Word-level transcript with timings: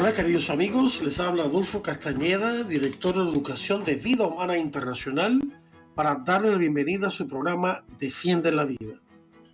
Hola 0.00 0.14
queridos 0.14 0.48
amigos, 0.48 1.02
les 1.02 1.20
habla 1.20 1.42
Adolfo 1.42 1.82
Castañeda, 1.82 2.64
director 2.64 3.14
de 3.14 3.30
Educación 3.30 3.84
de 3.84 3.96
Vida 3.96 4.26
Humana 4.26 4.56
Internacional, 4.56 5.38
para 5.94 6.14
darle 6.14 6.52
la 6.52 6.56
bienvenida 6.56 7.08
a 7.08 7.10
su 7.10 7.28
programa 7.28 7.84
Defiende 7.98 8.50
la 8.50 8.64
Vida. 8.64 8.98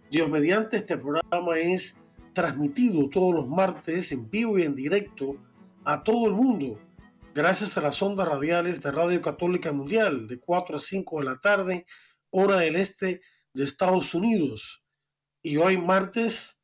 Dios 0.09 0.31
mediante 0.31 0.77
este 0.77 0.99
programa 0.99 1.59
es 1.59 2.01
transmitido 2.33 3.11
todos 3.11 3.35
los 3.35 3.49
martes 3.49 4.13
en 4.13 4.31
vivo 4.31 4.57
y 4.57 4.63
en 4.63 4.77
directo 4.77 5.35
a 5.85 6.05
todo 6.05 6.29
el 6.29 6.35
mundo, 6.35 6.79
gracias 7.35 7.77
a 7.77 7.81
las 7.81 8.01
ondas 8.01 8.29
radiales 8.29 8.81
de 8.81 8.93
Radio 8.93 9.21
Católica 9.21 9.73
Mundial 9.73 10.29
de 10.29 10.39
4 10.39 10.77
a 10.77 10.79
5 10.79 11.19
de 11.19 11.25
la 11.25 11.41
tarde, 11.41 11.87
hora 12.31 12.59
del 12.59 12.77
este 12.77 13.21
de 13.53 13.65
Estados 13.65 14.15
Unidos. 14.15 14.85
Y 15.43 15.57
hoy 15.57 15.77
martes 15.77 16.56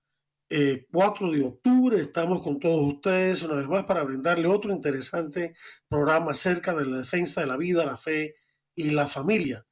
4 0.91 1.27
eh, 1.27 1.39
de 1.39 1.45
octubre 1.47 2.01
estamos 2.01 2.43
con 2.43 2.61
todos 2.61 2.85
ustedes 2.87 3.43
una 3.43 3.55
vez 3.55 3.69
más 3.69 3.85
para 3.85 4.03
brindarle 4.03 4.47
otro 4.47 4.71
interesante 4.71 5.55
programa 5.89 6.33
acerca 6.33 6.75
de 6.75 6.85
la 6.85 6.99
defensa 6.99 7.41
de 7.41 7.47
la 7.47 7.57
vida, 7.57 7.87
la 7.87 7.97
fe 7.97 8.35
y 8.75 8.91
la 8.91 9.07
familia. 9.07 9.67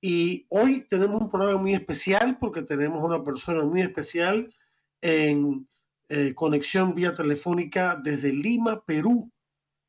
Y 0.00 0.46
hoy 0.48 0.86
tenemos 0.88 1.20
un 1.20 1.30
programa 1.30 1.60
muy 1.60 1.74
especial 1.74 2.38
porque 2.40 2.62
tenemos 2.62 3.04
una 3.04 3.22
persona 3.22 3.62
muy 3.62 3.82
especial 3.82 4.52
en 5.00 5.68
eh, 6.08 6.34
conexión 6.34 6.94
vía 6.94 7.14
telefónica 7.14 8.00
desde 8.02 8.32
Lima, 8.32 8.84
Perú, 8.84 9.30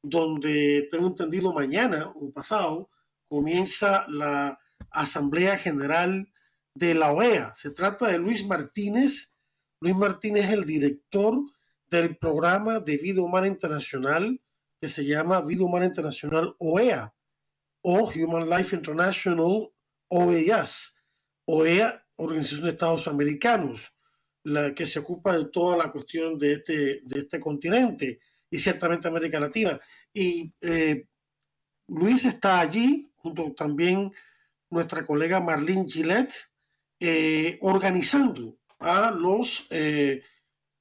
donde 0.04 0.88
tengo 0.92 1.08
entendido 1.08 1.54
mañana 1.54 2.12
o 2.16 2.32
pasado 2.32 2.90
comienza 3.28 4.06
la 4.08 4.60
Asamblea 4.92 5.58
General 5.58 6.32
de 6.76 6.94
la 6.94 7.12
OEA. 7.12 7.54
Se 7.56 7.72
trata 7.72 8.08
de 8.08 8.20
Luis 8.20 8.46
Martínez, 8.46 9.37
Luis 9.80 9.96
Martínez 9.96 10.46
es 10.46 10.54
el 10.54 10.66
director 10.66 11.40
del 11.90 12.18
programa 12.18 12.80
de 12.80 12.98
vida 12.98 13.22
humana 13.22 13.48
internacional 13.48 14.42
que 14.82 14.90
se 14.90 15.06
llama 15.06 15.42
Vida 15.42 15.64
Humana 15.64 15.86
Internacional 15.86 16.56
OEA 16.58 17.14
o 17.82 18.10
Human 18.10 18.50
Life 18.50 18.76
International 18.76 19.72
OEAS, 20.10 21.00
OEA, 21.46 22.04
Organización 22.16 22.64
de 22.64 22.70
Estados 22.70 23.08
Americanos, 23.08 23.94
la 24.44 24.74
que 24.74 24.86
se 24.86 25.00
ocupa 25.00 25.38
de 25.38 25.46
toda 25.46 25.78
la 25.78 25.92
cuestión 25.92 26.40
de 26.40 26.54
este, 26.54 27.02
de 27.04 27.20
este 27.20 27.40
continente 27.40 28.20
y 28.50 28.58
ciertamente 28.58 29.08
América 29.08 29.40
Latina. 29.40 29.80
Y 30.12 30.52
eh, 30.62 31.06
Luis 31.88 32.26
está 32.26 32.60
allí, 32.60 33.12
junto 33.16 33.54
también 33.54 34.12
nuestra 34.70 35.06
colega 35.06 35.40
Marlene 35.40 35.88
Gillette, 35.88 36.34
eh, 37.00 37.60
organizando 37.62 38.58
a 38.80 39.12
los, 39.12 39.68
eh, 39.72 40.24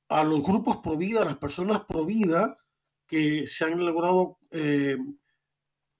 a 0.08 0.24
los 0.24 0.42
grupos 0.42 0.78
pro 0.78 0.96
vida, 0.96 1.22
a 1.22 1.26
las 1.26 1.38
personas 1.38 1.82
pro 1.86 2.04
vida 2.04 2.58
que 3.06 3.46
se 3.46 3.64
han 3.64 3.84
logrado 3.84 4.38
eh, 4.50 4.96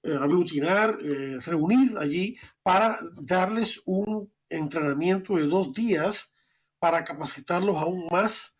eh, 0.03 0.17
aglutinar, 0.19 0.97
reunir 1.45 1.97
allí 1.97 2.37
para 2.61 2.99
darles 3.15 3.81
un 3.85 4.31
entrenamiento 4.49 5.35
de 5.35 5.47
dos 5.47 5.73
días 5.73 6.35
para 6.79 7.03
capacitarlos 7.03 7.77
aún 7.77 8.07
más, 8.11 8.59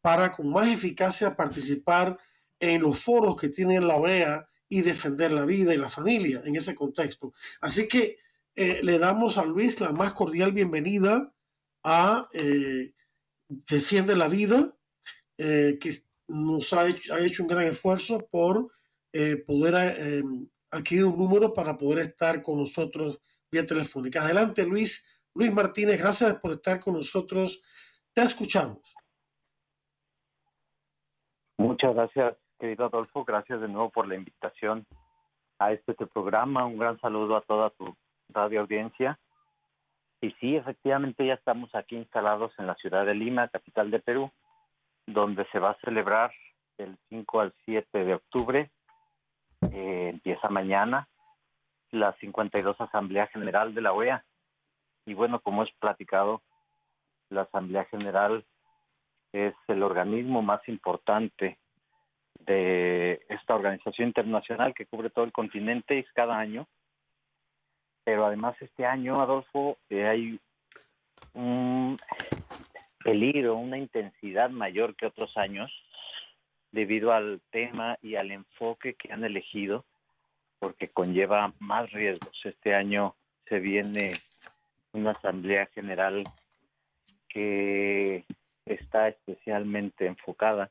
para 0.00 0.32
con 0.32 0.50
más 0.50 0.68
eficacia 0.68 1.36
participar 1.36 2.18
en 2.58 2.82
los 2.82 2.98
foros 2.98 3.40
que 3.40 3.48
tiene 3.48 3.80
la 3.80 3.96
OEA 3.96 4.48
y 4.68 4.80
defender 4.82 5.30
la 5.30 5.44
vida 5.44 5.74
y 5.74 5.78
la 5.78 5.88
familia 5.88 6.42
en 6.44 6.56
ese 6.56 6.74
contexto. 6.74 7.32
Así 7.60 7.86
que 7.86 8.18
le 8.54 8.98
damos 8.98 9.38
a 9.38 9.44
Luis 9.44 9.80
la 9.80 9.92
más 9.92 10.12
cordial 10.12 10.52
bienvenida 10.52 11.31
a 11.84 12.28
eh, 12.32 12.92
Defiende 13.48 14.16
la 14.16 14.28
Vida, 14.28 14.74
eh, 15.36 15.78
que 15.80 15.90
nos 16.28 16.72
ha 16.72 16.88
hecho, 16.88 17.14
ha 17.14 17.20
hecho, 17.20 17.42
un 17.42 17.48
gran 17.48 17.66
esfuerzo 17.66 18.26
por 18.30 18.72
eh, 19.12 19.36
poder 19.36 20.24
adquirir 20.70 21.04
un 21.04 21.18
número 21.18 21.52
para 21.52 21.76
poder 21.76 21.98
estar 22.06 22.40
con 22.42 22.58
nosotros 22.58 23.20
vía 23.50 23.66
telefónica. 23.66 24.22
Adelante, 24.22 24.64
Luis. 24.64 25.06
Luis 25.34 25.52
Martínez, 25.52 25.98
gracias 25.98 26.38
por 26.40 26.52
estar 26.52 26.80
con 26.80 26.94
nosotros. 26.94 27.62
Te 28.14 28.22
escuchamos. 28.22 28.94
Muchas 31.58 31.94
gracias, 31.94 32.36
querido 32.58 32.86
Adolfo. 32.86 33.24
Gracias 33.24 33.60
de 33.60 33.68
nuevo 33.68 33.90
por 33.90 34.08
la 34.08 34.16
invitación 34.16 34.86
a 35.58 35.72
este, 35.72 35.92
este 35.92 36.06
programa. 36.06 36.66
Un 36.66 36.78
gran 36.78 36.98
saludo 37.00 37.36
a 37.36 37.42
toda 37.42 37.70
tu 37.70 37.94
radio 38.28 38.62
audiencia. 38.62 39.18
Y 40.22 40.30
sí, 40.40 40.54
efectivamente 40.54 41.26
ya 41.26 41.34
estamos 41.34 41.74
aquí 41.74 41.96
instalados 41.96 42.52
en 42.56 42.68
la 42.68 42.76
ciudad 42.76 43.04
de 43.04 43.12
Lima, 43.12 43.48
capital 43.48 43.90
de 43.90 43.98
Perú, 43.98 44.30
donde 45.04 45.44
se 45.50 45.58
va 45.58 45.70
a 45.70 45.80
celebrar 45.84 46.30
del 46.78 46.96
5 47.08 47.40
al 47.40 47.52
7 47.64 48.04
de 48.04 48.14
octubre, 48.14 48.70
eh, 49.72 50.10
empieza 50.12 50.48
mañana, 50.48 51.08
la 51.90 52.12
52 52.20 52.80
Asamblea 52.80 53.26
General 53.26 53.74
de 53.74 53.80
la 53.80 53.92
OEA. 53.92 54.24
Y 55.06 55.14
bueno, 55.14 55.40
como 55.40 55.64
es 55.64 55.72
platicado, 55.80 56.40
la 57.28 57.42
Asamblea 57.42 57.84
General 57.86 58.44
es 59.32 59.54
el 59.66 59.82
organismo 59.82 60.40
más 60.40 60.60
importante 60.68 61.58
de 62.38 63.26
esta 63.28 63.56
organización 63.56 64.06
internacional 64.06 64.72
que 64.72 64.86
cubre 64.86 65.10
todo 65.10 65.24
el 65.24 65.32
continente 65.32 65.98
y 65.98 66.04
cada 66.14 66.38
año 66.38 66.68
pero 68.04 68.26
además 68.26 68.56
este 68.60 68.84
año, 68.84 69.20
Adolfo, 69.20 69.78
eh, 69.88 70.06
hay 70.06 70.40
un 71.34 71.96
peligro, 73.02 73.56
una 73.56 73.78
intensidad 73.78 74.50
mayor 74.50 74.94
que 74.96 75.06
otros 75.06 75.36
años 75.36 75.70
debido 76.72 77.12
al 77.12 77.40
tema 77.50 77.98
y 78.02 78.16
al 78.16 78.30
enfoque 78.30 78.94
que 78.94 79.12
han 79.12 79.24
elegido, 79.24 79.84
porque 80.58 80.88
conlleva 80.88 81.52
más 81.58 81.90
riesgos. 81.92 82.40
Este 82.44 82.74
año 82.74 83.14
se 83.48 83.58
viene 83.58 84.12
una 84.92 85.10
asamblea 85.12 85.66
general 85.66 86.24
que 87.28 88.24
está 88.64 89.08
especialmente 89.08 90.06
enfocada 90.06 90.70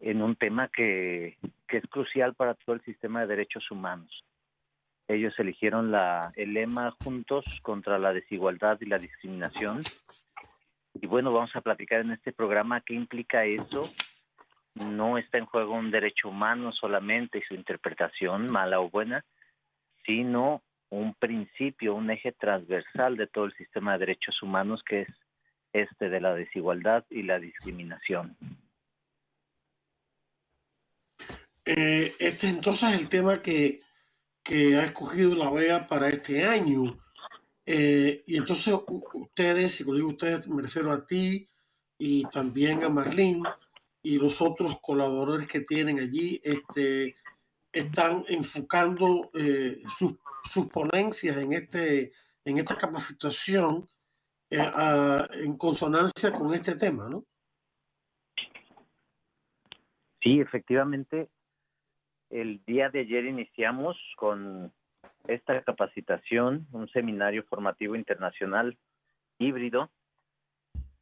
en 0.00 0.22
un 0.22 0.36
tema 0.36 0.68
que, 0.68 1.36
que 1.68 1.78
es 1.78 1.86
crucial 1.88 2.34
para 2.34 2.54
todo 2.54 2.74
el 2.74 2.82
sistema 2.82 3.20
de 3.20 3.26
derechos 3.28 3.70
humanos 3.70 4.24
ellos 5.14 5.38
eligieron 5.38 5.92
el 6.36 6.54
lema 6.54 6.94
Juntos 7.02 7.44
contra 7.62 7.98
la 7.98 8.12
desigualdad 8.12 8.78
y 8.80 8.86
la 8.86 8.98
discriminación. 8.98 9.80
Y 10.94 11.06
bueno, 11.06 11.32
vamos 11.32 11.54
a 11.54 11.60
platicar 11.60 12.00
en 12.00 12.12
este 12.12 12.32
programa 12.32 12.80
qué 12.80 12.94
implica 12.94 13.44
eso. 13.44 13.90
No 14.74 15.18
está 15.18 15.38
en 15.38 15.46
juego 15.46 15.74
un 15.74 15.90
derecho 15.90 16.28
humano 16.28 16.72
solamente 16.72 17.38
y 17.38 17.42
su 17.42 17.54
interpretación, 17.54 18.50
mala 18.50 18.80
o 18.80 18.88
buena, 18.88 19.24
sino 20.06 20.62
un 20.90 21.14
principio, 21.14 21.94
un 21.94 22.10
eje 22.10 22.32
transversal 22.32 23.16
de 23.16 23.26
todo 23.26 23.46
el 23.46 23.54
sistema 23.54 23.92
de 23.92 24.00
derechos 24.00 24.42
humanos 24.42 24.82
que 24.84 25.02
es 25.02 25.08
este 25.72 26.08
de 26.08 26.20
la 26.20 26.34
desigualdad 26.34 27.04
y 27.10 27.22
la 27.22 27.38
discriminación. 27.38 28.36
Eh, 31.64 32.14
este 32.18 32.48
entonces 32.48 32.98
el 32.98 33.08
tema 33.08 33.42
que 33.42 33.82
que 34.42 34.76
ha 34.76 34.84
escogido 34.84 35.34
la 35.34 35.50
OEA 35.50 35.86
para 35.86 36.08
este 36.08 36.44
año. 36.44 36.98
Eh, 37.66 38.24
y 38.26 38.36
entonces 38.36 38.74
ustedes, 39.14 39.80
y 39.80 39.84
cuando 39.84 39.98
digo 39.98 40.10
ustedes 40.10 40.48
me 40.48 40.62
refiero 40.62 40.90
a 40.90 41.06
ti 41.06 41.48
y 41.98 42.24
también 42.24 42.82
a 42.82 42.88
Marlene 42.88 43.42
y 44.02 44.18
los 44.18 44.40
otros 44.40 44.78
colaboradores 44.80 45.46
que 45.46 45.60
tienen 45.60 46.00
allí, 46.00 46.40
este, 46.42 47.16
están 47.72 48.24
enfocando 48.28 49.30
eh, 49.34 49.82
sus, 49.88 50.18
sus, 50.44 50.66
ponencias 50.66 51.36
en, 51.36 51.52
este, 51.52 52.12
en 52.44 52.58
esta 52.58 52.76
capacitación 52.76 53.88
eh, 54.48 54.58
en 55.34 55.56
consonancia 55.56 56.32
con 56.32 56.52
este 56.54 56.74
tema, 56.74 57.08
¿no? 57.08 57.24
Sí, 60.22 60.40
efectivamente, 60.40 61.30
el 62.30 62.64
día 62.64 62.88
de 62.88 63.00
ayer 63.00 63.24
iniciamos 63.24 63.96
con 64.16 64.72
esta 65.26 65.60
capacitación, 65.62 66.66
un 66.72 66.88
seminario 66.88 67.42
formativo 67.44 67.94
internacional 67.94 68.76
híbrido 69.38 69.90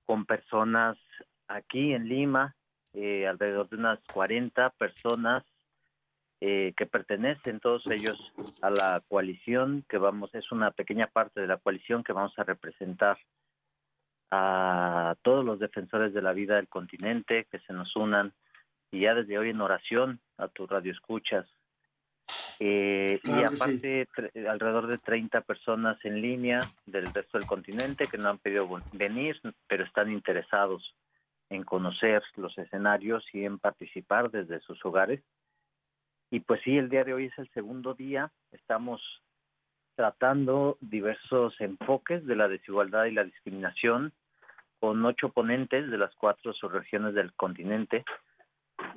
con 0.04 0.24
personas 0.24 0.96
aquí 1.46 1.92
en 1.92 2.08
Lima 2.08 2.56
eh, 2.94 3.26
alrededor 3.26 3.68
de 3.68 3.76
unas 3.76 4.00
40 4.12 4.70
personas 4.70 5.44
eh, 6.40 6.72
que 6.76 6.86
pertenecen 6.86 7.60
todos 7.60 7.86
ellos 7.88 8.16
a 8.62 8.70
la 8.70 9.02
coalición 9.08 9.84
que 9.88 9.98
vamos, 9.98 10.34
es 10.34 10.50
una 10.52 10.70
pequeña 10.70 11.08
parte 11.08 11.40
de 11.40 11.46
la 11.46 11.58
coalición 11.58 12.04
que 12.04 12.12
vamos 12.12 12.32
a 12.38 12.44
representar 12.44 13.18
a 14.30 15.16
todos 15.22 15.44
los 15.44 15.58
defensores 15.58 16.12
de 16.12 16.22
la 16.22 16.32
vida 16.32 16.56
del 16.56 16.68
continente 16.68 17.46
que 17.50 17.58
se 17.60 17.72
nos 17.72 17.94
unan 17.96 18.32
y 18.90 19.00
ya 19.00 19.14
desde 19.14 19.38
hoy 19.38 19.50
en 19.50 19.60
oración 19.60 20.20
a 20.36 20.48
tu 20.48 20.66
radio 20.66 20.92
escuchas. 20.92 21.46
Eh, 22.60 23.20
y 23.22 23.44
aparte, 23.44 24.08
alrededor 24.48 24.88
de 24.88 24.98
30 24.98 25.42
personas 25.42 25.96
en 26.04 26.20
línea 26.20 26.60
del 26.86 27.06
resto 27.12 27.38
del 27.38 27.46
continente 27.46 28.06
que 28.06 28.18
no 28.18 28.30
han 28.30 28.38
pedido 28.38 28.68
venir, 28.92 29.40
pero 29.68 29.84
están 29.84 30.10
interesados 30.10 30.94
en 31.50 31.62
conocer 31.62 32.22
los 32.36 32.56
escenarios 32.58 33.24
y 33.32 33.44
en 33.44 33.58
participar 33.58 34.30
desde 34.30 34.60
sus 34.60 34.84
hogares. 34.84 35.22
Y 36.30 36.40
pues 36.40 36.60
sí, 36.62 36.76
el 36.76 36.88
día 36.88 37.02
de 37.02 37.14
hoy 37.14 37.26
es 37.26 37.38
el 37.38 37.48
segundo 37.50 37.94
día. 37.94 38.30
Estamos 38.52 39.00
tratando 39.94 40.78
diversos 40.80 41.60
enfoques 41.60 42.26
de 42.26 42.36
la 42.36 42.48
desigualdad 42.48 43.06
y 43.06 43.12
la 43.12 43.24
discriminación 43.24 44.12
con 44.78 45.04
ocho 45.04 45.30
ponentes 45.30 45.90
de 45.90 45.98
las 45.98 46.14
cuatro 46.16 46.52
subregiones 46.52 47.14
del 47.14 47.32
continente. 47.34 48.04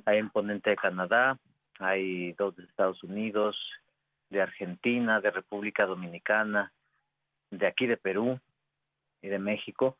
Hay 0.04 0.20
un 0.20 0.30
ponente 0.30 0.70
de 0.70 0.76
Canadá, 0.76 1.38
hay 1.78 2.32
dos 2.32 2.56
de 2.56 2.64
Estados 2.64 3.02
Unidos, 3.02 3.56
de 4.30 4.42
Argentina, 4.42 5.20
de 5.20 5.30
República 5.30 5.86
Dominicana, 5.86 6.72
de 7.50 7.66
aquí 7.66 7.86
de 7.86 7.96
Perú 7.96 8.40
y 9.20 9.28
de 9.28 9.38
México, 9.38 9.96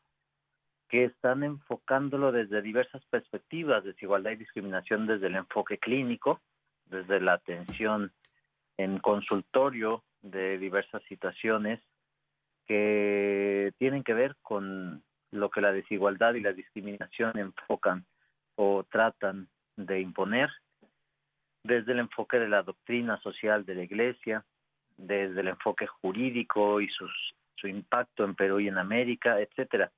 que 0.89 1.05
están 1.05 1.43
enfocándolo 1.43 2.31
desde 2.31 2.61
diversas 2.61 3.03
perspectivas, 3.05 3.83
desigualdad 3.83 4.31
y 4.31 4.37
discriminación 4.37 5.07
desde 5.07 5.27
el 5.27 5.35
enfoque 5.35 5.77
clínico, 5.77 6.41
desde 6.85 7.19
la 7.19 7.33
atención 7.33 8.11
en 8.77 8.99
consultorio 8.99 10.03
de 10.21 10.57
diversas 10.57 11.03
situaciones 11.03 11.79
que 12.65 13.73
tienen 13.77 14.03
que 14.03 14.13
ver 14.13 14.35
con 14.41 15.03
lo 15.31 15.49
que 15.49 15.61
la 15.61 15.71
desigualdad 15.71 16.35
y 16.35 16.41
la 16.41 16.53
discriminación 16.53 17.37
enfocan 17.37 18.05
o 18.55 18.83
tratan 18.83 19.47
de 19.75 19.99
imponer 20.01 20.49
desde 21.63 21.93
el 21.93 21.99
enfoque 21.99 22.39
de 22.39 22.49
la 22.49 22.63
doctrina 22.63 23.17
social 23.21 23.65
de 23.65 23.75
la 23.75 23.83
Iglesia, 23.83 24.45
desde 24.97 25.41
el 25.41 25.47
enfoque 25.47 25.87
jurídico 25.87 26.81
y 26.81 26.89
sus, 26.89 27.33
su 27.55 27.67
impacto 27.67 28.25
en 28.25 28.35
Perú 28.35 28.59
y 28.59 28.67
en 28.67 28.77
América, 28.77 29.39
etcétera. 29.39 29.91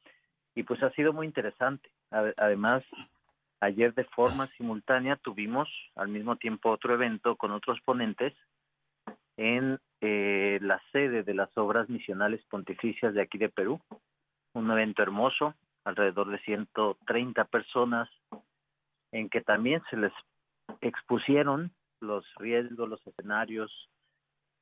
Y 0.53 0.63
pues 0.63 0.81
ha 0.83 0.91
sido 0.91 1.11
muy 1.11 1.25
interesante. 1.25 1.89
Además, 2.11 2.83
ayer 3.59 3.93
de 3.93 4.05
forma 4.05 4.45
simultánea 4.57 5.17
tuvimos 5.17 5.67
al 5.95 6.07
mismo 6.07 6.37
tiempo 6.37 6.69
otro 6.69 6.93
evento 6.93 7.35
con 7.35 7.51
otros 7.51 7.79
ponentes 7.81 8.33
en 9.37 9.79
eh, 10.01 10.59
la 10.61 10.81
sede 10.91 11.23
de 11.23 11.33
las 11.33 11.55
obras 11.57 11.89
misionales 11.89 12.41
pontificias 12.49 13.13
de 13.13 13.21
aquí 13.21 13.37
de 13.37 13.49
Perú. 13.49 13.81
Un 14.53 14.71
evento 14.71 15.01
hermoso, 15.01 15.55
alrededor 15.83 16.29
de 16.29 16.39
130 16.39 17.43
personas, 17.45 18.09
en 19.15 19.29
que 19.29 19.39
también 19.39 19.81
se 19.89 19.95
les 19.95 20.11
expusieron 20.81 21.71
los 22.01 22.25
riesgos, 22.35 22.89
los 22.89 23.07
escenarios, 23.07 23.71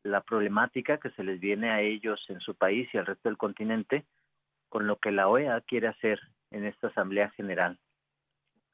la 0.04 0.22
problemática 0.22 1.00
que 1.00 1.10
se 1.12 1.24
les 1.24 1.40
viene 1.40 1.72
a 1.72 1.82
ellos 1.82 2.24
en 2.30 2.40
su 2.40 2.54
país 2.54 2.88
y 2.94 3.00
al 3.00 3.08
resto 3.08 3.30
del 3.30 3.38
continente 3.38 4.06
con 4.70 4.86
lo 4.86 4.98
que 4.98 5.12
la 5.12 5.28
OEA 5.28 5.60
quiere 5.62 5.88
hacer 5.88 6.20
en 6.52 6.66
esta 6.66 6.88
Asamblea 6.88 7.32
General. 7.32 7.80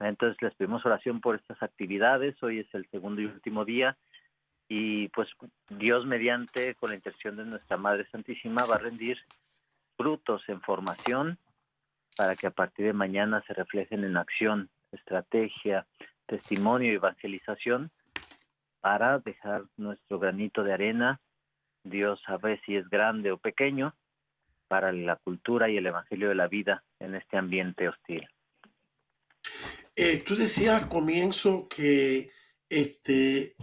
Entonces 0.01 0.41
les 0.41 0.53
pedimos 0.55 0.85
oración 0.85 1.21
por 1.21 1.37
estas 1.37 1.63
actividades. 1.63 2.41
Hoy 2.43 2.59
es 2.59 2.75
el 2.75 2.85
segundo 2.89 3.21
y 3.21 3.27
último 3.27 3.63
día 3.63 3.97
y 4.67 5.07
pues 5.09 5.29
Dios 5.69 6.05
mediante, 6.05 6.75
con 6.75 6.89
la 6.89 6.97
intención 6.97 7.37
de 7.37 7.45
nuestra 7.45 7.77
Madre 7.77 8.05
Santísima, 8.11 8.65
va 8.69 8.75
a 8.75 8.79
rendir 8.79 9.17
frutos 9.95 10.43
en 10.49 10.59
formación 10.59 11.37
para 12.17 12.35
que 12.35 12.47
a 12.47 12.51
partir 12.51 12.85
de 12.85 12.93
mañana 12.93 13.41
se 13.47 13.53
reflejen 13.53 14.03
en 14.03 14.17
acción, 14.17 14.69
estrategia, 14.91 15.85
testimonio 16.25 16.91
y 16.91 16.95
evangelización 16.95 17.91
para 18.81 19.19
dejar 19.19 19.63
nuestro 19.77 20.19
granito 20.19 20.63
de 20.63 20.73
arena. 20.73 21.19
Dios 21.83 22.21
sabe 22.25 22.61
si 22.65 22.75
es 22.75 22.89
grande 22.89 23.31
o 23.31 23.37
pequeño 23.37 23.95
para 24.67 24.91
la 24.91 25.15
cultura 25.17 25.69
y 25.69 25.77
el 25.77 25.87
evangelio 25.87 26.29
de 26.29 26.35
la 26.35 26.47
vida 26.47 26.83
en 26.99 27.15
este 27.15 27.37
ambiente 27.37 27.89
hostil. 27.89 28.27
Eh, 29.95 30.23
tú 30.25 30.35
decías 30.35 30.83
al 30.83 30.89
comienzo 30.89 31.67
que, 31.67 32.31
este, 32.69 33.55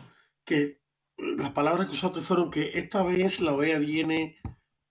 que 0.45 0.81
las 1.17 1.53
palabras 1.53 1.87
que 1.87 1.93
usaste 1.93 2.21
fueron 2.21 2.51
que 2.51 2.73
esta 2.75 3.03
vez 3.05 3.41
la 3.41 3.53
OEA 3.53 3.79
viene 3.79 4.39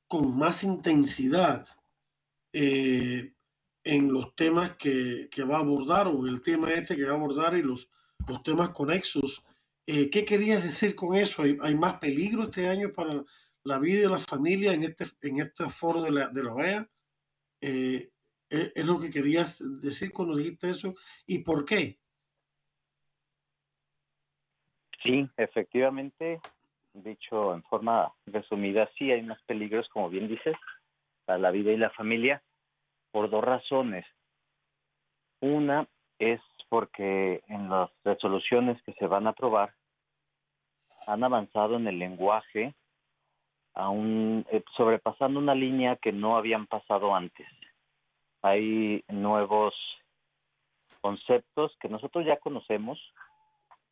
con 0.08 0.38
más 0.38 0.64
intensidad 0.64 1.68
eh, 2.54 3.35
en 3.86 4.12
los 4.12 4.36
temas 4.36 4.76
que, 4.76 5.30
va 5.50 5.58
a 5.58 5.60
abordar 5.60 6.08
o 6.08 6.28
el 6.28 6.42
tema 6.42 6.74
este 6.74 6.96
que 6.96 7.06
va 7.06 7.12
a 7.12 7.16
abordar 7.16 7.56
y 7.56 7.62
los, 7.62 7.90
los 8.28 8.42
temas 8.42 8.70
conexos. 8.70 9.46
Eh, 9.86 10.10
¿Qué 10.10 10.26
querías 10.26 10.64
decir 10.64 10.96
con 10.96 11.16
eso? 11.16 11.44
¿Hay, 11.44 11.76
más 11.76 12.00
peligro 12.00 12.44
este 12.44 12.68
año 12.68 12.90
para 12.94 13.24
la 13.64 13.78
vida 13.78 14.08
y 14.08 14.12
la 14.12 14.18
familia 14.18 14.74
en 14.74 14.84
este, 14.84 15.06
en 15.22 15.40
este 15.40 15.70
foro 15.70 16.02
de 16.02 16.12
la, 16.12 16.28
de 16.30 16.44
la 16.44 16.54
OEA? 16.54 16.90
Eh, 17.62 18.10
¿es, 18.50 18.86
lo 18.86 19.00
que 19.00 19.12
querías 19.12 19.62
decir 19.82 20.12
cuando 20.12 20.36
dijiste 20.36 20.72
eso? 20.72 20.96
¿Y 21.28 21.40
por 21.40 21.64
qué? 21.64 22.00
Sí, 25.04 25.30
efectivamente, 25.38 26.42
dicho 26.94 27.54
en 27.54 27.62
forma 27.62 28.12
resumida, 28.26 28.90
sí 28.98 29.12
hay 29.12 29.22
más 29.22 29.40
peligros, 29.44 29.88
como 29.90 30.10
bien 30.10 30.28
dices, 30.28 30.56
para 31.26 31.38
la 31.38 31.52
vida 31.52 31.72
y 31.72 31.78
la 31.78 31.92
familia 31.92 32.42
por 33.16 33.30
dos 33.30 33.46
razones. 33.46 34.06
Una 35.40 35.88
es 36.20 36.42
porque 36.68 37.42
en 37.48 37.70
las 37.70 37.90
resoluciones 38.04 38.82
que 38.84 38.92
se 38.96 39.08
van 39.08 39.26
a 39.26 39.30
aprobar 39.30 39.74
han 41.08 41.24
avanzado 41.24 41.78
en 41.78 41.88
el 41.88 41.98
lenguaje 41.98 42.76
aún 43.74 44.46
eh, 44.52 44.62
sobrepasando 44.76 45.40
una 45.40 45.56
línea 45.56 45.96
que 45.96 46.12
no 46.12 46.36
habían 46.36 46.68
pasado 46.68 47.16
antes. 47.16 47.48
Hay 48.42 49.02
nuevos 49.08 49.74
conceptos 51.00 51.74
que 51.80 51.88
nosotros 51.88 52.26
ya 52.26 52.36
conocemos. 52.36 53.00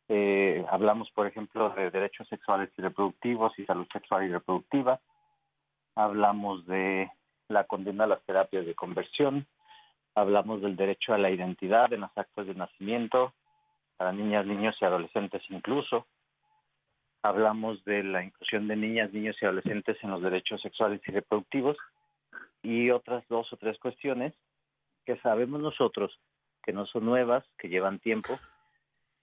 Eh, 0.10 0.66
hablamos, 0.70 1.10
por 1.12 1.28
ejemplo, 1.28 1.70
de 1.70 1.92
derechos 1.92 2.28
sexuales 2.28 2.72
y 2.78 2.82
reproductivos 2.82 3.58
y 3.58 3.64
salud 3.64 3.88
sexual 3.94 4.26
y 4.26 4.34
reproductiva. 4.34 5.00
Hablamos 5.96 6.66
de 6.66 7.10
la 7.48 7.66
condena 7.66 8.06
a 8.06 8.08
las 8.08 8.24
terapias 8.24 8.66
de 8.66 8.76
conversión, 8.76 9.48
hablamos 10.16 10.62
del 10.62 10.76
derecho 10.76 11.14
a 11.14 11.18
la 11.18 11.32
identidad 11.32 11.92
en 11.94 12.02
los 12.02 12.12
actos 12.16 12.48
de 12.48 12.56
nacimiento, 12.56 13.34
para 13.98 14.12
niñas, 14.12 14.46
niños 14.46 14.76
y 14.82 14.86
adolescentes 14.86 15.42
incluso. 15.50 16.08
Hablamos 17.22 17.84
de 17.86 18.04
la 18.04 18.24
inclusión 18.24 18.68
de 18.68 18.76
niñas, 18.76 19.14
niños 19.14 19.38
y 19.42 19.46
adolescentes 19.46 19.98
en 20.04 20.12
los 20.12 20.22
derechos 20.22 20.62
sexuales 20.62 21.02
y 21.08 21.12
reproductivos 21.12 21.78
y 22.62 22.90
otras 22.90 23.26
dos 23.30 23.52
o 23.54 23.58
tres 23.58 23.78
cuestiones 23.80 24.34
que 25.06 25.18
sabemos 25.18 25.62
nosotros 25.62 26.20
que 26.64 26.74
no 26.74 26.86
son 26.86 27.06
nuevas, 27.06 27.44
que 27.58 27.68
llevan 27.68 28.00
tiempo, 28.00 28.40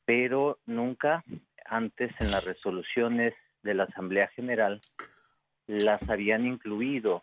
pero 0.04 0.58
nunca 0.66 1.24
antes 1.64 2.12
en 2.20 2.30
las 2.30 2.44
resoluciones 2.44 3.34
de 3.62 3.74
la 3.74 3.84
Asamblea 3.84 4.28
General 4.28 4.80
las 5.66 6.08
habían 6.08 6.46
incluido 6.46 7.22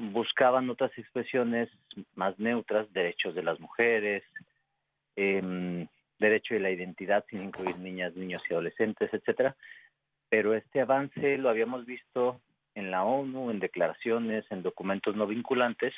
buscaban 0.00 0.70
otras 0.70 0.96
expresiones 0.96 1.68
más 2.14 2.38
neutras, 2.38 2.90
derechos 2.92 3.34
de 3.34 3.42
las 3.42 3.60
mujeres, 3.60 4.22
eh, 5.16 5.86
derecho 6.18 6.54
de 6.54 6.60
la 6.60 6.70
identidad 6.70 7.24
sin 7.28 7.42
incluir 7.42 7.78
niñas, 7.78 8.14
niños 8.16 8.42
y 8.48 8.54
adolescentes, 8.54 9.12
etcétera. 9.12 9.56
Pero 10.30 10.54
este 10.54 10.80
avance 10.80 11.36
lo 11.36 11.50
habíamos 11.50 11.84
visto 11.84 12.40
en 12.74 12.90
la 12.90 13.04
ONU, 13.04 13.50
en 13.50 13.60
declaraciones, 13.60 14.44
en 14.50 14.62
documentos 14.62 15.16
no 15.16 15.26
vinculantes, 15.26 15.92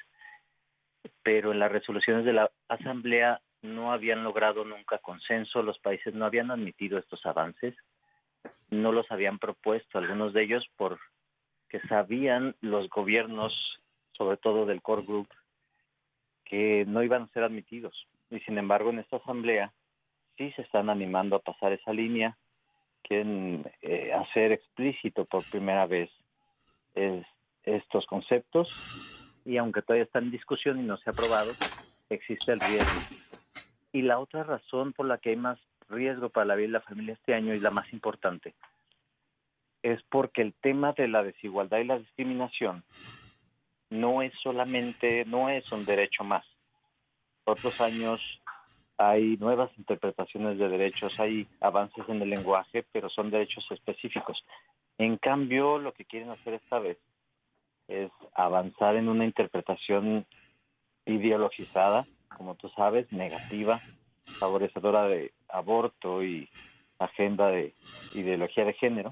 pero 1.22 1.52
en 1.52 1.60
las 1.60 1.70
resoluciones 1.70 2.24
de 2.24 2.32
la 2.32 2.50
Asamblea 2.68 3.40
no 3.60 3.92
habían 3.92 4.24
logrado 4.24 4.64
nunca 4.64 4.98
consenso, 4.98 5.62
los 5.62 5.78
países 5.78 6.12
no 6.14 6.24
habían 6.24 6.50
admitido 6.50 6.98
estos 6.98 7.24
avances, 7.24 7.76
no 8.70 8.90
los 8.90 9.10
habían 9.12 9.38
propuesto, 9.38 9.98
algunos 9.98 10.32
de 10.32 10.42
ellos 10.42 10.66
porque 10.76 11.78
sabían 11.88 12.56
los 12.60 12.88
gobiernos 12.88 13.81
sobre 14.12 14.36
todo 14.36 14.66
del 14.66 14.82
core 14.82 15.02
group, 15.06 15.28
que 16.44 16.84
no 16.86 17.02
iban 17.02 17.22
a 17.22 17.28
ser 17.28 17.44
admitidos. 17.44 18.06
Y 18.30 18.40
sin 18.40 18.58
embargo, 18.58 18.90
en 18.90 18.98
esta 18.98 19.16
asamblea 19.16 19.72
sí 20.36 20.52
se 20.52 20.62
están 20.62 20.90
animando 20.90 21.36
a 21.36 21.42
pasar 21.42 21.72
esa 21.72 21.92
línea, 21.92 22.36
quieren 23.02 23.64
eh, 23.82 24.12
hacer 24.12 24.52
explícito 24.52 25.24
por 25.24 25.48
primera 25.50 25.86
vez 25.86 26.10
estos 27.64 28.04
conceptos 28.06 29.40
y 29.44 29.56
aunque 29.56 29.82
todavía 29.82 30.04
está 30.04 30.18
en 30.18 30.30
discusión 30.30 30.78
y 30.78 30.82
no 30.82 30.96
se 30.98 31.08
ha 31.08 31.12
aprobado, 31.12 31.50
existe 32.10 32.52
el 32.52 32.60
riesgo 32.60 33.00
Y 33.92 34.02
la 34.02 34.18
otra 34.18 34.44
razón 34.44 34.92
por 34.92 35.06
la 35.06 35.18
que 35.18 35.30
hay 35.30 35.36
más 35.36 35.58
riesgo 35.88 36.28
para 36.28 36.46
la 36.46 36.54
vida 36.54 36.68
y 36.68 36.72
la 36.72 36.80
familia 36.80 37.14
este 37.14 37.34
año 37.34 37.54
y 37.54 37.60
la 37.60 37.70
más 37.70 37.92
importante 37.92 38.54
es 39.82 40.00
porque 40.04 40.42
el 40.42 40.54
tema 40.54 40.92
de 40.92 41.08
la 41.08 41.22
desigualdad 41.22 41.78
y 41.78 41.84
la 41.84 41.98
discriminación 41.98 42.84
no 43.92 44.22
es 44.22 44.32
solamente, 44.42 45.24
no 45.26 45.48
es 45.48 45.70
un 45.70 45.84
derecho 45.84 46.24
más. 46.24 46.44
Otros 47.44 47.80
años 47.80 48.20
hay 48.96 49.36
nuevas 49.38 49.70
interpretaciones 49.78 50.58
de 50.58 50.68
derechos, 50.68 51.18
hay 51.20 51.46
avances 51.60 52.08
en 52.08 52.22
el 52.22 52.30
lenguaje, 52.30 52.84
pero 52.92 53.08
son 53.10 53.30
derechos 53.30 53.64
específicos. 53.70 54.44
En 54.98 55.16
cambio, 55.16 55.78
lo 55.78 55.92
que 55.92 56.04
quieren 56.04 56.30
hacer 56.30 56.54
esta 56.54 56.78
vez 56.78 56.98
es 57.88 58.10
avanzar 58.34 58.96
en 58.96 59.08
una 59.08 59.24
interpretación 59.24 60.26
ideologizada, 61.04 62.04
como 62.36 62.54
tú 62.54 62.68
sabes, 62.70 63.10
negativa, 63.12 63.82
favorecedora 64.24 65.08
de 65.08 65.32
aborto 65.48 66.22
y 66.22 66.48
agenda 66.98 67.50
de 67.50 67.74
ideología 68.14 68.64
de 68.64 68.74
género, 68.74 69.10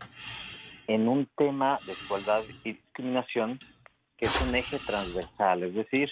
en 0.87 1.08
un 1.08 1.28
tema 1.37 1.78
de 1.87 1.92
igualdad 1.92 2.42
y 2.64 2.72
discriminación 2.72 3.58
que 4.20 4.26
es 4.26 4.42
un 4.42 4.54
eje 4.54 4.76
transversal, 4.86 5.62
es 5.62 5.74
decir, 5.74 6.10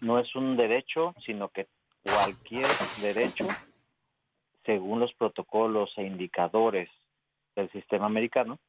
no 0.00 0.20
es 0.20 0.36
un 0.36 0.56
derecho, 0.56 1.16
sino 1.26 1.48
que 1.48 1.66
cualquier 2.04 2.68
derecho, 3.02 3.48
según 4.64 5.00
los 5.00 5.12
protocolos 5.14 5.90
e 5.96 6.04
indicadores 6.04 6.88
del 7.56 7.68
sistema 7.72 8.06
americano, 8.06 8.60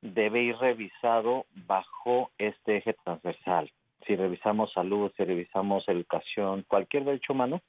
debe 0.00 0.44
ir 0.44 0.56
revisado 0.58 1.46
bajo 1.66 2.30
este 2.38 2.76
eje 2.76 2.94
transversal. 3.02 3.68
Si 4.06 4.14
revisamos 4.14 4.72
salud, 4.72 5.10
si 5.16 5.24
revisamos 5.24 5.88
educación, 5.88 6.64
cualquier 6.68 7.04
derecho 7.04 7.32
humano, 7.32 7.62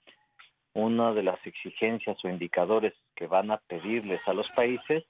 una 0.76 1.12
de 1.12 1.24
las 1.24 1.44
exigencias 1.48 2.24
o 2.24 2.30
indicadores 2.30 2.94
que 3.16 3.26
van 3.26 3.50
a 3.50 3.58
pedirles 3.58 4.22
a 4.28 4.34
los 4.34 4.48
países 4.52 5.04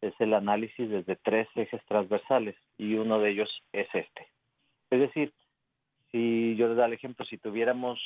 es 0.00 0.14
el 0.18 0.32
análisis 0.32 0.88
desde 0.88 1.16
tres 1.16 1.46
ejes 1.56 1.84
transversales 1.84 2.56
y 2.78 2.94
uno 2.94 3.18
de 3.18 3.32
ellos 3.32 3.62
es 3.72 3.88
este. 3.94 4.35
Es 4.96 5.02
decir, 5.02 5.34
si 6.10 6.56
yo 6.56 6.68
les 6.68 6.76
da 6.78 6.86
el 6.86 6.94
ejemplo, 6.94 7.26
si 7.26 7.36
tuviéramos 7.36 8.00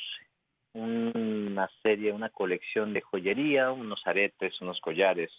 una 0.73 1.69
serie, 1.85 2.11
una 2.11 2.27
colección 2.27 2.91
de 2.91 2.99
joyería, 2.99 3.71
unos 3.71 4.05
aretes, 4.05 4.59
unos 4.59 4.81
collares, 4.81 5.31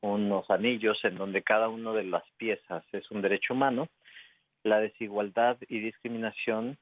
unos 0.00 0.50
anillos, 0.50 0.98
en 1.04 1.18
donde 1.18 1.44
cada 1.44 1.68
una 1.68 1.92
de 1.92 2.02
las 2.02 2.24
piezas 2.36 2.82
es 2.90 3.08
un 3.12 3.22
derecho 3.22 3.54
humano, 3.54 3.86
la 4.64 4.80
desigualdad 4.80 5.56
y 5.68 5.78
discriminación 5.78 6.78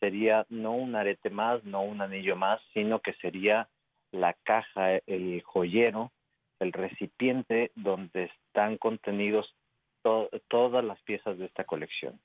sería 0.00 0.44
no 0.50 0.72
un 0.72 0.94
arete 0.94 1.30
más, 1.30 1.64
no 1.64 1.80
un 1.80 2.02
anillo 2.02 2.36
más, 2.36 2.60
sino 2.74 2.98
que 3.00 3.14
sería 3.22 3.68
la 4.12 4.34
caja, 4.42 4.96
el 5.06 5.40
joyero, 5.46 6.12
el 6.58 6.74
recipiente 6.74 7.72
donde 7.74 8.24
están 8.24 8.76
contenidos 8.76 9.54
todas 10.02 10.84
las 10.84 11.00
piezas 11.04 11.38
de 11.38 11.46
esta 11.46 11.64
colección. 11.64 12.20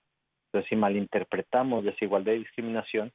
Si 0.64 0.76
malinterpretamos 0.76 1.84
desigualdad 1.84 2.34
y 2.34 2.40
discriminación, 2.40 3.12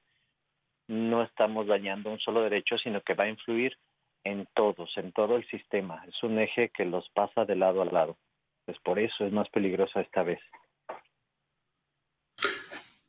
no 0.88 1.22
estamos 1.22 1.66
dañando 1.66 2.10
un 2.10 2.18
solo 2.18 2.42
derecho, 2.42 2.76
sino 2.78 3.00
que 3.02 3.14
va 3.14 3.24
a 3.24 3.30
influir 3.30 3.76
en 4.24 4.46
todos, 4.54 4.90
en 4.96 5.12
todo 5.12 5.36
el 5.36 5.46
sistema. 5.48 6.04
Es 6.06 6.22
un 6.22 6.38
eje 6.38 6.70
que 6.74 6.84
los 6.84 7.08
pasa 7.10 7.44
de 7.44 7.56
lado 7.56 7.82
a 7.82 7.84
lado. 7.84 8.18
Pues 8.64 8.78
por 8.80 8.98
eso 8.98 9.24
es 9.24 9.32
más 9.32 9.48
peligrosa 9.50 10.00
esta 10.00 10.22
vez. 10.22 10.40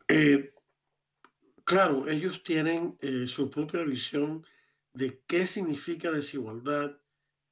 Eh, 0.08 0.54
claro, 1.64 2.08
ellos 2.10 2.44
tienen 2.44 2.98
eh, 3.02 3.28
su 3.28 3.50
propia 3.50 3.84
visión 3.84 4.46
de 4.94 5.22
qué 5.28 5.46
significa 5.46 6.12
desigualdad 6.12 6.98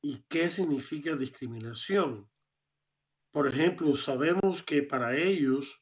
y 0.01 0.23
qué 0.29 0.49
significa 0.49 1.15
discriminación. 1.15 2.29
Por 3.31 3.47
ejemplo, 3.47 3.95
sabemos 3.95 4.63
que 4.63 4.83
para 4.83 5.15
ellos 5.15 5.78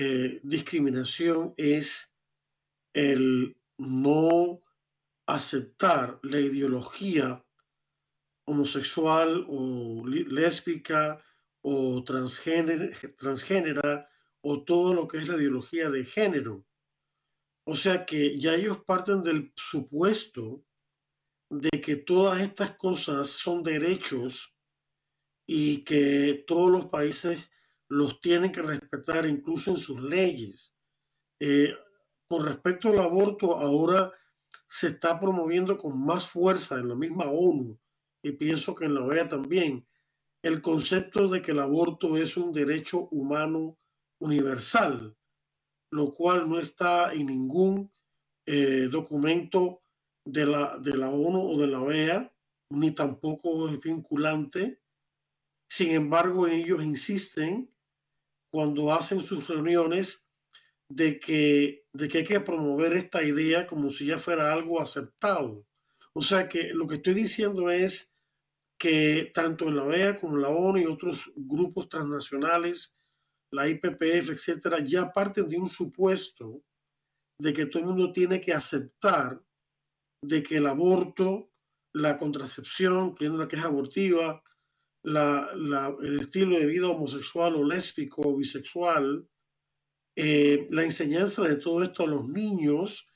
eh, 0.00 0.38
discriminación 0.44 1.54
es 1.56 2.14
el 2.92 3.60
no 3.78 4.62
aceptar 5.26 6.20
la 6.22 6.38
ideología 6.38 7.44
homosexual 8.44 9.44
o 9.48 10.06
lésbica 10.06 11.20
o 11.62 12.04
transgénera 12.04 14.08
o 14.40 14.62
todo 14.62 14.94
lo 14.94 15.08
que 15.08 15.18
es 15.18 15.26
la 15.26 15.34
ideología 15.34 15.90
de 15.90 16.04
género. 16.04 16.64
O 17.64 17.74
sea 17.74 18.06
que 18.06 18.38
ya 18.38 18.54
ellos 18.54 18.84
parten 18.84 19.24
del 19.24 19.52
supuesto 19.56 20.64
de 21.50 21.80
que 21.80 21.96
todas 21.96 22.40
estas 22.40 22.76
cosas 22.76 23.30
son 23.30 23.64
derechos 23.64 24.54
y 25.44 25.82
que 25.82 26.44
todos 26.46 26.70
los 26.70 26.86
países 26.86 27.50
los 27.88 28.20
tienen 28.20 28.52
que 28.52 28.62
respetar 28.62 29.26
incluso 29.26 29.70
en 29.70 29.78
sus 29.78 30.02
leyes. 30.02 30.74
Eh, 31.40 31.74
con 32.28 32.44
respecto 32.44 32.88
al 32.88 32.98
aborto, 33.00 33.56
ahora 33.56 34.12
se 34.66 34.88
está 34.88 35.18
promoviendo 35.18 35.78
con 35.78 35.98
más 35.98 36.28
fuerza 36.28 36.78
en 36.78 36.88
la 36.88 36.94
misma 36.94 37.30
ONU 37.30 37.78
y 38.22 38.32
pienso 38.32 38.74
que 38.74 38.84
en 38.84 38.94
la 38.94 39.02
OEA 39.02 39.28
también 39.28 39.86
el 40.42 40.60
concepto 40.60 41.28
de 41.28 41.42
que 41.42 41.52
el 41.52 41.60
aborto 41.60 42.16
es 42.16 42.36
un 42.36 42.52
derecho 42.52 43.08
humano 43.08 43.78
universal, 44.20 45.16
lo 45.90 46.12
cual 46.12 46.48
no 46.48 46.58
está 46.58 47.12
en 47.12 47.26
ningún 47.26 47.92
eh, 48.46 48.88
documento 48.90 49.82
de 50.24 50.46
la, 50.46 50.78
de 50.78 50.96
la 50.96 51.10
ONU 51.10 51.40
o 51.40 51.58
de 51.58 51.66
la 51.66 51.80
OEA, 51.80 52.32
ni 52.70 52.90
tampoco 52.92 53.68
es 53.68 53.80
vinculante. 53.80 54.80
Sin 55.68 55.90
embargo, 55.92 56.46
ellos 56.46 56.84
insisten 56.84 57.70
cuando 58.58 58.92
hacen 58.92 59.20
sus 59.20 59.46
reuniones 59.46 60.26
de 60.90 61.20
que, 61.20 61.86
de 61.92 62.08
que 62.08 62.18
hay 62.18 62.24
que 62.24 62.40
promover 62.40 62.92
esta 62.94 63.22
idea 63.22 63.68
como 63.68 63.88
si 63.88 64.06
ya 64.06 64.18
fuera 64.18 64.52
algo 64.52 64.80
aceptado. 64.80 65.64
O 66.12 66.22
sea 66.22 66.48
que 66.48 66.74
lo 66.74 66.88
que 66.88 66.96
estoy 66.96 67.14
diciendo 67.14 67.70
es 67.70 68.16
que 68.76 69.30
tanto 69.32 69.68
en 69.68 69.76
la 69.76 69.84
OEA 69.84 70.18
como 70.18 70.34
en 70.34 70.42
la 70.42 70.48
ONU 70.48 70.78
y 70.78 70.86
otros 70.86 71.30
grupos 71.36 71.88
transnacionales, 71.88 72.98
la 73.52 73.68
IPPF, 73.68 74.30
etcétera, 74.30 74.80
ya 74.80 75.12
parten 75.12 75.48
de 75.48 75.56
un 75.56 75.68
supuesto 75.68 76.64
de 77.40 77.52
que 77.52 77.66
todo 77.66 77.78
el 77.78 77.88
mundo 77.90 78.12
tiene 78.12 78.40
que 78.40 78.52
aceptar 78.52 79.40
de 80.20 80.42
que 80.42 80.56
el 80.56 80.66
aborto, 80.66 81.52
la 81.94 82.18
contracepción, 82.18 83.14
que 83.14 83.26
es 83.26 83.32
es 83.52 83.64
abortiva, 83.64 84.42
la, 85.02 85.50
el 86.02 86.20
estilo 86.20 86.58
de 86.58 86.66
vida 86.66 86.88
homosexual 86.88 87.54
o 87.54 87.64
lésbico 87.64 88.22
o 88.22 88.36
bisexual, 88.36 89.28
eh, 90.16 90.66
la 90.70 90.84
enseñanza 90.84 91.42
de 91.42 91.56
todo 91.56 91.82
esto 91.82 92.02
a 92.02 92.08
los 92.08 92.28
niños 92.28 93.12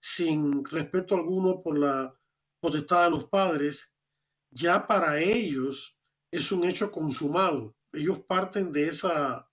sin 0.00 0.64
respeto 0.64 1.14
alguno 1.14 1.62
por 1.62 1.78
la 1.78 2.14
potestad 2.60 3.04
de 3.04 3.10
los 3.10 3.24
padres, 3.28 3.92
ya 4.50 4.86
para 4.86 5.20
ellos 5.20 5.98
es 6.30 6.52
un 6.52 6.64
hecho 6.64 6.90
consumado. 6.90 7.76
Ellos 7.92 8.20
parten 8.26 8.72
de, 8.72 8.88
esa, 8.88 9.48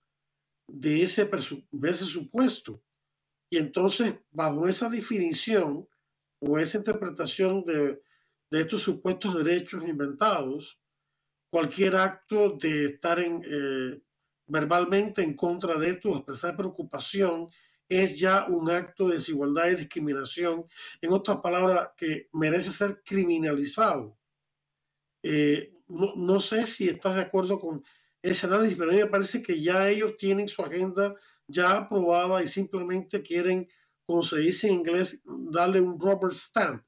de, 0.66 1.02
ese, 1.02 1.24
de 1.70 1.90
ese 1.90 2.04
supuesto. 2.04 2.82
Y 3.50 3.58
entonces, 3.58 4.20
bajo 4.30 4.68
esa 4.68 4.88
definición 4.88 5.88
o 6.40 6.58
esa 6.58 6.78
interpretación 6.78 7.64
de, 7.64 8.02
de 8.50 8.60
estos 8.60 8.82
supuestos 8.82 9.34
derechos 9.36 9.82
inventados, 9.84 10.79
cualquier 11.50 11.96
acto 11.96 12.50
de 12.50 12.86
estar 12.86 13.18
eh, 13.20 14.02
verbalmente 14.46 15.22
en 15.22 15.34
contra 15.34 15.76
de 15.76 15.90
esto, 15.90 16.16
expresar 16.16 16.56
preocupación, 16.56 17.50
es 17.88 18.18
ya 18.18 18.46
un 18.46 18.70
acto 18.70 19.08
de 19.08 19.16
desigualdad 19.16 19.68
y 19.68 19.74
discriminación. 19.74 20.64
En 21.00 21.12
otras 21.12 21.38
palabras, 21.40 21.90
que 21.96 22.28
merece 22.32 22.70
ser 22.70 23.02
criminalizado. 23.04 24.16
Eh, 25.22 25.74
no, 25.88 26.40
sé 26.40 26.68
si 26.68 26.88
estás 26.88 27.16
de 27.16 27.22
acuerdo 27.22 27.60
con 27.60 27.84
ese 28.22 28.46
análisis, 28.46 28.78
pero 28.78 28.92
a 28.92 28.94
mí 28.94 29.00
me 29.00 29.06
parece 29.06 29.42
que 29.42 29.60
ya 29.60 29.88
ellos 29.88 30.16
tienen 30.16 30.48
su 30.48 30.62
agenda 30.62 31.16
ya 31.48 31.76
aprobada 31.76 32.42
y 32.44 32.46
simplemente 32.46 33.22
quieren, 33.22 33.68
como 34.06 34.22
se 34.22 34.38
dice 34.38 34.68
en 34.68 34.74
inglés, 34.74 35.22
darle 35.26 35.80
un 35.80 35.98
rubber 35.98 36.32
stamp, 36.32 36.84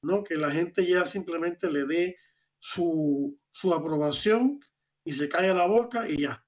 ¿no? 0.00 0.22
Que 0.22 0.36
la 0.36 0.52
gente 0.52 0.86
ya 0.86 1.04
simplemente 1.06 1.68
le 1.70 1.86
dé 1.86 2.16
su, 2.60 3.36
su 3.56 3.72
aprobación 3.72 4.60
y 5.02 5.12
se 5.12 5.30
calla 5.30 5.54
la 5.54 5.66
boca 5.66 6.06
y 6.06 6.20
ya. 6.20 6.44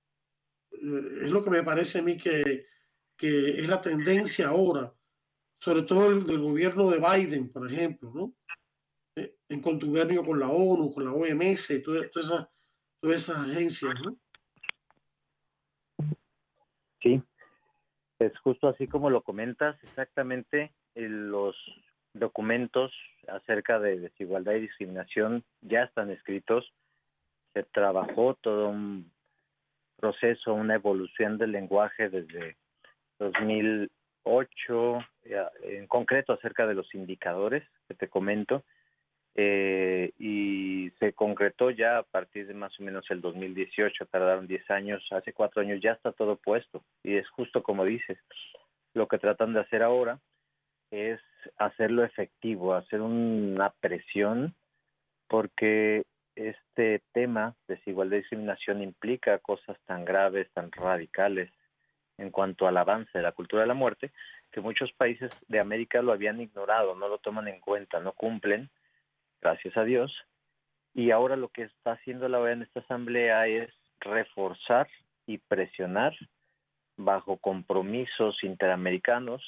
Eh, 0.73 1.23
es 1.23 1.31
lo 1.31 1.43
que 1.43 1.49
me 1.49 1.63
parece 1.63 2.01
a 2.01 2.03
mí 2.03 2.19
que, 2.19 2.67
que 3.17 3.61
es 3.61 3.67
la 3.67 3.81
tendencia 3.81 4.49
ahora, 4.49 4.93
sobre 5.59 5.83
todo 5.85 6.11
el 6.11 6.27
del 6.27 6.39
gobierno 6.39 6.91
de 6.91 7.01
Biden, 7.01 7.51
por 7.51 7.73
ejemplo, 7.73 8.13
¿no? 8.15 8.35
Eh, 9.17 9.37
en 9.49 9.63
contubernio 9.63 10.23
con 10.23 10.39
la 10.39 10.51
ONU, 10.51 10.93
con 10.93 11.07
la 11.07 11.13
OMS, 11.13 11.83
todas, 11.83 12.11
esas, 12.15 12.47
todas 13.01 13.23
esas 13.23 13.39
agencias, 13.39 13.95
¿no? 14.05 14.19
Sí, 17.01 17.23
es 18.19 18.39
justo 18.41 18.69
así 18.69 18.87
como 18.87 19.09
lo 19.09 19.23
comentas, 19.23 19.83
exactamente 19.83 20.75
los 20.95 21.57
documentos 22.13 22.93
acerca 23.29 23.79
de 23.79 23.99
desigualdad 23.99 24.57
y 24.57 24.61
discriminación 24.61 25.43
ya 25.63 25.85
están 25.85 26.11
escritos. 26.11 26.71
Se 27.55 27.63
trabajó 27.65 28.35
todo 28.35 28.69
un 28.69 29.11
proceso, 29.97 30.55
una 30.55 30.75
evolución 30.75 31.39
del 31.39 31.53
lenguaje 31.53 32.09
desde 32.09 32.57
2008, 33.19 34.99
en 35.63 35.87
concreto 35.87 36.33
acerca 36.33 36.67
de 36.67 36.75
los 36.75 36.95
indicadores 36.95 37.65
que 37.89 37.95
te 37.95 38.09
comento, 38.09 38.63
eh, 39.35 40.13
y 40.19 40.91
se 40.99 41.13
concretó 41.13 41.71
ya 41.71 41.95
a 41.95 42.03
partir 42.03 42.47
de 42.47 42.55
más 42.55 42.79
o 42.81 42.83
menos 42.83 43.05
el 43.11 43.21
2018, 43.21 44.07
tardaron 44.07 44.49
10 44.49 44.71
años, 44.71 45.07
hace 45.13 45.33
cuatro 45.33 45.63
años 45.63 45.81
ya 45.81 45.93
está 45.93 46.13
todo 46.13 46.37
puesto, 46.37 46.83
y 47.05 47.17
es 47.17 47.29
justo 47.31 47.63
como 47.63 47.85
dices, 47.85 48.19
lo 48.95 49.07
que 49.07 49.19
tratan 49.19 49.53
de 49.53 49.61
hacer 49.61 49.83
ahora 49.83 50.19
es 50.91 51.21
hacerlo 51.57 52.03
efectivo, 52.03 52.75
hacer 52.75 53.01
una 53.01 53.73
presión, 53.81 54.55
porque 55.29 56.03
este 56.39 57.03
tema, 57.13 57.57
desigualdad 57.67 58.17
y 58.17 58.21
discriminación, 58.21 58.83
implica 58.83 59.39
cosas 59.39 59.77
tan 59.87 60.05
graves, 60.05 60.49
tan 60.53 60.71
radicales 60.71 61.51
en 62.17 62.31
cuanto 62.31 62.67
al 62.67 62.77
avance 62.77 63.11
de 63.13 63.23
la 63.23 63.33
cultura 63.33 63.63
de 63.63 63.69
la 63.69 63.75
muerte, 63.75 64.13
que 64.53 64.61
muchos 64.61 64.93
países 64.93 65.31
de 65.49 65.61
América 65.61 66.03
lo 66.03 66.13
habían 66.13 66.41
ignorado, 66.41 66.95
no 66.95 67.09
lo 67.09 67.19
toman 67.19 67.49
en 67.49 67.61
cuenta, 67.61 68.01
no 68.01 68.13
cumplen, 68.13 68.71
gracias 69.41 69.77
a 69.77 69.85
Dios. 69.85 70.13
Y 70.95 71.11
ahora 71.11 71.37
lo 71.37 71.49
que 71.49 71.63
está 71.63 71.93
haciendo 71.93 72.29
la 72.29 72.41
OEA 72.41 72.55
en 72.55 72.63
esta 72.63 72.81
asamblea 72.81 73.47
es 73.47 73.71
reforzar 74.01 74.89
y 75.27 75.39
presionar 75.39 76.17
bajo 76.97 77.37
compromisos 77.37 78.43
interamericanos 78.43 79.43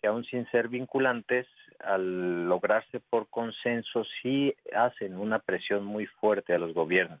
que 0.00 0.08
aún 0.08 0.24
sin 0.24 0.50
ser 0.50 0.68
vinculantes, 0.68 1.46
al 1.84 2.48
lograrse 2.48 3.00
por 3.00 3.28
consenso, 3.28 4.04
sí 4.22 4.54
hacen 4.74 5.16
una 5.16 5.38
presión 5.38 5.84
muy 5.84 6.06
fuerte 6.06 6.54
a 6.54 6.58
los 6.58 6.74
gobiernos. 6.74 7.20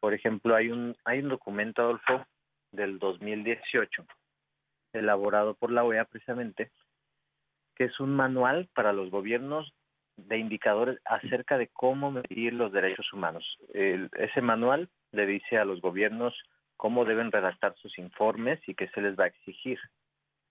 Por 0.00 0.14
ejemplo, 0.14 0.54
hay 0.54 0.70
un, 0.70 0.96
hay 1.04 1.20
un 1.20 1.28
documento, 1.28 1.82
Adolfo, 1.82 2.26
del 2.72 2.98
2018, 2.98 4.04
elaborado 4.94 5.54
por 5.54 5.70
la 5.70 5.84
OEA 5.84 6.04
precisamente, 6.06 6.70
que 7.76 7.84
es 7.84 8.00
un 8.00 8.14
manual 8.14 8.68
para 8.74 8.92
los 8.92 9.10
gobiernos 9.10 9.72
de 10.16 10.38
indicadores 10.38 10.98
acerca 11.04 11.58
de 11.58 11.68
cómo 11.68 12.10
medir 12.10 12.52
los 12.52 12.72
derechos 12.72 13.12
humanos. 13.12 13.58
ese 13.72 14.40
manual 14.40 14.88
le 15.12 15.26
dice 15.26 15.58
a 15.58 15.64
los 15.64 15.80
gobiernos 15.80 16.34
cómo 16.76 17.04
deben 17.04 17.32
redactar 17.32 17.74
sus 17.76 17.98
informes 17.98 18.60
y 18.66 18.74
qué 18.74 18.88
se 18.88 19.00
les 19.00 19.18
va 19.18 19.24
a 19.24 19.28
exigir 19.28 19.78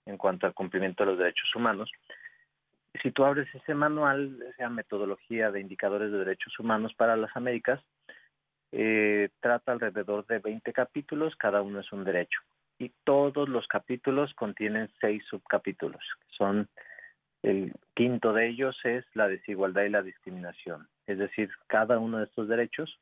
en 0.06 0.18
cuanto 0.18 0.48
al 0.48 0.54
cumplimiento 0.54 1.04
de 1.04 1.12
los 1.12 1.20
derechos 1.20 1.54
humanos. 1.56 1.92
Si 3.02 3.12
tú 3.12 3.24
abres 3.24 3.48
ese 3.54 3.74
manual, 3.74 4.38
esa 4.54 4.70
metodología 4.70 5.52
de 5.52 5.62
indicadores 5.62 6.12
de 6.12 6.20
derechos 6.20 6.58
humanos 6.60 6.94
para 6.96 7.16
las 7.16 7.36
Américas, 7.36 7.82
eh, 8.72 9.30
trata 9.40 9.72
alrededor 9.72 10.26
de 10.28 10.40
20 10.40 10.72
capítulos, 10.74 11.36
cada 11.36 11.62
uno 11.62 11.80
es 11.80 11.92
un 11.92 12.04
derecho. 12.04 12.40
Y 12.80 12.92
todos 13.04 13.48
los 13.48 13.68
capítulos 13.68 14.34
contienen 14.34 14.90
seis 15.00 15.24
subcapítulos. 15.30 16.02
Son 16.38 16.68
el 17.44 17.74
quinto 17.96 18.34
de 18.34 18.48
ellos 18.48 18.78
es 18.84 19.04
la 19.16 19.28
desigualdad 19.28 19.84
y 19.84 19.90
la 19.90 20.04
discriminación. 20.04 20.88
Es 21.08 21.18
decir, 21.18 21.50
cada 21.68 21.98
uno 21.98 22.20
de 22.20 22.26
estos 22.26 22.48
derechos 22.48 23.00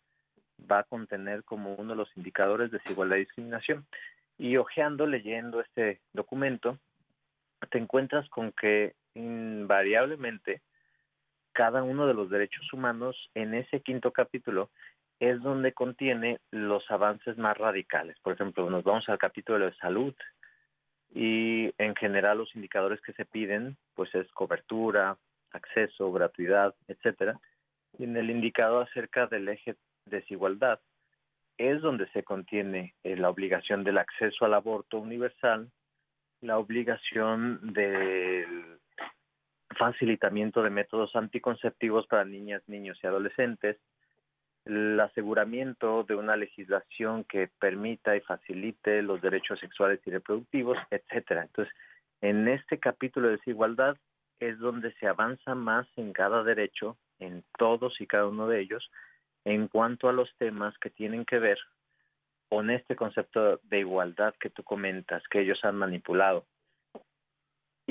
va 0.70 0.80
a 0.80 0.84
contener 0.84 1.44
como 1.44 1.76
uno 1.76 1.92
de 1.92 1.98
los 1.98 2.16
indicadores 2.16 2.72
de 2.72 2.78
desigualdad 2.78 3.18
y 3.18 3.22
discriminación. 3.22 3.86
Y 4.38 4.56
hojeando, 4.56 5.06
leyendo 5.08 5.60
este 5.60 6.00
documento, 6.14 6.78
te 7.70 7.78
encuentras 7.78 8.30
con 8.30 8.54
que 8.54 8.96
invariablemente 9.14 10.62
cada 11.54 11.84
uno 11.84 12.08
de 12.08 12.14
los 12.14 12.30
derechos 12.30 12.72
humanos 12.72 13.30
en 13.34 13.54
ese 13.54 13.82
quinto 13.82 14.12
capítulo 14.12 14.70
es 15.20 15.42
donde 15.42 15.74
contiene 15.74 16.40
los 16.52 16.90
avances 16.90 17.38
más 17.38 17.58
radicales. 17.58 18.18
Por 18.22 18.34
ejemplo, 18.34 18.70
nos 18.70 18.84
vamos 18.84 19.10
al 19.10 19.18
capítulo 19.18 19.66
de 19.66 19.74
salud 19.76 20.14
y 21.14 21.74
en 21.78 21.96
general 21.96 22.38
los 22.38 22.56
indicadores 22.56 23.02
que 23.02 23.14
se 23.14 23.26
piden 23.26 23.76
pues 23.96 24.14
es 24.16 24.32
cobertura, 24.32 25.18
acceso, 25.52 26.12
gratuidad, 26.12 26.74
etcétera. 26.88 27.40
Y 27.98 28.06
en 28.06 28.16
el 28.16 28.30
indicador 28.30 28.88
acerca 28.88 29.28
del 29.28 29.50
eje 29.50 29.76
desigualdad 30.06 30.80
es 31.58 31.82
donde 31.82 32.10
se 32.12 32.24
contiene 32.24 32.96
eh, 33.04 33.18
la 33.18 33.30
obligación 33.30 33.84
del 33.84 33.98
acceso 33.98 34.46
al 34.46 34.54
aborto 34.54 34.98
universal, 34.98 35.70
la 36.40 36.58
obligación 36.58 37.60
del 37.62 38.79
facilitamiento 39.80 40.62
de 40.62 40.70
métodos 40.70 41.16
anticonceptivos 41.16 42.06
para 42.06 42.26
niñas, 42.26 42.62
niños 42.68 43.00
y 43.02 43.08
adolescentes, 43.08 43.78
el 44.66 45.00
aseguramiento 45.00 46.04
de 46.04 46.16
una 46.16 46.36
legislación 46.36 47.24
que 47.24 47.50
permita 47.60 48.16
y 48.16 48.20
facilite 48.20 49.02
los 49.02 49.22
derechos 49.22 49.60
sexuales 49.60 50.02
y 50.06 50.12
reproductivos, 50.12 50.78
etcétera. 50.92 51.44
Entonces, 51.44 51.74
en 52.22 52.50
este 52.50 52.78
capítulo 52.78 53.30
de 53.30 53.38
desigualdad 53.38 53.96
es 54.40 54.60
donde 54.60 54.94
se 55.00 55.08
avanza 55.08 55.56
más 55.56 55.88
en 55.96 56.12
cada 56.12 56.44
derecho, 56.44 56.98
en 57.20 57.44
todos 57.58 58.00
y 58.02 58.06
cada 58.06 58.28
uno 58.28 58.48
de 58.48 58.60
ellos, 58.60 58.92
en 59.46 59.70
cuanto 59.70 60.10
a 60.10 60.14
los 60.14 60.30
temas 60.38 60.78
que 60.80 60.90
tienen 60.90 61.24
que 61.26 61.40
ver 61.40 61.58
con 62.50 62.70
este 62.70 62.96
concepto 62.96 63.62
de 63.64 63.80
igualdad 63.80 64.34
que 64.40 64.50
tú 64.50 64.64
comentas, 64.64 65.24
que 65.30 65.42
ellos 65.42 65.64
han 65.64 65.78
manipulado. 65.78 66.46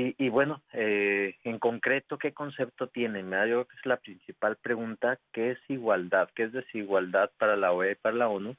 Y, 0.01 0.29
bueno, 0.29 0.63
eh, 0.75 1.35
en 1.43 1.59
concreto, 1.59 2.19
¿qué 2.19 2.33
concepto 2.33 2.87
tienen? 2.87 3.33
Yo 3.33 3.37
creo 3.37 3.65
que 3.65 3.77
es 3.77 3.85
la 3.85 3.97
principal 3.97 4.55
pregunta, 4.55 5.19
¿qué 5.33 5.51
es 5.51 5.59
igualdad? 5.67 6.29
¿Qué 6.37 6.45
es 6.45 6.53
desigualdad 6.53 7.33
para 7.37 7.57
la 7.57 7.73
OEA 7.73 7.91
y 7.91 7.95
para 7.97 8.15
la 8.15 8.29
ONU? 8.29 8.55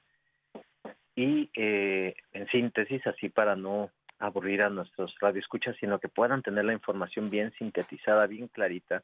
Y 1.15 1.49
eh, 1.55 2.13
en 2.33 2.45
síntesis, 2.49 3.07
así 3.07 3.29
para 3.29 3.55
no 3.55 3.89
aburrir 4.19 4.65
a 4.65 4.69
nuestros 4.69 5.15
radioescuchas, 5.21 5.77
sino 5.79 5.97
que 5.99 6.09
puedan 6.09 6.41
tener 6.41 6.65
la 6.65 6.73
información 6.73 7.29
bien 7.29 7.53
sintetizada, 7.57 8.27
bien 8.27 8.49
clarita, 8.49 9.01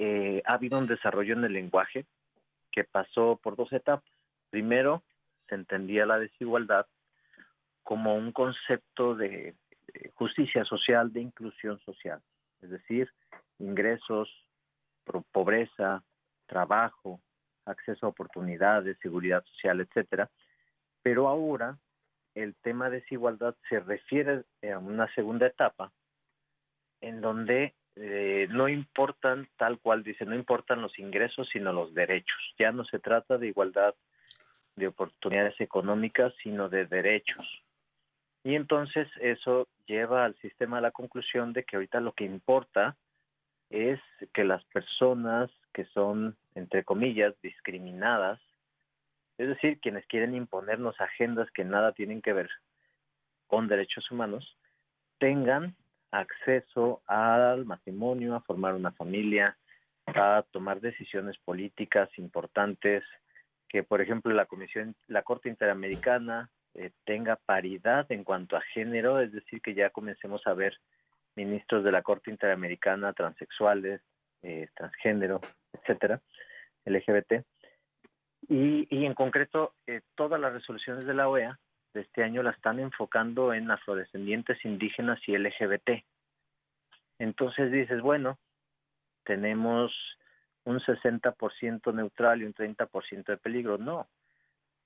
eh, 0.00 0.42
ha 0.46 0.54
habido 0.54 0.80
un 0.80 0.88
desarrollo 0.88 1.34
en 1.34 1.44
el 1.44 1.52
lenguaje 1.52 2.06
que 2.72 2.82
pasó 2.82 3.38
por 3.40 3.54
dos 3.54 3.72
etapas. 3.72 4.10
Primero, 4.50 5.04
se 5.48 5.54
entendía 5.54 6.06
la 6.06 6.18
desigualdad 6.18 6.86
como 7.84 8.16
un 8.16 8.32
concepto 8.32 9.14
de 9.14 9.54
justicia 10.14 10.64
social, 10.64 11.12
de 11.12 11.20
inclusión 11.20 11.78
social, 11.80 12.20
es 12.62 12.70
decir, 12.70 13.10
ingresos, 13.58 14.28
pobreza, 15.32 16.02
trabajo, 16.46 17.20
acceso 17.64 18.06
a 18.06 18.10
oportunidades, 18.10 18.98
seguridad 19.00 19.44
social, 19.44 19.80
etcétera. 19.80 20.30
Pero 21.02 21.28
ahora 21.28 21.78
el 22.34 22.54
tema 22.56 22.90
de 22.90 23.00
desigualdad 23.00 23.56
se 23.68 23.80
refiere 23.80 24.44
a 24.72 24.78
una 24.78 25.12
segunda 25.14 25.46
etapa 25.46 25.92
en 27.00 27.20
donde 27.20 27.74
eh, 27.96 28.46
no 28.50 28.68
importan, 28.68 29.48
tal 29.56 29.78
cual 29.78 30.02
dice, 30.02 30.24
no 30.24 30.34
importan 30.34 30.82
los 30.82 30.98
ingresos, 30.98 31.48
sino 31.52 31.72
los 31.72 31.94
derechos. 31.94 32.54
Ya 32.58 32.72
no 32.72 32.84
se 32.84 32.98
trata 32.98 33.38
de 33.38 33.48
igualdad 33.48 33.94
de 34.76 34.88
oportunidades 34.88 35.60
económicas, 35.60 36.32
sino 36.42 36.68
de 36.68 36.86
derechos. 36.86 37.62
Y 38.42 38.54
entonces 38.54 39.08
eso 39.20 39.68
lleva 39.86 40.24
al 40.24 40.34
sistema 40.36 40.78
a 40.78 40.80
la 40.80 40.90
conclusión 40.90 41.52
de 41.52 41.64
que 41.64 41.76
ahorita 41.76 42.00
lo 42.00 42.12
que 42.12 42.24
importa 42.24 42.96
es 43.68 44.00
que 44.32 44.44
las 44.44 44.64
personas 44.66 45.50
que 45.72 45.84
son, 45.86 46.36
entre 46.54 46.84
comillas, 46.84 47.34
discriminadas, 47.42 48.40
es 49.38 49.48
decir, 49.48 49.78
quienes 49.80 50.06
quieren 50.06 50.34
imponernos 50.34 51.00
agendas 51.00 51.50
que 51.52 51.64
nada 51.64 51.92
tienen 51.92 52.20
que 52.20 52.32
ver 52.32 52.50
con 53.46 53.68
derechos 53.68 54.10
humanos, 54.10 54.56
tengan 55.18 55.76
acceso 56.10 57.02
al 57.06 57.64
matrimonio, 57.64 58.34
a 58.34 58.40
formar 58.40 58.74
una 58.74 58.92
familia, 58.92 59.56
a 60.06 60.44
tomar 60.50 60.80
decisiones 60.80 61.38
políticas 61.38 62.08
importantes, 62.18 63.04
que 63.68 63.82
por 63.82 64.00
ejemplo 64.00 64.34
la 64.34 64.46
Comisión, 64.46 64.96
la 65.06 65.22
Corte 65.22 65.48
Interamericana 65.48 66.50
eh, 66.74 66.90
tenga 67.04 67.36
paridad 67.36 68.10
en 68.10 68.24
cuanto 68.24 68.56
a 68.56 68.60
género, 68.60 69.20
es 69.20 69.32
decir, 69.32 69.60
que 69.60 69.74
ya 69.74 69.90
comencemos 69.90 70.46
a 70.46 70.54
ver 70.54 70.78
ministros 71.36 71.84
de 71.84 71.92
la 71.92 72.02
Corte 72.02 72.30
Interamericana 72.30 73.12
transexuales, 73.12 74.00
eh, 74.42 74.68
transgénero, 74.74 75.40
etcétera, 75.72 76.20
LGBT. 76.84 77.44
Y, 78.48 79.04
en 79.04 79.14
concreto, 79.14 79.74
eh, 79.86 80.00
todas 80.14 80.40
las 80.40 80.52
resoluciones 80.52 81.06
de 81.06 81.14
la 81.14 81.28
OEA 81.28 81.58
de 81.94 82.00
este 82.00 82.22
año 82.22 82.42
la 82.42 82.50
están 82.50 82.80
enfocando 82.80 83.52
en 83.52 83.70
afrodescendientes, 83.70 84.64
indígenas 84.64 85.20
y 85.26 85.36
LGBT. 85.36 86.04
Entonces 87.18 87.70
dices, 87.70 88.00
bueno, 88.00 88.38
tenemos 89.24 89.92
un 90.64 90.80
60% 90.80 91.94
neutral 91.94 92.42
y 92.42 92.44
un 92.44 92.54
30% 92.54 93.24
de 93.26 93.36
peligro. 93.36 93.76
No, 93.78 94.08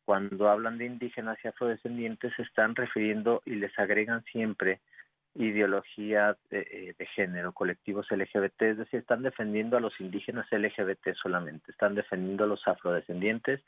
cuando 0.04 0.48
hablan 0.48 0.78
de 0.78 0.86
indígenas 0.86 1.38
y 1.42 1.48
afrodescendientes 1.48 2.32
se 2.36 2.42
están 2.42 2.74
refiriendo 2.74 3.42
y 3.44 3.56
les 3.56 3.76
agregan 3.78 4.24
siempre 4.24 4.80
ideología 5.34 6.36
de, 6.50 6.94
género, 7.14 7.52
colectivos 7.52 8.06
LGBT, 8.10 8.62
es 8.62 8.78
decir, 8.78 9.00
están 9.00 9.22
defendiendo 9.22 9.76
a 9.76 9.80
los 9.80 10.00
indígenas 10.00 10.46
LGBT 10.50 11.14
solamente, 11.20 11.72
están 11.72 11.94
defendiendo 11.94 12.44
a 12.44 12.46
los 12.46 12.66
afrodescendientes 12.68 13.60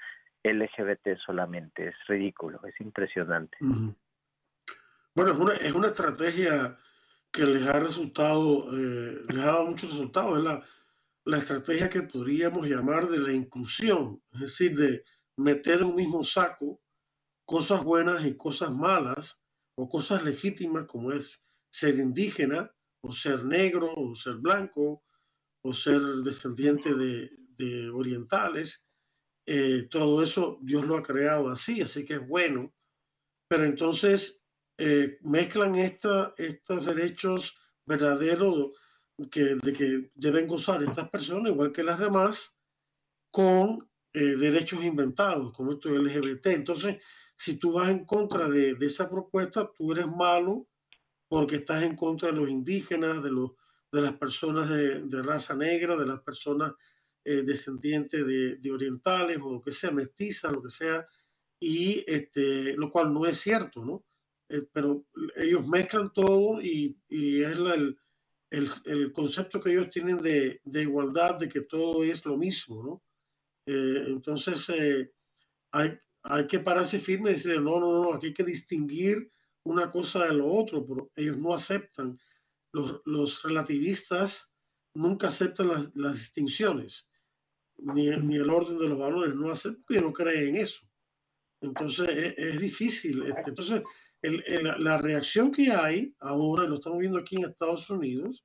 LGBT 0.44 1.18
solamente, 1.24 1.88
es 1.88 1.94
ridículo, 2.06 2.60
es 2.66 2.80
impresionante. 2.80 3.56
Bueno, 5.14 5.32
es 5.32 5.38
una, 5.38 5.52
es 5.54 5.72
una 5.72 5.88
estrategia 5.88 6.76
que 7.32 7.44
les 7.44 7.66
ha 7.66 7.80
resultado, 7.80 8.66
eh, 8.72 9.22
les 9.28 9.42
ha 9.42 9.46
dado 9.46 9.66
muchos 9.66 9.90
resultados, 9.90 10.38
es 10.38 10.44
la, 10.44 10.62
la 11.24 11.38
estrategia 11.38 11.90
que 11.90 12.02
podríamos 12.02 12.68
llamar 12.68 13.08
de 13.08 13.18
la 13.18 13.32
inclusión, 13.32 14.22
es 14.34 14.40
decir, 14.40 14.76
de 14.76 15.02
meter 15.36 15.80
en 15.80 15.86
un 15.86 15.96
mismo 15.96 16.24
saco 16.24 16.80
cosas 17.46 17.84
buenas 17.84 18.24
y 18.24 18.36
cosas 18.36 18.72
malas, 18.72 19.42
o 19.78 19.88
cosas 19.88 20.24
legítimas 20.24 20.86
como 20.86 21.12
es 21.12 21.44
ser 21.70 21.96
indígena, 21.96 22.74
o 23.02 23.12
ser 23.12 23.44
negro, 23.44 23.94
o 23.94 24.14
ser 24.14 24.34
blanco, 24.34 25.04
o 25.62 25.74
ser 25.74 26.00
descendiente 26.24 26.94
de, 26.94 27.90
orientales. 27.90 28.86
Eh, 29.46 29.86
todo 29.90 30.22
eso 30.22 30.58
Dios 30.62 30.84
lo 30.84 30.96
ha 30.96 31.02
creado 31.02 31.48
así, 31.48 31.80
así 31.80 32.04
que 32.04 32.14
es 32.14 32.26
bueno. 32.26 32.74
Pero 33.48 33.64
entonces 33.64 34.42
eh, 34.78 35.18
mezclan 35.22 35.76
esta, 35.76 36.34
estos 36.36 36.86
derechos 36.86 37.56
verdaderos 37.86 38.72
que, 39.30 39.56
de 39.62 39.72
que 39.72 40.10
deben 40.14 40.48
gozar 40.48 40.82
estas 40.82 41.08
personas, 41.08 41.52
igual 41.52 41.72
que 41.72 41.84
las 41.84 41.98
demás, 41.98 42.58
con 43.30 43.88
eh, 44.16 44.34
derechos 44.34 44.82
inventados, 44.82 45.52
como 45.52 45.72
esto 45.72 45.90
LGBT. 45.90 46.46
Entonces, 46.46 47.02
si 47.36 47.58
tú 47.58 47.72
vas 47.72 47.90
en 47.90 48.06
contra 48.06 48.48
de, 48.48 48.74
de, 48.74 48.86
esa 48.86 49.10
propuesta, 49.10 49.70
tú 49.76 49.92
eres 49.92 50.06
malo 50.06 50.66
porque 51.28 51.56
estás 51.56 51.82
en 51.82 51.94
contra 51.94 52.30
de 52.30 52.36
los 52.36 52.48
indígenas, 52.48 53.22
de, 53.22 53.30
los, 53.30 53.50
de 53.92 54.00
las 54.00 54.16
personas 54.16 54.70
de, 54.70 55.02
de 55.02 55.22
raza 55.22 55.54
negra, 55.54 55.96
de 55.96 56.06
las 56.06 56.20
personas 56.22 56.72
eh, 57.26 57.42
descendientes 57.44 58.26
de, 58.26 58.56
de, 58.56 58.72
orientales 58.72 59.36
o 59.42 59.52
lo 59.52 59.60
que 59.60 59.70
sea, 59.70 59.90
mestizas, 59.90 60.50
lo 60.50 60.62
que 60.62 60.70
sea, 60.70 61.06
y 61.60 62.02
este, 62.06 62.74
lo 62.74 62.90
cual 62.90 63.12
no 63.12 63.26
es 63.26 63.38
cierto, 63.38 63.84
¿no? 63.84 64.06
Eh, 64.48 64.66
pero 64.72 65.04
ellos 65.36 65.68
mezclan 65.68 66.10
todo 66.14 66.62
y, 66.62 66.98
y 67.06 67.42
es 67.42 67.58
la, 67.58 67.74
el, 67.74 67.98
el, 68.48 68.70
el, 68.86 69.12
concepto 69.12 69.60
que 69.60 69.72
ellos 69.72 69.90
tienen 69.90 70.22
de, 70.22 70.62
de, 70.64 70.82
igualdad, 70.82 71.38
de 71.38 71.50
que 71.50 71.60
todo 71.60 72.02
es 72.02 72.24
lo 72.24 72.38
mismo, 72.38 72.82
¿no? 72.82 73.02
Eh, 73.66 74.04
entonces, 74.06 74.68
eh, 74.70 75.12
hay, 75.72 75.98
hay 76.22 76.46
que 76.46 76.60
pararse 76.60 76.98
firme 76.98 77.30
y 77.30 77.34
decir, 77.34 77.60
no, 77.60 77.80
no, 77.80 78.04
no, 78.04 78.14
aquí 78.14 78.26
hay 78.26 78.34
que 78.34 78.44
distinguir 78.44 79.30
una 79.64 79.90
cosa 79.90 80.24
de 80.24 80.34
lo 80.34 80.46
otro, 80.46 80.86
pero 80.86 81.10
ellos 81.16 81.36
no 81.36 81.52
aceptan. 81.52 82.18
Los, 82.72 83.02
los 83.04 83.42
relativistas 83.42 84.52
nunca 84.94 85.28
aceptan 85.28 85.68
las, 85.68 85.94
las 85.94 86.14
distinciones, 86.14 87.10
ni, 87.78 88.08
ni, 88.08 88.36
el 88.36 88.50
orden 88.50 88.78
de 88.78 88.88
los 88.88 88.98
valores, 88.98 89.34
no 89.34 89.50
aceptan 89.50 89.82
porque 89.86 90.02
no 90.02 90.12
creen 90.12 90.48
en 90.48 90.56
eso. 90.56 90.86
Entonces, 91.60 92.08
es, 92.08 92.34
es 92.38 92.60
difícil. 92.60 93.22
Este, 93.22 93.50
entonces, 93.50 93.82
el, 94.22 94.42
el, 94.46 94.84
la 94.84 94.98
reacción 94.98 95.50
que 95.50 95.70
hay 95.72 96.14
ahora, 96.20 96.64
lo 96.64 96.76
estamos 96.76 96.98
viendo 96.98 97.18
aquí 97.18 97.36
en 97.36 97.44
Estados 97.44 97.90
Unidos, 97.90 98.44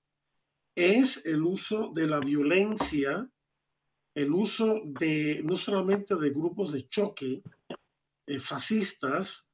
es 0.75 1.25
el 1.25 1.43
uso 1.43 1.91
de 1.93 2.07
la 2.07 2.19
violencia, 2.19 3.29
el 4.13 4.31
uso 4.31 4.81
de 4.85 5.41
no 5.43 5.57
solamente 5.57 6.15
de 6.15 6.29
grupos 6.31 6.73
de 6.73 6.87
choque 6.87 7.41
eh, 8.27 8.39
fascistas 8.39 9.49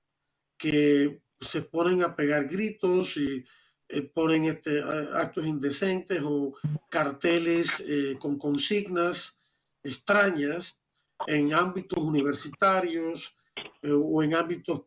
que 0.58 1.22
se 1.40 1.62
ponen 1.62 2.04
a 2.04 2.16
pegar 2.16 2.48
gritos 2.48 3.18
y 3.18 3.46
eh, 3.90 4.02
ponen 4.02 4.46
este, 4.46 4.82
actos 5.14 5.46
indecentes 5.46 6.22
o 6.24 6.56
carteles 6.90 7.84
eh, 7.88 8.18
con 8.20 8.38
consignas 8.38 9.40
extrañas 9.84 10.82
en 11.28 11.54
ámbitos 11.54 12.04
universitarios, 12.04 13.36
o 13.84 14.22
en 14.22 14.36
ámbitos 14.36 14.84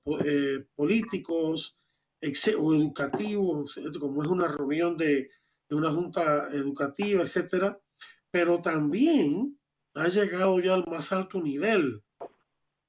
políticos 0.77 1.77
o 2.59 2.75
educativos, 2.75 3.81
como 3.99 4.23
es 4.23 4.29
una 4.29 4.47
reunión 4.47 4.97
de, 4.97 5.31
de 5.69 5.75
una 5.75 5.91
junta 5.91 6.49
educativa, 6.53 7.23
etcétera, 7.23 7.81
pero 8.31 8.61
también 8.61 9.60
ha 9.95 10.09
llegado 10.09 10.61
ya 10.61 10.75
al 10.75 10.87
más 10.87 11.13
alto 11.13 11.43
nivel 11.43 12.03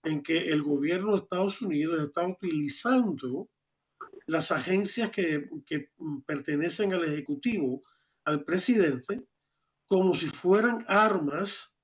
en 0.03 0.21
que 0.21 0.49
el 0.49 0.61
gobierno 0.63 1.11
de 1.11 1.19
Estados 1.19 1.61
Unidos 1.61 2.01
está 2.01 2.25
utilizando 2.25 3.49
las 4.27 4.51
agencias 4.51 5.11
que, 5.11 5.49
pertenecen 6.25 6.93
al 6.93 7.03
Ejecutivo, 7.03 7.81
al 8.23 8.43
presidente, 8.43 9.25
como 9.87 10.15
si 10.15 10.27
fueran 10.27 10.85
armas 10.87 11.77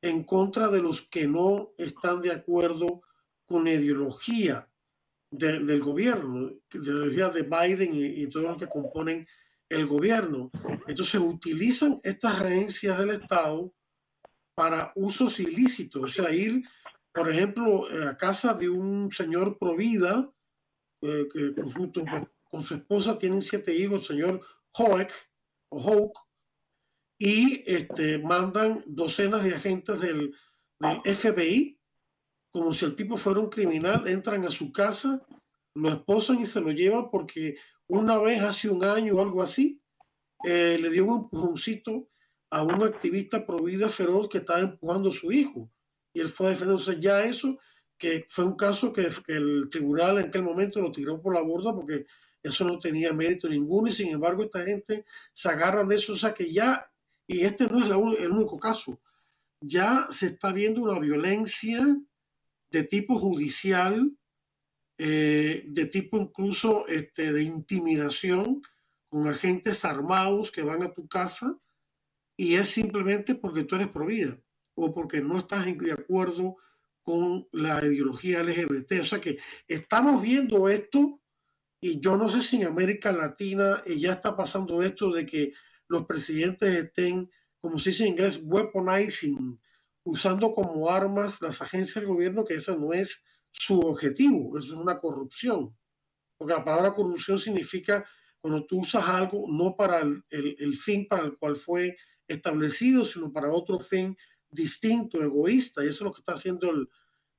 en 0.00 0.24
contra 0.24 0.68
de 0.68 0.80
los 0.80 1.02
que 1.08 1.26
no 1.26 1.72
están 1.76 2.22
de 2.22 2.30
acuerdo 2.30 3.02
con 3.46 3.66
ideología 3.66 4.68
de, 5.30 5.60
del 5.60 5.80
gobierno, 5.80 6.46
de 6.48 6.58
la 6.72 7.06
ideología 7.06 7.28
de 7.30 7.42
Biden 7.42 7.94
y, 7.94 8.04
y 8.22 8.26
todo 8.28 8.50
lo 8.50 8.56
que 8.56 8.68
componen 8.68 9.26
el 9.68 9.86
gobierno. 9.86 10.50
Entonces 10.86 11.20
utilizan 11.20 11.98
estas 12.02 12.40
agencias 12.40 12.98
del 12.98 13.10
Estado 13.10 13.74
para 14.54 14.92
usos 14.96 15.40
ilícitos, 15.40 16.02
o 16.02 16.08
sea, 16.08 16.32
ir, 16.32 16.62
por 17.12 17.30
ejemplo, 17.30 17.86
a 18.08 18.16
casa 18.16 18.54
de 18.54 18.68
un 18.68 19.10
señor 19.12 19.58
provida, 19.58 20.30
eh, 21.02 21.26
que 21.32 21.54
junto 21.62 22.04
con 22.50 22.62
su 22.62 22.74
esposa 22.74 23.18
tienen 23.18 23.42
siete 23.42 23.74
hijos, 23.74 24.00
el 24.00 24.16
señor 24.16 24.40
Hoek, 24.72 25.10
o 25.70 25.80
Hoek, 25.80 26.18
y 27.18 27.62
este, 27.66 28.18
mandan 28.18 28.82
docenas 28.86 29.44
de 29.44 29.54
agentes 29.54 30.00
del, 30.00 30.34
del 30.78 31.16
FBI 31.16 31.82
como 32.52 32.72
si 32.72 32.84
el 32.84 32.94
tipo 32.94 33.16
fuera 33.16 33.40
un 33.40 33.48
criminal, 33.48 34.06
entran 34.06 34.44
a 34.44 34.50
su 34.50 34.70
casa, 34.72 35.26
lo 35.74 35.88
esposan 35.88 36.40
y 36.40 36.46
se 36.46 36.60
lo 36.60 36.70
llevan 36.70 37.10
porque 37.10 37.56
una 37.88 38.18
vez 38.18 38.42
hace 38.42 38.68
un 38.68 38.84
año 38.84 39.16
o 39.16 39.22
algo 39.22 39.42
así, 39.42 39.82
eh, 40.44 40.78
le 40.80 40.90
dio 40.90 41.06
un 41.06 41.20
empujoncito 41.20 42.10
a 42.52 42.62
un 42.62 42.82
activista 42.82 43.46
pro 43.46 43.62
vida 43.62 43.88
feroz 43.88 44.28
que 44.28 44.38
estaba 44.38 44.60
empujando 44.60 45.08
a 45.08 45.12
su 45.12 45.32
hijo. 45.32 45.70
Y 46.12 46.20
él 46.20 46.28
fue 46.28 46.50
defendiéndose 46.50 47.00
ya 47.00 47.24
eso, 47.24 47.58
que 47.96 48.26
fue 48.28 48.44
un 48.44 48.56
caso 48.56 48.92
que, 48.92 49.08
el 49.28 49.68
tribunal 49.70 50.18
en 50.18 50.26
aquel 50.26 50.42
momento 50.42 50.78
lo 50.82 50.92
tiró 50.92 51.20
por 51.22 51.34
la 51.34 51.40
borda 51.40 51.74
porque 51.74 52.04
eso 52.42 52.64
no 52.66 52.78
tenía 52.78 53.14
mérito 53.14 53.48
ninguno 53.48 53.88
y 53.88 53.92
sin 53.92 54.12
embargo 54.12 54.42
esta 54.42 54.62
gente 54.64 55.06
se 55.32 55.48
agarran 55.48 55.88
de 55.88 55.96
eso, 55.96 56.12
o 56.12 56.16
sea 56.16 56.34
que 56.34 56.52
ya, 56.52 56.90
y 57.26 57.40
este 57.40 57.66
no 57.68 57.78
es 58.12 58.20
el 58.20 58.30
único 58.32 58.58
caso, 58.58 59.00
ya 59.60 60.08
se 60.10 60.26
está 60.26 60.52
viendo 60.52 60.82
una 60.82 60.98
violencia 60.98 61.80
de 62.70 62.84
tipo 62.84 63.18
judicial, 63.18 64.14
eh, 64.98 65.64
de 65.68 65.86
tipo 65.86 66.18
incluso 66.18 66.86
este, 66.86 67.32
de 67.32 67.44
intimidación, 67.44 68.60
con 69.08 69.26
agentes 69.28 69.86
armados 69.86 70.50
que 70.50 70.62
van 70.62 70.82
a 70.82 70.92
tu 70.92 71.06
casa, 71.06 71.56
y 72.36 72.54
es 72.54 72.68
simplemente 72.68 73.34
porque 73.34 73.64
tú 73.64 73.76
eres 73.76 73.88
pro 73.88 74.06
vida 74.06 74.38
o 74.74 74.94
porque 74.94 75.20
no 75.20 75.38
estás 75.38 75.66
de 75.66 75.92
acuerdo 75.92 76.56
con 77.02 77.48
la 77.52 77.84
ideología 77.84 78.42
LGBT. 78.42 79.00
O 79.00 79.04
sea 79.04 79.20
que 79.20 79.38
estamos 79.66 80.22
viendo 80.22 80.68
esto 80.68 81.20
y 81.80 82.00
yo 82.00 82.16
no 82.16 82.30
sé 82.30 82.42
si 82.42 82.56
en 82.56 82.68
América 82.68 83.12
Latina 83.12 83.82
eh, 83.84 83.98
ya 83.98 84.12
está 84.12 84.36
pasando 84.36 84.82
esto 84.82 85.12
de 85.12 85.26
que 85.26 85.52
los 85.88 86.06
presidentes 86.06 86.72
estén, 86.72 87.30
como 87.60 87.78
se 87.78 87.90
dice 87.90 88.04
en 88.04 88.10
inglés, 88.10 88.40
weaponizing 88.42 89.60
usando 90.04 90.54
como 90.54 90.90
armas 90.90 91.40
las 91.40 91.60
agencias 91.60 91.96
del 91.96 92.06
gobierno, 92.06 92.44
que 92.44 92.54
ese 92.54 92.76
no 92.76 92.92
es 92.92 93.24
su 93.50 93.80
objetivo, 93.80 94.58
eso 94.58 94.74
es 94.74 94.80
una 94.80 94.98
corrupción. 94.98 95.76
Porque 96.36 96.54
la 96.54 96.64
palabra 96.64 96.94
corrupción 96.94 97.38
significa 97.38 98.04
cuando 98.40 98.64
tú 98.66 98.80
usas 98.80 99.06
algo 99.08 99.46
no 99.48 99.76
para 99.76 100.00
el, 100.00 100.24
el, 100.30 100.56
el 100.58 100.76
fin 100.76 101.06
para 101.06 101.24
el 101.24 101.36
cual 101.36 101.56
fue 101.56 101.96
establecido, 102.32 103.04
sino 103.04 103.32
para 103.32 103.52
otro 103.52 103.78
fin 103.78 104.16
distinto, 104.50 105.22
egoísta. 105.22 105.84
Y 105.84 105.88
eso 105.88 105.98
es 105.98 106.02
lo 106.02 106.12
que 106.12 106.20
está 106.20 106.34
haciendo 106.34 106.70
el, 106.70 106.88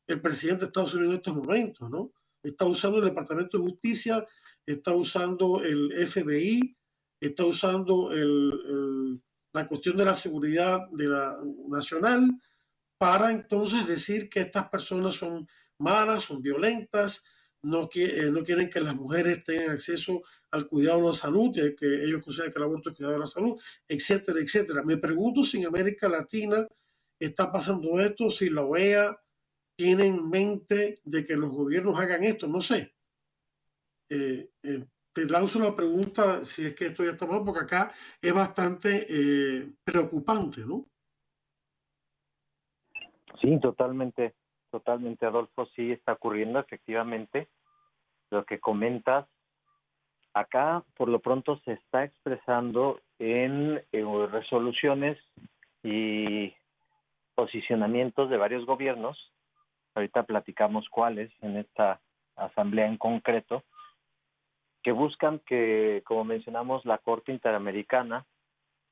el 0.08 0.22
presidente 0.22 0.62
de 0.62 0.66
Estados 0.68 0.94
Unidos 0.94 1.14
en 1.14 1.18
estos 1.18 1.36
momentos, 1.36 1.90
¿no? 1.90 2.12
Está 2.42 2.66
usando 2.66 2.98
el 2.98 3.06
Departamento 3.06 3.58
de 3.58 3.64
Justicia, 3.64 4.26
está 4.66 4.94
usando 4.94 5.64
el 5.64 6.08
FBI, 6.08 6.76
está 7.20 7.46
usando 7.46 8.12
el, 8.12 8.52
el, 8.68 9.22
la 9.54 9.68
cuestión 9.68 9.96
de 9.96 10.06
la 10.06 10.16
seguridad 10.16 10.90
de 10.92 11.08
la 11.08 11.38
nacional, 11.70 12.30
para 12.98 13.32
entonces 13.32 13.88
decir 13.88 14.30
que 14.30 14.42
estas 14.42 14.70
personas 14.70 15.16
son 15.16 15.48
malas, 15.78 16.24
son 16.24 16.42
violentas, 16.42 17.26
no, 17.64 17.90
eh, 17.94 18.30
no 18.32 18.44
quieren 18.44 18.70
que 18.70 18.80
las 18.80 18.96
mujeres 18.96 19.44
tengan 19.44 19.72
acceso 19.72 20.22
al 20.52 20.68
cuidado 20.68 21.00
de 21.00 21.08
la 21.08 21.14
salud, 21.14 21.52
que 21.52 22.04
ellos 22.04 22.22
consideran 22.22 22.54
que 22.54 22.60
el 22.60 22.66
aborto 22.66 22.90
es 22.90 22.96
cuidado 22.96 23.16
de 23.16 23.20
la 23.22 23.28
salud, 23.28 23.60
etcétera, 23.88 24.40
etcétera. 24.40 24.84
Me 24.84 24.98
pregunto 24.98 25.44
si 25.44 25.60
en 25.60 25.68
América 25.68 26.08
Latina 26.08 26.68
está 27.20 27.52
pasando 27.52 28.00
esto, 28.00 28.30
si 28.30 28.50
la 28.50 28.64
OEA 28.64 29.18
tiene 29.76 30.06
en 30.06 30.30
mente 30.30 31.00
de 31.04 31.26
que 31.26 31.36
los 31.36 31.50
gobiernos 31.50 32.00
hagan 32.00 32.24
esto, 32.24 32.48
no 32.48 32.62
sé. 32.62 32.94
Eh, 34.10 34.50
eh, 34.62 34.86
te 35.14 35.26
lanzo 35.26 35.60
una 35.60 35.76
pregunta, 35.76 36.44
si 36.44 36.66
es 36.66 36.76
que 36.76 36.88
esto 36.88 37.04
ya 37.04 37.12
está 37.12 37.26
mal, 37.26 37.44
porque 37.46 37.62
acá 37.62 37.94
es 38.22 38.34
bastante 38.34 39.08
eh, 39.10 39.74
preocupante, 39.84 40.62
¿no? 40.62 40.88
Sí, 43.42 43.60
totalmente, 43.60 44.36
totalmente, 44.74 45.28
Adolfo, 45.28 45.68
sí 45.76 45.92
está 45.92 46.14
ocurriendo 46.14 46.58
efectivamente 46.58 47.48
lo 48.32 48.44
que 48.44 48.60
comentas. 48.60 49.28
Acá, 50.34 50.84
por 50.98 51.10
lo 51.10 51.20
pronto, 51.20 51.60
se 51.64 51.74
está 51.74 52.04
expresando 52.04 53.00
en 53.20 53.84
resoluciones 54.32 55.20
y 55.84 56.56
posicionamientos 57.36 58.32
de 58.32 58.38
varios 58.38 58.66
gobiernos. 58.66 59.32
Ahorita 59.94 60.24
platicamos 60.24 60.90
cuáles 60.90 61.32
en 61.44 61.58
esta 61.58 62.02
asamblea 62.36 62.88
en 62.88 62.98
concreto, 62.98 63.62
que 64.82 64.92
buscan 64.92 65.38
que, 65.46 66.02
como 66.04 66.24
mencionamos, 66.24 66.84
la 66.84 66.98
Corte 66.98 67.32
Interamericana, 67.32 68.26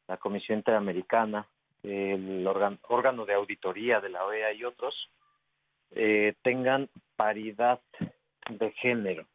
la 0.08 0.17
Comisión 0.17 0.60
Interamericana, 0.60 1.48
el 1.82 2.46
órgano, 2.46 3.26
de 3.26 3.34
auditoría 3.34 4.00
de 4.00 4.10
la 4.10 4.24
OEA 4.26 4.54
y 4.54 4.63
otros, 4.63 5.10
eh, 5.91 6.36
tengan 6.41 6.89
paridad 7.15 7.82
de 8.49 8.71
género. 8.71 9.27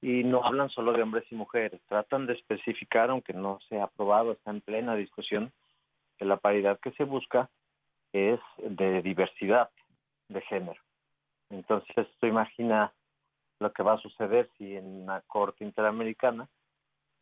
Y 0.00 0.24
no 0.24 0.44
hablan 0.44 0.68
solo 0.68 0.92
de 0.92 1.02
hombres 1.02 1.24
y 1.30 1.34
mujeres, 1.34 1.80
tratan 1.88 2.26
de 2.26 2.34
especificar, 2.34 3.10
aunque 3.10 3.32
no 3.32 3.58
se 3.68 3.78
ha 3.78 3.84
aprobado, 3.84 4.32
está 4.32 4.50
en 4.50 4.60
plena 4.60 4.94
discusión, 4.96 5.52
que 6.18 6.24
la 6.24 6.36
paridad 6.36 6.78
que 6.80 6.92
se 6.92 7.04
busca 7.04 7.48
es 8.12 8.38
de 8.58 9.00
diversidad 9.02 9.70
de 10.28 10.40
género. 10.42 10.80
Entonces, 11.50 12.06
tú 12.20 12.26
imagina 12.26 12.92
lo 13.60 13.72
que 13.72 13.82
va 13.82 13.94
a 13.94 13.98
suceder 13.98 14.50
si 14.58 14.76
en 14.76 15.06
la 15.06 15.22
Corte 15.22 15.64
Interamericana 15.64 16.48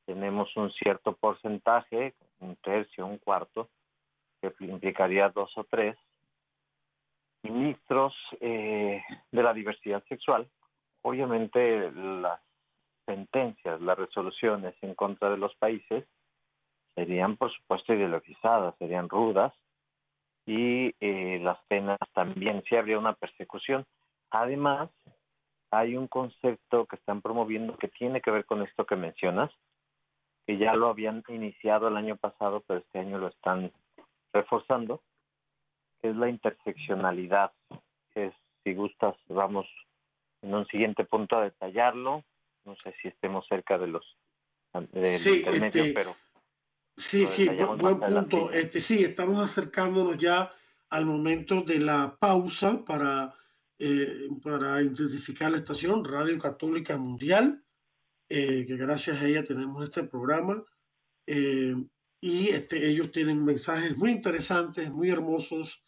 tenemos 0.07 0.57
un 0.57 0.73
cierto 0.73 1.15
porcentaje, 1.15 2.15
un 2.41 2.57
tercio, 2.57 3.07
un 3.07 3.19
cuarto, 3.19 3.69
que 4.41 4.53
implicaría 4.61 5.29
dos 5.29 5.57
o 5.57 5.65
tres 5.65 5.97
ministros 7.43 8.15
eh, 8.41 9.03
de 9.31 9.43
la 9.43 9.53
diversidad 9.53 10.03
sexual. 10.09 10.49
Obviamente 11.03 11.91
las 11.93 12.41
sentencias, 13.07 13.81
las 13.81 13.99
resoluciones 13.99 14.75
en 14.83 14.95
contra 14.95 15.31
de 15.31 15.37
los 15.37 15.55
países 15.57 16.05
serían, 16.95 17.37
por 17.37 17.53
supuesto, 17.53 17.95
ideologizadas, 17.95 18.75
serían 18.79 19.09
rudas 19.09 19.53
y 20.47 20.95
eh, 21.01 21.41
las 21.43 21.59
penas 21.69 21.99
también, 22.15 22.63
sí 22.69 22.77
habría 22.77 22.99
una 22.99 23.15
persecución. 23.15 23.87
Además, 24.31 24.91
hay 25.71 25.97
un 25.97 26.07
concepto 26.07 26.87
que 26.87 26.97
están 26.97 27.23
promoviendo 27.23 27.77
que 27.77 27.89
tiene 27.89 28.21
que 28.21 28.31
ver 28.31 28.45
con 28.45 28.63
esto 28.63 28.85
que 28.85 28.97
mencionas, 28.97 29.51
que 30.47 30.59
ya 30.59 30.75
lo 30.75 30.89
habían 30.89 31.23
iniciado 31.29 31.89
el 31.89 31.97
año 31.97 32.17
pasado, 32.17 32.63
pero 32.67 32.81
este 32.81 32.99
año 32.99 33.19
lo 33.19 33.29
están 33.29 33.73
reforzando, 34.33 35.03
que 36.03 36.11
es 36.11 36.17
la 36.17 36.29
interseccionalidad. 36.29 37.53
Es, 38.15 38.35
si 38.65 38.75
gustas, 38.75 39.15
vamos 39.29 39.67
en 40.43 40.55
un 40.55 40.67
siguiente 40.67 41.05
punto 41.05 41.39
a 41.39 41.45
detallarlo. 41.45 42.25
No 42.65 42.77
sé 42.77 42.95
si 43.01 43.09
estemos 43.09 43.47
cerca 43.49 43.79
de 43.79 43.87
los 43.87 44.05
sí, 45.03 45.45
este, 45.47 45.93
pero 45.93 46.17
sí, 46.97 47.27
sí, 47.27 47.49
buen, 47.49 48.01
punto. 48.01 48.51
Este, 48.51 48.81
sí, 48.81 49.05
estamos 49.05 49.39
acercándonos 49.39 50.19
ya 50.19 50.53
al 50.91 51.07
momento 51.07 51.63
de 51.63 51.79
la 51.79 52.17
pausa 52.19 52.85
para 52.85 53.35
eh, 53.85 54.29
para 54.45 54.81
identificar 54.81 55.51
la 55.51 55.57
estación 55.57 56.05
Radio 56.05 56.39
Católica 56.39 56.97
Mundial, 56.97 57.65
eh, 58.29 58.65
que 58.65 58.77
gracias 58.77 59.21
a 59.21 59.27
ella 59.27 59.43
tenemos 59.43 59.83
este 59.83 60.05
programa. 60.05 60.65
Eh, 61.27 61.75
y 62.21 62.51
este, 62.51 62.87
ellos 62.89 63.11
tienen 63.11 63.45
mensajes 63.45 63.97
muy 63.97 64.13
interesantes, 64.13 64.89
muy 64.89 65.11
hermosos 65.11 65.85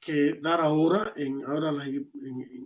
que 0.00 0.34
dar 0.40 0.60
ahora, 0.60 1.12
en, 1.16 1.44
ahora 1.44 1.70
en, 1.84 2.06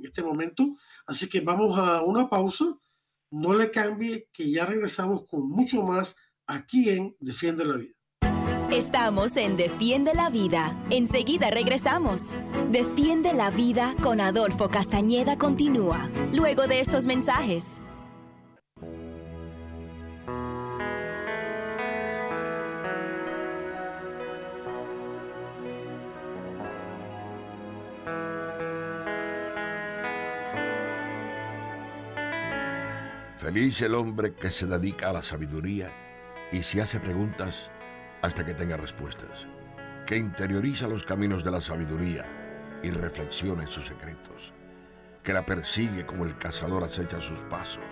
este 0.05 0.23
momento. 0.23 0.77
Así 1.07 1.29
que 1.29 1.41
vamos 1.41 1.79
a 1.79 2.03
una 2.03 2.29
pausa. 2.29 2.77
No 3.31 3.55
le 3.55 3.71
cambie, 3.71 4.29
que 4.33 4.51
ya 4.51 4.67
regresamos 4.67 5.27
con 5.27 5.49
mucho 5.49 5.83
más 5.83 6.17
aquí 6.47 6.91
en 6.91 7.17
Defiende 7.19 7.65
la 7.65 7.77
Vida. 7.77 7.95
Estamos 8.71 9.37
en 9.37 9.57
Defiende 9.57 10.15
la 10.15 10.31
Vida. 10.31 10.75
Enseguida 10.91 11.51
regresamos. 11.51 12.37
Defiende 12.71 13.33
la 13.33 13.51
Vida 13.51 13.95
con 14.03 14.21
Adolfo 14.21 14.69
Castañeda 14.71 15.37
continúa, 15.37 16.11
luego 16.33 16.67
de 16.67 16.81
estos 16.81 17.07
mensajes. 17.07 17.83
Feliz 33.43 33.83
el 33.83 33.97
hombre 33.97 34.35
que 34.35 34.53
se 34.53 34.67
dedica 34.69 35.11
a 35.11 35.15
la 35.15 35.21
sabiduría 35.21 35.91
y 36.53 36.63
se 36.63 36.81
hace 36.81 37.01
preguntas 37.01 37.73
hasta 38.23 38.47
que 38.47 38.55
tenga 38.55 38.77
respuestas, 38.77 39.49
que 40.07 40.17
interioriza 40.17 40.87
los 40.87 41.05
caminos 41.05 41.43
de 41.43 41.51
la 41.51 41.61
sabiduría 41.61 42.25
y 42.85 42.91
reflexiona 42.91 43.65
en 43.65 43.69
sus 43.69 43.87
secretos, 43.87 44.53
que 45.25 45.33
la 45.33 45.45
persigue 45.45 46.07
como 46.07 46.25
el 46.25 46.39
cazador 46.39 46.85
acecha 46.85 47.21
sus 47.21 47.41
pasos, 47.51 47.83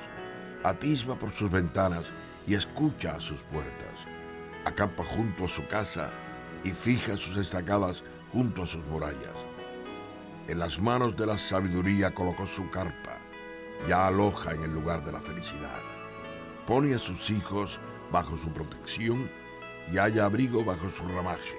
atisba 0.62 1.18
por 1.18 1.32
sus 1.32 1.50
ventanas 1.50 2.12
y 2.46 2.54
escucha 2.54 3.16
a 3.16 3.20
sus 3.20 3.42
puertas, 3.42 4.06
acampa 4.64 5.02
junto 5.02 5.46
a 5.46 5.48
su 5.48 5.66
casa 5.66 6.10
y 6.62 6.70
fija 6.70 7.16
sus 7.16 7.36
estacadas 7.36 8.04
junto 8.30 8.62
a 8.62 8.68
sus 8.68 8.86
murallas. 8.86 9.34
En 10.46 10.60
las 10.60 10.78
manos 10.78 11.16
de 11.16 11.26
la 11.26 11.36
sabiduría 11.36 12.14
colocó 12.14 12.46
su 12.46 12.70
carpa, 12.70 13.10
ya 13.88 14.06
aloja 14.06 14.52
en 14.52 14.64
el 14.64 14.72
lugar 14.72 15.04
de 15.04 15.12
la 15.12 15.20
felicidad. 15.20 15.80
Pone 16.66 16.94
a 16.94 16.98
sus 16.98 17.30
hijos 17.30 17.80
bajo 18.10 18.36
su 18.36 18.52
protección 18.52 19.30
y 19.92 19.98
haya 19.98 20.24
abrigo 20.24 20.64
bajo 20.64 20.90
su 20.90 21.06
ramaje. 21.08 21.56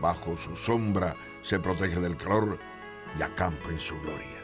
Bajo 0.00 0.36
su 0.36 0.54
sombra 0.56 1.14
se 1.42 1.58
protege 1.58 2.00
del 2.00 2.16
calor 2.16 2.58
y 3.18 3.22
acampa 3.22 3.70
en 3.70 3.80
su 3.80 3.98
gloria. 4.00 4.37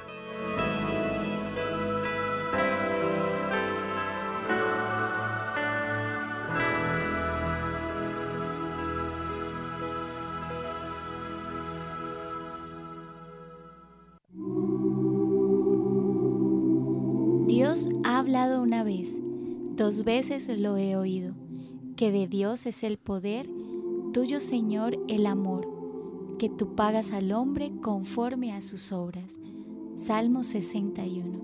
Veces 20.05 20.49
lo 20.59 20.77
he 20.77 20.97
oído 20.97 21.35
que 21.97 22.11
de 22.11 22.27
Dios 22.27 22.67
es 22.67 22.83
el 22.83 22.99
poder, 22.99 23.49
tuyo 24.12 24.40
Señor 24.40 24.99
el 25.09 25.27
amor, 25.27 25.69
que 26.38 26.49
tú 26.49 26.75
pagas 26.75 27.12
al 27.12 27.33
hombre 27.33 27.73
conforme 27.81 28.53
a 28.53 28.62
sus 28.62 28.93
obras. 28.93 29.38
Salmo 29.97 30.43
61. 30.43 31.43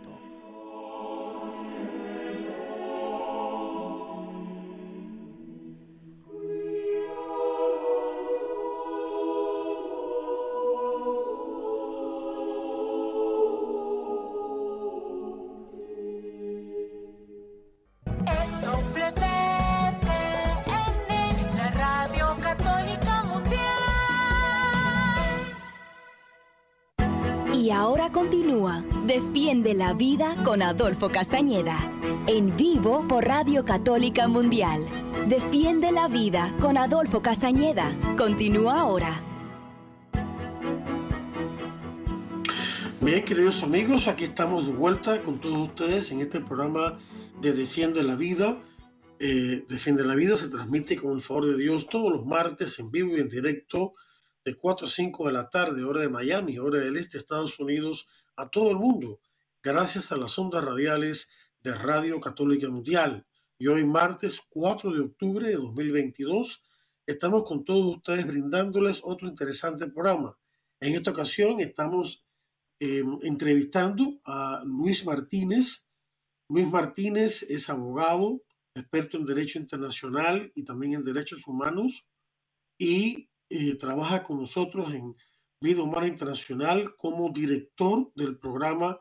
Vida 29.93 30.35
con 30.43 30.61
Adolfo 30.61 31.09
Castañeda. 31.09 31.77
En 32.27 32.55
vivo 32.55 33.05
por 33.07 33.25
Radio 33.25 33.65
Católica 33.65 34.27
Mundial. 34.27 34.85
Defiende 35.27 35.91
la 35.91 36.07
Vida 36.07 36.55
con 36.61 36.77
Adolfo 36.77 37.21
Castañeda. 37.21 37.91
Continúa 38.17 38.79
ahora. 38.79 39.21
Bien, 43.01 43.25
queridos 43.25 43.63
amigos, 43.63 44.07
aquí 44.07 44.23
estamos 44.23 44.67
de 44.67 44.73
vuelta 44.73 45.21
con 45.23 45.39
todos 45.39 45.69
ustedes 45.69 46.11
en 46.11 46.21
este 46.21 46.39
programa 46.39 46.97
de 47.41 47.51
Defiende 47.51 48.03
la 48.03 48.15
Vida. 48.15 48.57
Eh, 49.19 49.65
Defiende 49.67 50.05
la 50.05 50.15
Vida 50.15 50.37
se 50.37 50.47
transmite 50.47 50.95
con 50.95 51.13
el 51.13 51.21
favor 51.21 51.47
de 51.47 51.57
Dios 51.57 51.87
todos 51.87 52.11
los 52.13 52.25
martes 52.25 52.79
en 52.79 52.91
vivo 52.91 53.17
y 53.17 53.19
en 53.19 53.29
directo 53.29 53.93
de 54.45 54.55
4 54.55 54.87
a 54.87 54.89
5 54.89 55.25
de 55.27 55.33
la 55.33 55.49
tarde, 55.49 55.83
hora 55.83 56.01
de 56.01 56.09
Miami, 56.09 56.57
hora 56.59 56.79
del 56.79 56.97
este, 56.97 57.17
Estados 57.17 57.59
Unidos, 57.59 58.07
a 58.35 58.49
todo 58.49 58.71
el 58.71 58.77
mundo, 58.77 59.19
gracias 59.63 60.11
a 60.11 60.17
las 60.17 60.37
ondas 60.39 60.63
radiales 60.63 61.31
de 61.61 61.75
Radio 61.75 62.19
Católica 62.19 62.69
Mundial. 62.69 63.25
Y 63.57 63.67
hoy, 63.67 63.85
martes 63.85 64.41
4 64.49 64.91
de 64.91 65.01
octubre 65.01 65.47
de 65.47 65.55
2022, 65.55 66.63
estamos 67.05 67.43
con 67.43 67.63
todos 67.63 67.97
ustedes 67.97 68.25
brindándoles 68.25 69.01
otro 69.03 69.27
interesante 69.27 69.87
programa. 69.87 70.37
En 70.79 70.95
esta 70.95 71.11
ocasión 71.11 71.59
estamos 71.59 72.25
em, 72.79 73.19
entrevistando 73.21 74.19
a 74.25 74.63
Luis 74.65 75.05
Martínez. 75.05 75.87
Luis 76.49 76.67
Martínez 76.67 77.43
es 77.43 77.69
abogado, 77.69 78.41
experto 78.73 79.17
en 79.17 79.25
Derecho 79.25 79.59
Internacional 79.59 80.51
y 80.55 80.63
también 80.63 80.93
en 80.93 81.03
Derechos 81.03 81.45
Humanos 81.45 82.07
y 82.79 83.29
eh, 83.49 83.75
trabaja 83.75 84.23
con 84.23 84.39
nosotros 84.39 84.91
en 84.93 85.15
Vida 85.59 85.83
Humana 85.83 86.07
Internacional 86.07 86.95
como 86.97 87.29
director 87.29 88.11
del 88.15 88.39
programa 88.39 88.99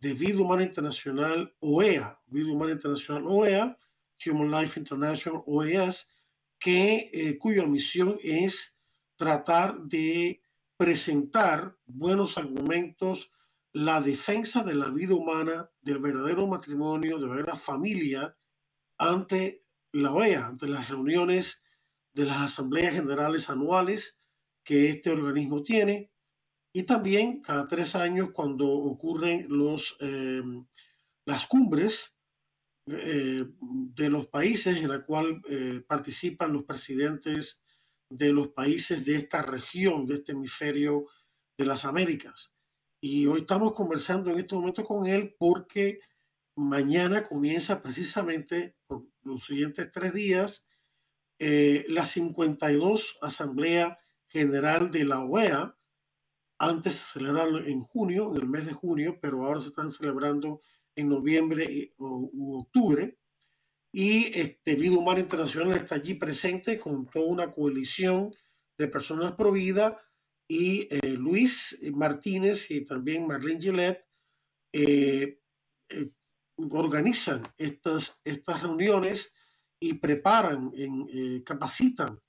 de 0.00 0.14
Vida 0.14 0.40
Humana 0.40 0.62
Internacional 0.62 1.54
OEA, 1.60 2.20
Vida 2.26 2.52
Humana 2.52 2.72
Internacional 2.72 3.24
OEA, 3.26 3.78
Human 4.26 4.50
Life 4.50 4.78
International 4.78 5.42
OES, 5.46 6.10
que, 6.58 7.10
eh, 7.12 7.38
cuya 7.38 7.66
misión 7.66 8.18
es 8.22 8.76
tratar 9.16 9.80
de 9.82 10.42
presentar 10.76 11.76
buenos 11.86 12.38
argumentos, 12.38 13.32
la 13.72 14.00
defensa 14.00 14.64
de 14.64 14.74
la 14.74 14.90
vida 14.90 15.14
humana, 15.14 15.70
del 15.82 15.98
verdadero 15.98 16.46
matrimonio, 16.46 17.16
de 17.16 17.22
la 17.22 17.28
verdadera 17.28 17.56
familia 17.56 18.36
ante 18.96 19.60
la 19.92 20.12
OEA, 20.12 20.46
ante 20.46 20.68
las 20.68 20.88
reuniones 20.88 21.62
de 22.12 22.24
las 22.24 22.38
asambleas 22.38 22.94
generales 22.94 23.50
anuales 23.50 24.20
que 24.64 24.90
este 24.90 25.10
organismo 25.10 25.62
tiene 25.62 26.10
y 26.72 26.84
también 26.84 27.40
cada 27.40 27.66
tres 27.66 27.94
años 27.94 28.30
cuando 28.32 28.68
ocurren 28.68 29.46
los, 29.48 29.96
eh, 30.00 30.42
las 31.24 31.46
cumbres 31.46 32.18
eh, 32.86 33.44
de 33.60 34.08
los 34.08 34.28
países 34.28 34.78
en 34.78 34.88
la 34.88 35.04
cual 35.04 35.42
eh, 35.48 35.82
participan 35.86 36.52
los 36.52 36.64
presidentes 36.64 37.62
de 38.10 38.32
los 38.32 38.48
países 38.48 39.04
de 39.04 39.16
esta 39.16 39.42
región, 39.42 40.06
de 40.06 40.16
este 40.16 40.32
hemisferio 40.32 41.06
de 41.58 41.66
las 41.66 41.84
Américas. 41.84 42.56
Y 43.00 43.26
hoy 43.26 43.40
estamos 43.40 43.74
conversando 43.74 44.30
en 44.30 44.38
este 44.38 44.54
momento 44.54 44.84
con 44.84 45.06
él 45.06 45.34
porque 45.38 46.00
mañana 46.56 47.28
comienza 47.28 47.82
precisamente 47.82 48.76
por 48.86 49.06
los 49.22 49.44
siguientes 49.44 49.90
tres 49.92 50.14
días 50.14 50.66
eh, 51.38 51.84
la 51.88 52.06
52 52.06 53.18
Asamblea 53.22 53.98
General 54.28 54.90
de 54.90 55.04
la 55.04 55.20
OEA. 55.20 55.77
Antes 56.58 56.96
se 56.96 57.18
celebraron 57.18 57.66
en 57.66 57.82
junio, 57.82 58.32
en 58.34 58.42
el 58.42 58.48
mes 58.48 58.66
de 58.66 58.72
junio, 58.72 59.18
pero 59.20 59.44
ahora 59.44 59.60
se 59.60 59.68
están 59.68 59.90
celebrando 59.90 60.60
en 60.96 61.08
noviembre 61.08 61.94
u 61.98 62.58
octubre. 62.58 63.18
Y 63.92 64.26
este, 64.38 64.74
Vida 64.74 64.98
Humana 64.98 65.20
Internacional 65.20 65.76
está 65.76 65.94
allí 65.94 66.14
presente 66.14 66.78
con 66.78 67.06
toda 67.06 67.26
una 67.26 67.52
coalición 67.52 68.34
de 68.76 68.88
personas 68.88 69.32
pro 69.32 69.52
vida 69.52 69.98
y 70.48 70.88
eh, 70.90 71.12
Luis 71.12 71.78
Martínez 71.92 72.70
y 72.70 72.84
también 72.84 73.26
Marlene 73.26 73.60
Gillette 73.60 74.06
eh, 74.72 75.40
organizan 76.70 77.42
estas, 77.56 78.20
estas 78.24 78.62
reuniones 78.62 79.34
y 79.80 79.94
preparan, 79.94 80.72
en, 80.74 81.06
eh, 81.12 81.42
capacitan 81.44 82.20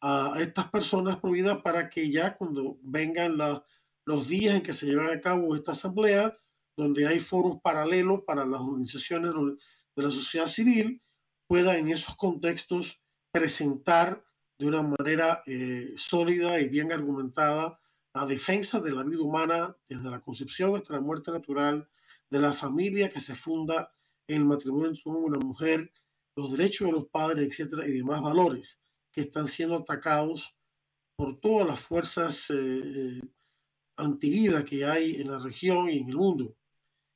a 0.00 0.34
estas 0.40 0.70
personas 0.70 1.16
por 1.16 1.32
vida 1.32 1.62
para 1.62 1.88
que 1.88 2.10
ya 2.10 2.36
cuando 2.36 2.78
vengan 2.82 3.38
los 4.04 4.28
días 4.28 4.54
en 4.54 4.62
que 4.62 4.72
se 4.72 4.86
llevan 4.86 5.10
a 5.10 5.20
cabo 5.20 5.54
esta 5.54 5.72
asamblea, 5.72 6.36
donde 6.76 7.06
hay 7.06 7.20
foros 7.20 7.58
paralelos 7.62 8.22
para 8.26 8.44
las 8.44 8.60
organizaciones 8.60 9.32
de 9.94 10.02
la 10.02 10.10
sociedad 10.10 10.46
civil, 10.46 11.02
pueda 11.46 11.76
en 11.78 11.88
esos 11.88 12.16
contextos 12.16 13.02
presentar 13.32 14.24
de 14.58 14.66
una 14.66 14.82
manera 14.82 15.42
eh, 15.46 15.94
sólida 15.96 16.60
y 16.60 16.68
bien 16.68 16.92
argumentada 16.92 17.78
la 18.14 18.26
defensa 18.26 18.80
de 18.80 18.92
la 18.92 19.02
vida 19.02 19.22
humana 19.22 19.76
desde 19.88 20.10
la 20.10 20.20
concepción 20.20 20.74
hasta 20.74 20.94
la 20.94 21.00
muerte 21.00 21.30
natural, 21.30 21.88
de 22.30 22.40
la 22.40 22.52
familia 22.52 23.10
que 23.10 23.20
se 23.20 23.34
funda 23.34 23.92
en 24.26 24.38
el 24.38 24.44
matrimonio 24.44 24.88
entre 24.88 25.10
una 25.12 25.38
mujer, 25.38 25.92
los 26.34 26.50
derechos 26.50 26.86
de 26.88 26.92
los 26.92 27.06
padres, 27.06 27.46
etcétera, 27.46 27.86
y 27.86 27.92
demás 27.92 28.20
valores 28.20 28.80
que 29.16 29.22
están 29.22 29.48
siendo 29.48 29.76
atacados 29.76 30.54
por 31.16 31.40
todas 31.40 31.66
las 31.66 31.80
fuerzas 31.80 32.50
eh, 32.50 33.22
eh, 33.98 34.64
que 34.68 34.84
hay 34.84 35.16
en 35.22 35.30
la 35.30 35.38
región 35.38 35.88
y 35.88 36.00
en 36.00 36.10
el 36.10 36.16
mundo. 36.16 36.54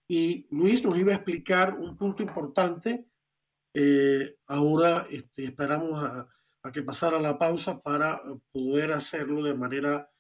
Y 0.09 0.47
Luis 0.51 0.83
nos 0.83 0.97
iba 0.97 1.13
a 1.13 1.17
explicar 1.17 1.75
un 1.75 1.99
punto 1.99 2.23
importante. 2.23 3.07
Eh, 3.75 4.39
ahora 4.47 5.07
este, 5.11 5.45
esperamos 5.45 6.03
a, 6.03 6.27
a, 6.63 6.73
que 6.73 6.83
pasara 6.83 7.21
la 7.21 7.39
pausa 7.39 7.83
para 7.83 8.19
poder 8.51 8.93
hacerlo 8.93 9.43
de 9.43 9.55
manera 9.55 10.11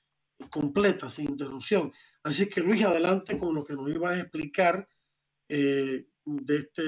completa, 0.50 1.08
sin 1.08 1.30
interrupción. 1.30 1.92
Así 2.22 2.50
que 2.50 2.60
Luis, 2.60 2.84
adelante 2.84 3.38
con 3.38 3.54
lo 3.54 3.64
que 3.64 3.72
nos 3.72 3.88
iba 3.88 4.10
a 4.10 4.20
explicar 4.20 4.86
de 5.48 6.06
este 6.46 6.82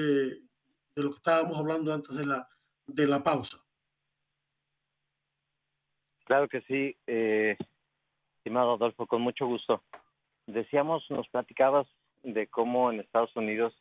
de 0.95 1.01
lo 1.01 1.09
que 1.09 1.17
estábamos 1.17 1.57
hablando 1.57 1.91
antes 1.91 2.15
de 2.15 2.25
la, 2.27 2.47
de 2.85 3.07
la 3.07 3.23
pausa. 3.23 3.65
Claro 6.25 6.47
que 6.47 6.61
sí, 6.61 6.95
eh, 7.07 7.57
estimado 8.37 8.73
Adolfo, 8.73 9.07
con 9.07 9.21
mucho 9.21 9.45
gusto. 9.45 9.81
Decíamos, 10.47 11.09
nos 11.09 11.27
platicabas 11.29 11.87
de 12.23 12.47
cómo 12.47 12.91
en 12.91 12.99
Estados 12.99 13.35
Unidos 13.35 13.73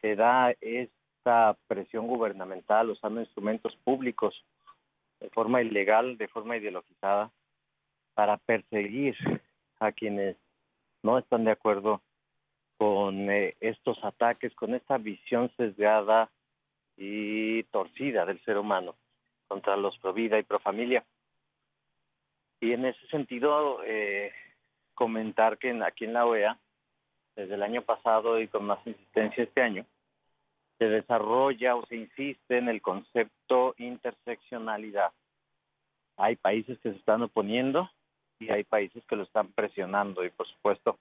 se 0.00 0.16
da 0.16 0.54
esta 0.60 1.56
presión 1.66 2.06
gubernamental 2.06 2.90
usando 2.90 3.20
instrumentos 3.20 3.76
públicos 3.84 4.44
de 5.20 5.28
forma 5.30 5.60
ilegal, 5.60 6.16
de 6.16 6.28
forma 6.28 6.56
ideologizada, 6.56 7.30
para 8.14 8.38
perseguir 8.38 9.16
a 9.78 9.92
quienes 9.92 10.36
no 11.02 11.18
están 11.18 11.44
de 11.44 11.50
acuerdo 11.50 12.02
con 12.78 13.30
eh, 13.30 13.56
estos 13.60 14.02
ataques, 14.02 14.54
con 14.54 14.74
esta 14.74 14.96
visión 14.96 15.50
sesgada 15.56 16.30
y 16.96 17.62
torcida 17.64 18.24
del 18.24 18.42
ser 18.44 18.56
humano 18.56 18.94
contra 19.48 19.76
los 19.76 19.98
pro 19.98 20.12
vida 20.12 20.38
y 20.38 20.42
pro 20.42 20.58
familia. 20.60 21.04
Y 22.60 22.72
en 22.72 22.84
ese 22.84 23.06
sentido, 23.08 23.82
eh, 23.84 24.32
comentar 24.94 25.56
que 25.58 25.70
aquí 25.82 26.04
en 26.04 26.12
la 26.12 26.26
OEA, 26.26 26.58
desde 27.34 27.54
el 27.54 27.62
año 27.62 27.82
pasado 27.82 28.38
y 28.38 28.48
con 28.48 28.66
más 28.66 28.86
insistencia 28.86 29.44
este 29.44 29.62
año, 29.62 29.86
se 30.78 30.88
desarrolla 30.88 31.76
o 31.76 31.86
se 31.86 31.96
insiste 31.96 32.58
en 32.58 32.68
el 32.68 32.82
concepto 32.82 33.74
interseccionalidad. 33.78 35.12
Hay 36.16 36.36
países 36.36 36.78
que 36.80 36.90
se 36.90 36.96
están 36.96 37.22
oponiendo 37.22 37.90
y 38.38 38.50
hay 38.50 38.64
países 38.64 39.04
que 39.06 39.16
lo 39.16 39.22
están 39.22 39.48
presionando 39.52 40.24
y 40.24 40.30
por 40.30 40.46
supuesto 40.46 40.98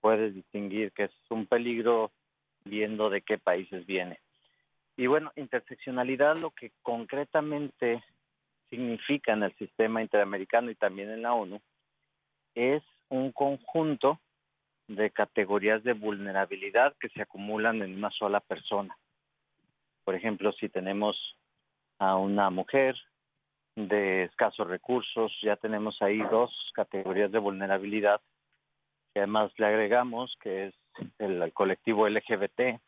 puedes 0.00 0.34
distinguir 0.34 0.92
que 0.92 1.04
es 1.04 1.12
un 1.30 1.46
peligro 1.46 2.12
viendo 2.64 3.10
de 3.10 3.22
qué 3.22 3.38
países 3.38 3.86
viene. 3.86 4.20
Y 4.96 5.06
bueno, 5.06 5.32
interseccionalidad 5.36 6.36
lo 6.36 6.50
que 6.50 6.72
concretamente 6.82 8.02
significa 8.70 9.32
en 9.32 9.42
el 9.42 9.54
sistema 9.56 10.02
interamericano 10.02 10.70
y 10.70 10.74
también 10.74 11.10
en 11.10 11.22
la 11.22 11.34
ONU 11.34 11.60
es 12.54 12.82
un 13.08 13.32
conjunto 13.32 14.18
de 14.88 15.10
categorías 15.10 15.82
de 15.84 15.92
vulnerabilidad 15.92 16.94
que 16.98 17.08
se 17.10 17.22
acumulan 17.22 17.82
en 17.82 17.96
una 17.96 18.10
sola 18.10 18.40
persona. 18.40 18.96
Por 20.04 20.14
ejemplo, 20.14 20.52
si 20.52 20.68
tenemos 20.68 21.16
a 21.98 22.16
una 22.16 22.50
mujer 22.50 22.96
de 23.76 24.24
escasos 24.24 24.66
recursos, 24.66 25.32
ya 25.42 25.56
tenemos 25.56 26.00
ahí 26.00 26.18
dos 26.30 26.50
categorías 26.74 27.30
de 27.30 27.38
vulnerabilidad 27.38 28.20
además 29.18 29.52
le 29.58 29.66
agregamos 29.66 30.34
que 30.40 30.66
es 30.66 30.74
el, 31.18 31.52
colectivo 31.52 32.08
LGBT 32.08 32.80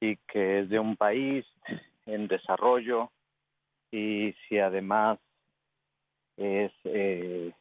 y 0.00 0.16
que 0.16 0.60
es 0.60 0.68
de 0.68 0.78
un 0.78 0.96
país 0.96 1.44
en 2.06 2.28
desarrollo 2.28 3.10
y 3.90 4.34
si 4.48 4.58
además 4.58 5.18
es 6.36 6.72
eh, 6.84 7.52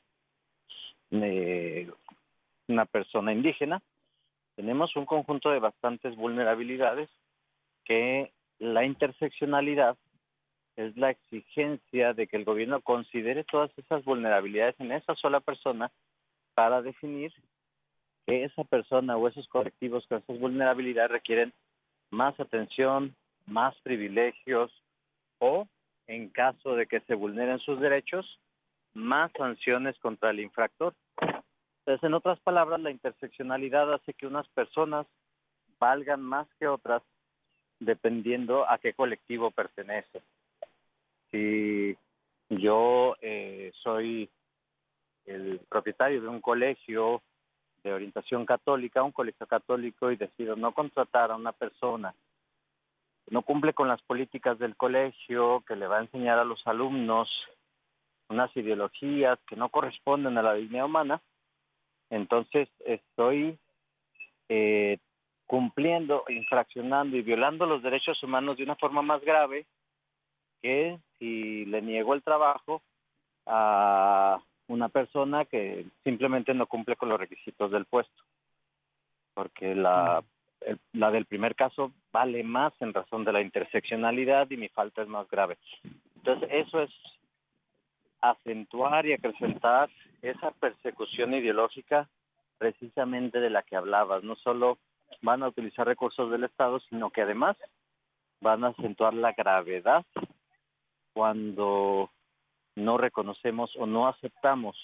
una 2.67 2.85
persona 2.85 3.33
indígena, 3.33 3.81
tenemos 4.55 4.95
un 4.95 5.05
conjunto 5.05 5.49
de 5.49 5.59
bastantes 5.59 6.15
vulnerabilidades 6.15 7.09
que 7.85 8.31
la 8.59 8.85
interseccionalidad 8.85 9.97
es 10.75 10.95
la 10.95 11.09
exigencia 11.09 12.13
de 12.13 12.27
que 12.27 12.37
el 12.37 12.45
gobierno 12.45 12.81
considere 12.81 13.43
todas 13.43 13.71
esas 13.77 14.03
vulnerabilidades 14.05 14.79
en 14.79 14.91
esa 14.91 15.15
sola 15.15 15.39
persona 15.39 15.91
para 16.53 16.81
definir 16.81 17.33
que 18.25 18.43
esa 18.43 18.63
persona 18.63 19.17
o 19.17 19.27
esos 19.27 19.47
colectivos 19.47 20.05
con 20.07 20.19
esas 20.19 20.39
vulnerabilidades 20.39 21.11
requieren 21.11 21.53
más 22.11 22.39
atención, 22.39 23.15
más 23.45 23.75
privilegios 23.81 24.71
o, 25.39 25.67
en 26.09 26.29
caso 26.29 26.75
de 26.75 26.87
que 26.87 27.01
se 27.01 27.13
vulneren 27.13 27.59
sus 27.59 27.79
derechos, 27.79 28.39
más 28.95 29.31
sanciones 29.37 29.97
contra 29.99 30.31
el 30.31 30.39
infractor. 30.39 30.95
Entonces, 31.79 32.03
en 32.03 32.15
otras 32.15 32.39
palabras, 32.39 32.81
la 32.81 32.89
interseccionalidad 32.89 33.91
hace 33.91 34.15
que 34.15 34.25
unas 34.25 34.47
personas 34.49 35.05
valgan 35.79 36.21
más 36.21 36.47
que 36.59 36.67
otras 36.67 37.03
dependiendo 37.79 38.67
a 38.67 38.79
qué 38.79 38.93
colectivo 38.93 39.51
pertenece. 39.51 40.23
Si 41.29 41.95
yo 42.49 43.15
eh, 43.21 43.71
soy 43.83 44.27
el 45.27 45.61
propietario 45.69 46.23
de 46.23 46.27
un 46.27 46.41
colegio 46.41 47.21
de 47.83 47.93
orientación 47.93 48.47
católica, 48.47 49.03
un 49.03 49.11
colegio 49.11 49.45
católico, 49.45 50.11
y 50.11 50.15
decido 50.15 50.55
no 50.55 50.71
contratar 50.71 51.29
a 51.29 51.35
una 51.35 51.51
persona 51.51 52.15
no 53.29 53.41
cumple 53.43 53.73
con 53.73 53.87
las 53.87 54.01
políticas 54.01 54.57
del 54.59 54.75
colegio, 54.75 55.63
que 55.67 55.75
le 55.75 55.87
va 55.87 55.97
a 55.97 56.01
enseñar 56.01 56.39
a 56.39 56.43
los 56.43 56.65
alumnos 56.65 57.29
unas 58.29 58.55
ideologías 58.55 59.39
que 59.47 59.55
no 59.55 59.69
corresponden 59.69 60.37
a 60.37 60.43
la 60.43 60.53
dignidad 60.53 60.85
humana, 60.85 61.21
entonces 62.09 62.69
estoy 62.85 63.57
eh, 64.49 64.97
cumpliendo, 65.45 66.25
infraccionando 66.29 67.17
y 67.17 67.21
violando 67.21 67.65
los 67.65 67.81
derechos 67.81 68.21
humanos 68.23 68.57
de 68.57 68.63
una 68.63 68.75
forma 68.75 69.01
más 69.01 69.21
grave 69.21 69.65
que 70.61 70.99
si 71.17 71.65
le 71.65 71.81
niego 71.81 72.13
el 72.13 72.23
trabajo 72.23 72.81
a 73.45 74.39
una 74.67 74.89
persona 74.89 75.45
que 75.45 75.85
simplemente 76.03 76.53
no 76.53 76.67
cumple 76.67 76.95
con 76.95 77.09
los 77.09 77.19
requisitos 77.19 77.71
del 77.71 77.85
puesto. 77.85 78.23
Porque 79.33 79.73
la, 79.73 80.23
la 80.93 81.11
del 81.11 81.25
primer 81.25 81.55
caso 81.55 81.91
vale 82.11 82.43
más 82.43 82.73
en 82.81 82.93
razón 82.93 83.23
de 83.23 83.33
la 83.33 83.41
interseccionalidad 83.41 84.49
y 84.49 84.57
mi 84.57 84.69
falta 84.69 85.01
es 85.01 85.07
más 85.07 85.29
grave. 85.29 85.57
Entonces, 86.15 86.49
eso 86.51 86.81
es 86.81 86.91
acentuar 88.21 89.05
y 89.05 89.13
acrecentar 89.13 89.89
esa 90.21 90.51
persecución 90.51 91.33
ideológica 91.33 92.09
precisamente 92.57 93.39
de 93.39 93.49
la 93.49 93.63
que 93.63 93.75
hablabas. 93.75 94.23
No 94.23 94.35
solo 94.35 94.77
van 95.21 95.43
a 95.43 95.47
utilizar 95.47 95.87
recursos 95.87 96.29
del 96.29 96.43
Estado, 96.43 96.79
sino 96.89 97.09
que 97.09 97.21
además 97.21 97.57
van 98.41 98.63
a 98.63 98.69
acentuar 98.69 99.13
la 99.13 99.33
gravedad 99.33 100.05
cuando 101.13 102.09
no 102.75 102.97
reconocemos 102.97 103.75
o 103.77 103.85
no 103.85 104.07
aceptamos 104.07 104.77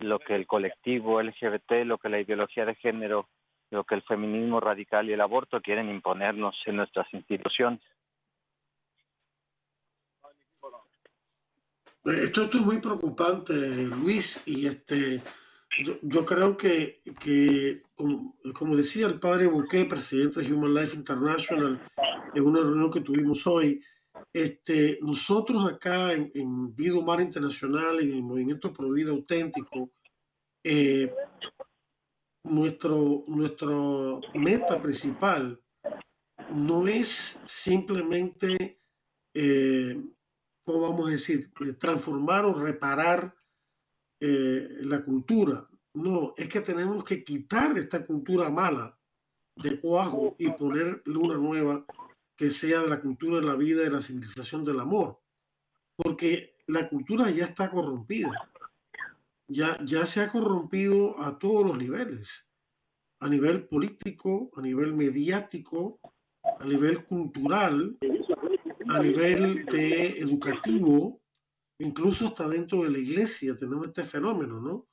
lo 0.00 0.18
que 0.18 0.34
el 0.34 0.46
colectivo 0.46 1.22
LGBT, 1.22 1.84
lo 1.84 1.98
que 1.98 2.08
la 2.08 2.20
ideología 2.20 2.64
de 2.64 2.74
género, 2.74 3.28
lo 3.74 3.84
que 3.84 3.96
el 3.96 4.02
feminismo 4.02 4.60
radical 4.60 5.08
y 5.08 5.12
el 5.12 5.20
aborto 5.20 5.60
quieren 5.60 5.90
imponernos 5.90 6.54
en 6.66 6.76
nuestras 6.76 7.12
instituciones. 7.12 7.80
Esto, 12.04 12.42
es 12.44 12.60
muy 12.60 12.78
preocupante, 12.78 13.54
Luis, 13.54 14.42
y 14.44 14.66
este, 14.66 15.22
yo, 16.02 16.24
creo 16.26 16.54
que, 16.54 17.00
que 17.18 17.82
como, 18.52 18.76
decía 18.76 19.06
el 19.06 19.18
padre 19.18 19.46
Bouquet, 19.46 19.88
presidente 19.88 20.40
de 20.40 20.52
Human 20.52 20.74
Life 20.74 20.94
International, 20.94 21.80
en 22.34 22.44
una 22.44 22.60
reunión 22.60 22.90
que 22.90 23.00
tuvimos 23.00 23.46
hoy, 23.46 23.82
este, 24.34 24.98
nosotros 25.00 25.66
acá 25.66 26.12
en, 26.12 26.74
Vida 26.74 26.98
Humana 26.98 27.22
Internacional, 27.22 28.00
en 28.00 28.12
el 28.12 28.22
Movimiento 28.22 28.70
Pro 28.70 28.90
Vida 28.90 29.10
Auténtico, 29.10 29.90
eh, 30.62 31.10
nuestro, 32.44 33.24
nuestra 33.26 33.74
meta 34.34 34.80
principal 34.80 35.60
no 36.50 36.86
es 36.86 37.40
simplemente, 37.46 38.80
eh, 39.34 40.00
¿cómo 40.64 40.80
vamos 40.80 41.08
a 41.08 41.12
decir?, 41.12 41.52
eh, 41.60 41.72
transformar 41.72 42.44
o 42.44 42.54
reparar 42.54 43.36
la 44.20 45.04
cultura. 45.04 45.68
No, 45.92 46.32
es 46.38 46.48
que 46.48 46.62
tenemos 46.62 47.04
que 47.04 47.22
quitar 47.22 47.76
esta 47.76 48.06
cultura 48.06 48.48
mala 48.48 48.98
de 49.56 49.78
cuajo 49.80 50.34
y 50.38 50.50
ponerle 50.50 51.02
una 51.18 51.34
nueva 51.34 51.84
que 52.36 52.50
sea 52.50 52.80
de 52.82 52.88
la 52.88 53.00
cultura 53.00 53.40
de 53.40 53.46
la 53.46 53.54
vida, 53.54 53.82
de 53.82 53.90
la 53.90 54.02
civilización 54.02 54.64
del 54.64 54.80
amor, 54.80 55.20
porque 55.96 56.56
la 56.66 56.88
cultura 56.88 57.30
ya 57.30 57.44
está 57.44 57.70
corrompida, 57.70 58.50
ya, 59.48 59.78
ya 59.84 60.06
se 60.06 60.20
ha 60.20 60.30
corrompido 60.30 61.20
a 61.20 61.38
todos 61.38 61.66
los 61.66 61.78
niveles, 61.78 62.48
a 63.20 63.28
nivel 63.28 63.66
político, 63.66 64.50
a 64.56 64.60
nivel 64.60 64.94
mediático, 64.94 66.00
a 66.42 66.64
nivel 66.64 67.04
cultural, 67.04 67.96
a 68.88 68.98
nivel 69.02 69.64
de 69.66 70.18
educativo, 70.18 71.22
incluso 71.78 72.28
hasta 72.28 72.48
dentro 72.48 72.82
de 72.82 72.90
la 72.90 72.98
iglesia 72.98 73.56
tenemos 73.56 73.86
este 73.86 74.04
fenómeno, 74.04 74.60
¿no? 74.60 74.86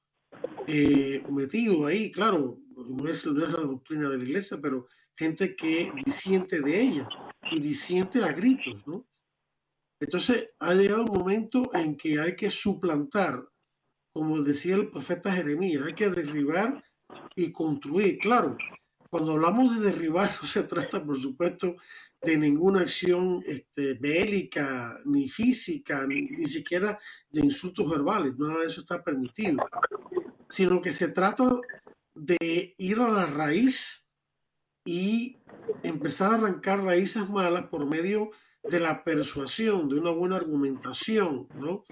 Eh, 0.68 1.24
metido 1.30 1.86
ahí, 1.86 2.12
claro, 2.12 2.60
no 2.90 3.08
es, 3.08 3.26
no 3.26 3.44
es 3.44 3.52
la 3.52 3.62
doctrina 3.62 4.10
de 4.10 4.18
la 4.18 4.24
iglesia, 4.24 4.60
pero 4.62 4.88
gente 5.16 5.56
que 5.56 5.92
disiente 6.06 6.62
de 6.62 6.82
ella 6.82 7.10
y 7.52 7.60
disiente 7.60 8.24
a 8.24 8.32
gritos, 8.32 8.88
¿no? 8.88 9.08
Entonces 10.00 10.50
ha 10.60 10.74
llegado 10.74 11.04
un 11.04 11.20
momento 11.20 11.74
en 11.76 11.96
que 11.96 12.20
hay 12.20 12.36
que 12.36 12.50
suplantar, 12.50 13.48
como 14.14 14.42
decía 14.42 14.76
el 14.76 14.90
profeta 14.90 15.32
Jeremías, 15.32 15.84
hay 15.86 15.94
que 15.94 16.10
derribar 16.10 16.84
y 17.36 17.52
construir. 17.52 18.20
Claro, 18.20 18.58
cuando 19.10 19.34
hablamos 19.34 19.78
de 19.78 19.92
derribar 19.92 20.30
no 20.42 20.48
se 20.48 20.64
trata, 20.64 21.04
por 21.04 21.20
supuesto, 21.20 21.76
de 22.22 22.38
ninguna 22.38 22.82
acción 22.82 23.44
este, 23.48 23.96
bélica, 23.96 25.00
ni 25.06 25.28
física, 25.28 26.06
ni, 26.06 26.22
ni 26.22 26.46
siquiera 26.46 27.00
de 27.30 27.42
insultos 27.42 27.90
verbales, 27.90 28.38
nada 28.38 28.60
de 28.60 28.68
eso 28.68 28.82
está 28.82 29.04
permitido, 29.04 29.58
sino 30.48 30.82
que 30.82 30.92
se 30.92 31.08
trata 31.08 31.50
de 32.14 32.76
ir 32.78 33.00
a 33.00 33.10
la 33.10 33.26
raíz 33.26 34.08
y 34.86 35.38
empezar 35.84 36.32
a 36.32 36.36
arrancar 36.36 36.84
raíces 36.84 37.28
malas 37.30 37.68
por 37.68 37.86
medio 37.88 38.32
de 38.64 38.80
la 38.80 39.04
persuasión, 39.04 39.90
de 39.90 39.96
una 39.96 40.12
buena 40.12 40.36
argumentación, 40.36 41.48
¿no? 41.56 41.84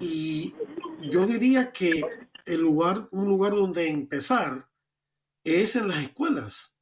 Y 0.00 0.54
yo 1.02 1.26
diría 1.26 1.72
que 1.72 2.02
el 2.44 2.60
lugar, 2.60 3.08
un 3.12 3.26
lugar 3.26 3.52
donde 3.52 3.88
empezar 3.88 4.68
es 5.44 5.76
en 5.76 5.88
las 5.88 6.02
escuelas. 6.02 6.76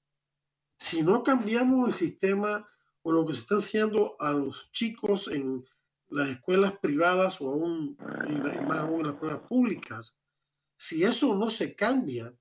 Si 0.79 1.03
no 1.03 1.23
cambiamos 1.23 1.89
el 1.89 1.95
sistema 1.95 2.69
o 3.03 3.13
lo 3.13 3.27
que 3.27 3.35
se 3.35 3.41
está 3.41 3.57
haciendo 3.57 4.17
a 4.21 4.33
los 4.33 4.71
chicos 4.73 5.29
en 5.29 5.65
las 6.09 6.29
escuelas 6.29 6.73
privadas 6.79 7.41
o 7.41 7.51
aún 7.51 7.97
más 8.67 8.79
aún 8.79 9.01
en 9.01 9.07
las 9.07 9.15
escuelas 9.15 9.41
públicas, 9.41 10.17
si 10.77 11.05
eso 11.05 11.35
no 11.35 11.51
se 11.51 11.75
cambia, 11.75 12.33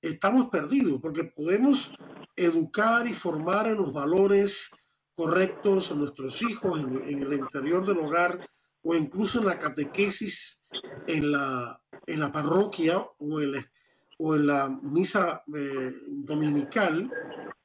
estamos 0.00 0.48
perdidos, 0.48 1.00
porque 1.00 1.24
podemos 1.24 1.92
educar 2.36 3.06
y 3.06 3.14
formar 3.14 3.66
en 3.66 3.76
los 3.76 3.92
valores 3.92 4.70
correctos 5.16 5.90
a 5.90 5.96
nuestros 5.96 6.40
hijos 6.42 6.78
en, 6.78 7.22
el 7.22 7.32
interior 7.32 7.84
del 7.84 7.98
hogar 7.98 8.48
o 8.88 8.94
incluso 8.94 9.40
en 9.40 9.44
la 9.44 9.58
catequesis 9.58 10.64
en 11.06 11.30
la, 11.30 11.78
en 12.06 12.20
la 12.20 12.32
parroquia 12.32 12.98
o 13.18 13.40
en 13.42 13.52
la, 13.52 13.70
o 14.16 14.34
en 14.34 14.46
la 14.46 14.68
misa 14.82 15.44
eh, 15.54 15.92
dominical, 16.06 17.10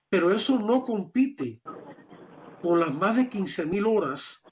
pero 0.10 0.32
eso 0.32 0.60
no 0.60 0.84
compite 0.84 1.62
con 2.62 2.78
las 2.82 2.94
más 2.94 3.16
de 3.16 3.30
15 3.30 3.66
mil 3.68 3.86
horas 3.86 4.44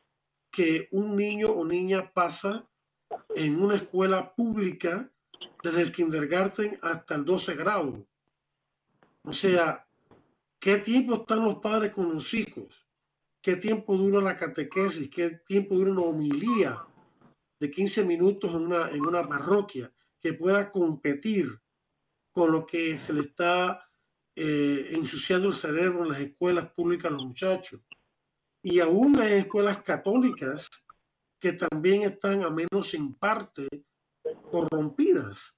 que 0.50 0.88
un 0.92 1.18
niño 1.18 1.50
o 1.50 1.66
niña 1.66 2.10
pasa 2.14 2.66
en 3.36 3.62
una 3.62 3.76
escuela 3.76 4.34
pública 4.34 5.12
desde 5.64 5.82
el 5.82 5.92
kindergarten 5.92 6.80
hasta 6.82 7.16
el 7.16 7.26
12 7.26 7.56
grado. 7.56 8.08
O 9.24 9.34
sea, 9.34 9.86
¿qué 10.58 10.78
tiempo 10.78 11.16
están 11.16 11.44
los 11.44 11.56
padres 11.56 11.92
con 11.92 12.14
los 12.14 12.34
hijos? 12.34 12.88
¿Qué 13.42 13.56
tiempo 13.56 13.98
dura 13.98 14.22
la 14.22 14.38
catequesis? 14.38 15.10
¿Qué 15.10 15.32
tiempo 15.32 15.74
dura 15.74 15.92
una 15.92 16.02
homilía 16.02 16.86
de 17.60 17.72
15 17.72 18.06
minutos 18.06 18.52
en 18.52 18.62
una, 18.62 18.90
en 18.92 19.06
una 19.06 19.28
parroquia 19.28 19.92
que 20.20 20.34
pueda 20.34 20.72
competir 20.72 21.60
con 22.32 22.52
lo 22.52 22.68
que 22.68 23.00
se 23.00 23.14
le 23.14 23.22
está 23.22 23.90
eh, 24.36 24.90
ensuciando 24.92 25.48
el 25.48 25.56
cerebro 25.56 26.04
en 26.04 26.12
las 26.12 26.22
escuelas 26.22 26.72
públicas 26.72 27.12
a 27.12 27.16
los 27.16 27.26
muchachos? 27.26 27.82
Y 28.62 28.80
aún 28.80 29.20
hay 29.20 29.34
escuelas 29.34 29.82
católicas 29.82 30.70
que 31.40 31.54
también 31.54 32.04
están, 32.04 32.44
a 32.44 32.52
menos 32.52 32.94
en 32.94 33.16
parte, 33.16 33.68
corrompidas. 34.52 35.58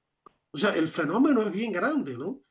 O 0.51 0.57
sea, 0.57 0.73
el 0.73 0.88
fenómeno 0.88 1.41
es 1.41 1.51
bien 1.51 1.73
grande, 1.73 2.17
¿no? 2.17 2.41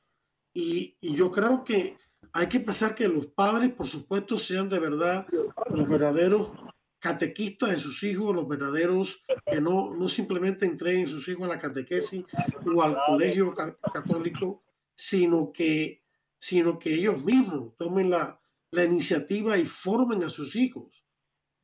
Y, 0.52 0.98
y 1.00 1.14
yo 1.14 1.30
creo 1.30 1.64
que 1.64 1.96
hay 2.32 2.48
que 2.48 2.60
pensar 2.60 2.94
que 2.94 3.08
los 3.08 3.26
padres, 3.26 3.72
por 3.72 3.86
supuesto, 3.86 4.38
sean 4.38 4.68
de 4.68 4.78
verdad 4.78 5.26
los 5.70 5.88
verdaderos 5.88 6.50
catequistas 6.98 7.70
de 7.70 7.78
sus 7.78 8.02
hijos, 8.04 8.34
los 8.34 8.46
verdaderos 8.46 9.24
que 9.44 9.60
no, 9.60 9.94
no 9.94 10.08
simplemente 10.08 10.64
entreguen 10.64 11.08
sus 11.08 11.26
hijos 11.28 11.44
a 11.44 11.54
la 11.54 11.58
catequesis 11.58 12.24
o 12.64 12.82
al 12.82 12.96
colegio 13.06 13.54
católico, 13.54 14.62
sino 14.94 15.52
que, 15.52 16.02
sino 16.38 16.78
que 16.78 16.94
ellos 16.94 17.22
mismos 17.24 17.76
tomen 17.76 18.10
la, 18.10 18.40
la 18.70 18.84
iniciativa 18.84 19.58
y 19.58 19.66
formen 19.66 20.22
a 20.24 20.28
sus 20.28 20.56
hijos. 20.56 21.04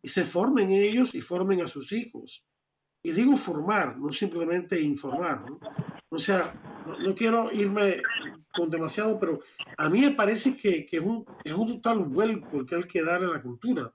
Y 0.03 0.09
se 0.09 0.25
formen 0.25 0.71
ellos 0.71 1.15
y 1.15 1.21
formen 1.21 1.63
a 1.63 1.67
sus 1.67 1.93
hijos. 1.93 2.45
Y 3.03 3.13
digo 3.13 3.37
formar, 3.37 3.97
no 3.99 4.11
simplemente 4.11 4.81
informar. 4.81 5.49
¿no? 5.49 5.61
O 6.11 6.19
sea, 6.19 6.55
no, 7.01 7.15
quiero 7.15 7.53
irme 7.53 8.03
demasiado, 8.67 9.19
pero 9.21 9.41
a 9.77 9.89
mí 9.89 10.01
me 10.01 10.11
parece 10.11 10.57
que, 10.57 10.87
que 10.87 10.97
es, 10.99 11.03
un, 11.03 11.25
es 11.45 11.53
un 11.53 11.81
total 11.81 12.01
vuelco 12.01 12.59
el 12.59 12.67
que 12.67 12.75
hay 12.77 12.83
que 12.85 13.03
darle 13.03 13.27
a 13.27 13.35
la 13.35 13.43
cultura, 13.43 13.93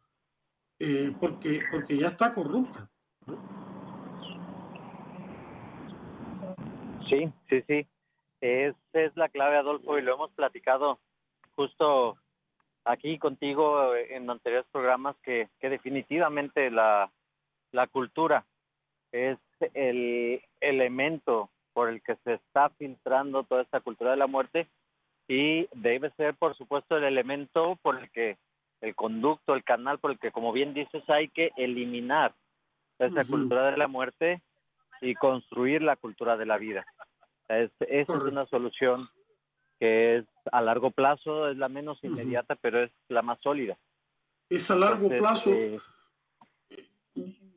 eh, 0.80 1.12
porque, 1.20 1.62
porque 1.72 1.98
ya 1.98 2.08
está 2.08 2.34
corrupta. 2.34 2.90
Sí, 7.10 7.32
sí, 7.50 7.64
sí. 7.68 7.88
Esa 8.42 8.78
es 8.94 9.16
la 9.16 9.30
clave, 9.30 9.58
Adolfo, 9.58 9.98
y 9.98 10.02
lo 10.02 10.16
hemos 10.16 10.32
platicado 10.32 11.00
justo 11.56 12.18
aquí 12.86 13.18
contigo 13.18 13.96
en 13.96 14.30
anteriores 14.30 14.68
programas 14.72 15.16
que, 15.24 15.50
que 15.60 15.70
definitivamente 15.70 16.70
la, 16.70 17.12
la 17.72 17.88
cultura 17.88 18.46
es 19.12 19.38
el 19.74 20.42
elemento 20.60 21.50
por 21.74 21.90
el 21.90 22.02
que 22.02 22.16
se 22.24 22.34
está 22.34 22.70
filtrando 22.70 23.44
toda 23.44 23.64
esta 23.64 23.80
cultura 23.80 24.12
de 24.12 24.18
la 24.18 24.28
muerte 24.28 24.68
y 25.28 25.68
debe 25.74 26.12
ser, 26.12 26.36
por 26.36 26.56
supuesto, 26.56 26.98
el 26.98 27.04
elemento 27.04 27.78
por 27.82 28.00
el 28.00 28.10
que 28.12 28.38
el 28.82 28.96
conducto, 28.96 29.54
el 29.54 29.64
canal 29.64 30.00
por 30.00 30.12
el 30.12 30.20
que, 30.20 30.32
como 30.32 30.52
bien 30.52 30.74
dices, 30.74 31.04
hay 31.10 31.30
que 31.30 31.52
eliminar 31.56 32.34
esa 33.00 33.24
cultura 33.24 33.72
de 33.72 33.78
la 33.78 33.88
muerte 33.88 34.42
y 35.02 35.16
construir 35.16 35.82
la 35.82 35.96
cultura 35.96 36.38
de 36.38 36.46
la 36.46 36.58
vida. 36.58 36.86
Es, 37.48 37.72
esa 37.80 38.18
es 38.18 38.24
una 38.24 38.46
solución 38.46 39.10
que 39.80 40.18
es 40.18 40.26
a 40.52 40.62
largo 40.62 40.92
plazo, 40.92 41.50
es 41.50 41.58
la 41.58 41.70
menos 41.70 42.04
inmediata, 42.04 42.56
pero 42.56 42.84
es 42.84 42.92
la 43.08 43.22
más 43.22 43.40
sólida. 43.42 43.78
Es 44.50 44.70
a 44.70 44.76
largo 44.76 45.10
plazo. 45.10 45.52
Eh, 45.52 45.80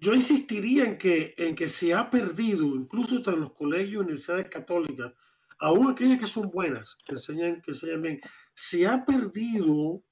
yo 0.06 0.14
insistiría 0.14 0.84
en 0.84 0.98
que, 0.98 1.34
en 1.36 1.56
que 1.56 1.68
se 1.68 1.92
ha 1.92 2.08
perdido, 2.08 2.64
incluso 2.76 3.28
en 3.28 3.40
los 3.40 3.52
colegios 3.54 3.92
y 3.92 3.96
universidades 3.96 4.48
católicas, 4.48 5.12
aún 5.58 5.90
aquellas 5.90 6.20
que 6.20 6.28
son 6.28 6.48
buenas, 6.48 6.96
que 7.04 7.14
enseñan, 7.14 7.60
que 7.60 7.72
enseñan 7.72 8.02
bien, 8.02 8.20
se 8.54 8.86
ha 8.86 9.04
perdido, 9.04 10.04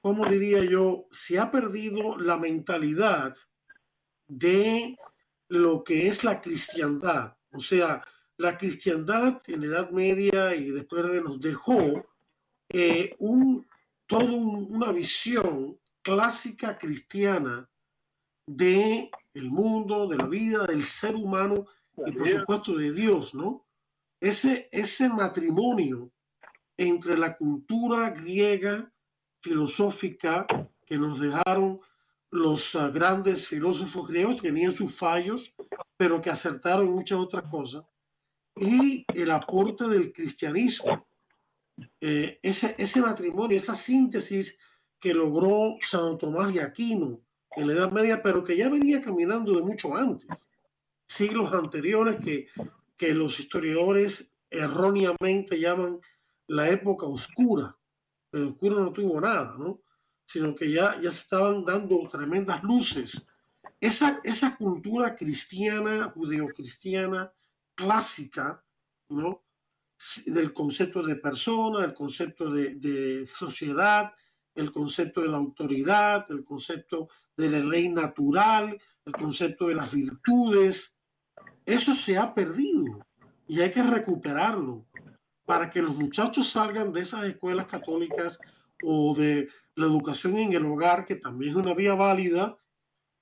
¿cómo 0.00 0.26
diría 0.26 0.64
yo? 0.64 1.06
Se 1.12 1.38
ha 1.38 1.48
perdido 1.48 2.18
la 2.18 2.38
mentalidad 2.38 3.36
de 4.26 4.96
lo 5.46 5.84
que 5.84 6.08
es 6.08 6.24
la 6.24 6.40
cristiandad. 6.40 7.36
O 7.52 7.60
sea, 7.60 8.04
la 8.36 8.58
cristiandad 8.58 9.40
en 9.46 9.60
la 9.60 9.66
Edad 9.68 9.90
Media 9.92 10.56
y 10.56 10.72
después 10.72 11.04
nos 11.22 11.40
dejó 11.40 12.04
eh, 12.68 13.14
un, 13.20 13.64
toda 14.08 14.24
una 14.24 14.90
visión 14.90 15.78
clásica 16.02 16.76
cristiana 16.76 17.70
de 18.44 19.08
el 19.34 19.50
mundo, 19.50 20.08
de 20.08 20.16
la 20.16 20.26
vida, 20.26 20.66
del 20.66 20.84
ser 20.84 21.14
humano 21.14 21.66
y 22.06 22.12
por 22.12 22.28
supuesto 22.28 22.76
de 22.76 22.92
Dios, 22.92 23.34
¿no? 23.34 23.66
Ese, 24.20 24.68
ese 24.72 25.08
matrimonio 25.08 26.12
entre 26.76 27.16
la 27.16 27.36
cultura 27.36 28.10
griega 28.10 28.92
filosófica 29.40 30.46
que 30.86 30.98
nos 30.98 31.20
dejaron 31.20 31.80
los 32.30 32.74
ah, 32.74 32.90
grandes 32.90 33.48
filósofos 33.48 34.08
griegos, 34.08 34.36
que 34.36 34.48
tenían 34.48 34.72
sus 34.72 34.94
fallos, 34.94 35.54
pero 35.96 36.20
que 36.20 36.30
acertaron 36.30 36.90
muchas 36.90 37.18
otras 37.18 37.44
cosas, 37.50 37.84
y 38.56 39.04
el 39.14 39.30
aporte 39.30 39.88
del 39.88 40.12
cristianismo. 40.12 41.06
Eh, 42.00 42.38
ese, 42.42 42.74
ese 42.78 43.00
matrimonio, 43.00 43.56
esa 43.56 43.74
síntesis 43.74 44.58
que 44.98 45.14
logró 45.14 45.76
San 45.80 46.18
Tomás 46.18 46.52
de 46.52 46.60
Aquino, 46.60 47.20
en 47.56 47.66
la 47.66 47.72
Edad 47.74 47.92
Media, 47.92 48.22
pero 48.22 48.44
que 48.44 48.56
ya 48.56 48.68
venía 48.68 49.02
caminando 49.02 49.54
de 49.54 49.62
mucho 49.62 49.96
antes, 49.96 50.28
siglos 51.06 51.52
anteriores 51.52 52.16
que, 52.22 52.48
que 52.96 53.14
los 53.14 53.38
historiadores 53.40 54.34
erróneamente 54.50 55.58
llaman 55.58 56.00
la 56.46 56.68
época 56.68 57.06
oscura, 57.06 57.76
pero 58.30 58.48
oscura 58.48 58.76
no 58.76 58.92
tuvo 58.92 59.20
nada, 59.20 59.56
¿no? 59.58 59.80
sino 60.24 60.54
que 60.54 60.70
ya, 60.70 61.00
ya 61.00 61.10
se 61.10 61.22
estaban 61.22 61.64
dando 61.64 62.08
tremendas 62.08 62.62
luces. 62.62 63.26
Esa, 63.80 64.20
esa 64.22 64.56
cultura 64.56 65.16
cristiana, 65.16 66.04
judeocristiana, 66.14 67.32
clásica, 67.74 68.64
¿no? 69.08 69.44
del 70.26 70.52
concepto 70.52 71.02
de 71.02 71.16
persona, 71.16 71.84
el 71.84 71.94
concepto 71.94 72.50
de 72.50 73.26
sociedad, 73.28 74.14
el 74.54 74.72
concepto 74.72 75.22
de 75.22 75.28
la 75.28 75.38
autoridad, 75.38 76.26
el 76.30 76.44
concepto 76.44 77.08
de 77.36 77.50
la 77.50 77.58
ley 77.58 77.88
natural, 77.88 78.78
el 79.04 79.12
concepto 79.12 79.68
de 79.68 79.74
las 79.74 79.92
virtudes. 79.92 80.96
Eso 81.64 81.94
se 81.94 82.18
ha 82.18 82.34
perdido 82.34 83.06
y 83.46 83.60
hay 83.60 83.70
que 83.70 83.82
recuperarlo 83.82 84.86
para 85.44 85.70
que 85.70 85.82
los 85.82 85.96
muchachos 85.96 86.50
salgan 86.50 86.92
de 86.92 87.00
esas 87.00 87.24
escuelas 87.24 87.66
católicas 87.66 88.38
o 88.82 89.14
de 89.14 89.48
la 89.74 89.86
educación 89.86 90.36
en 90.36 90.52
el 90.52 90.64
hogar, 90.66 91.04
que 91.04 91.16
también 91.16 91.52
es 91.52 91.56
una 91.56 91.74
vía 91.74 91.94
válida, 91.94 92.56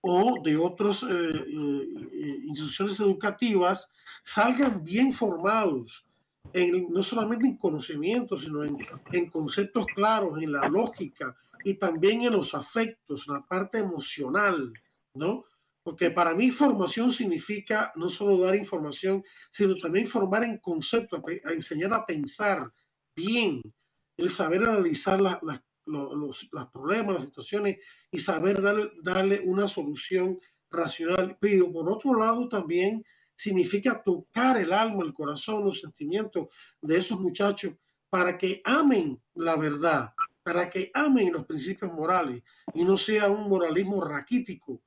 o 0.01 0.41
de 0.43 0.57
otras 0.57 1.03
eh, 1.03 1.07
eh, 1.09 2.41
instituciones 2.45 3.01
educativas, 3.01 3.91
salgan 4.23 4.85
bien 4.85 5.13
formados, 5.13 6.08
no 6.55 7.03
solamente 7.03 7.47
en 7.47 7.57
conocimiento, 7.57 8.39
sino 8.39 8.65
en, 8.65 8.79
en 9.13 9.31
conceptos 9.31 9.87
claros, 9.95 10.41
en 10.41 10.53
la 10.53 10.69
lógica 10.69 11.37
y 11.65 11.75
también 11.75 12.23
en 12.23 12.33
los 12.33 12.55
afectos, 12.55 13.27
la 13.27 13.45
parte 13.47 13.79
emocional, 13.79 14.73
¿no? 15.15 15.45
Porque 15.83 16.11
para 16.11 16.35
mí 16.35 16.51
formación 16.51 17.11
significa 17.11 17.93
no 17.97 18.11
solo 18.11 18.39
dar 18.39 18.55
información, 18.55 19.25
sino 19.51 19.77
también 19.77 20.07
formar 20.07 20.45
en 20.45 20.59
concepto, 20.59 21.17
a, 21.17 21.53
enseñar 21.53 21.93
a 21.95 22.05
pensar 22.05 22.73
bien, 23.17 23.63
el 24.17 24.31
saber 24.31 24.65
analizar 24.65 25.21
los, 25.21 26.49
los, 26.53 26.67
problemas, 26.73 27.15
las 27.15 27.25
situaciones 27.25 27.79
y 28.11 28.19
saber 28.19 28.61
darle, 28.61 28.91
darle 29.03 29.41
una 29.45 29.67
solución 29.67 30.39
racional. 30.71 31.39
Pero 31.41 31.73
por 31.73 31.91
otro 31.91 32.15
lado 32.15 32.49
también 32.49 33.05
significa 33.39 34.03
tocar 34.03 34.57
el 34.57 34.73
alma, 34.73 35.05
el 35.05 35.15
corazón, 35.15 35.65
los 35.65 35.81
sentimientos 35.81 36.49
de 36.83 36.99
esos 36.99 37.21
muchachos 37.21 37.75
para 38.11 38.37
que 38.37 38.61
amen 38.65 39.21
la 39.37 39.55
verdad, 39.57 40.13
para 40.43 40.69
que 40.69 40.91
amen 40.93 41.33
los 41.33 41.47
principios 41.47 41.93
morales 41.93 42.43
y 42.75 42.85
no 42.85 42.97
sea 42.97 43.31
un 43.31 43.49
moralismo 43.49 44.03
raquítico 44.05 44.83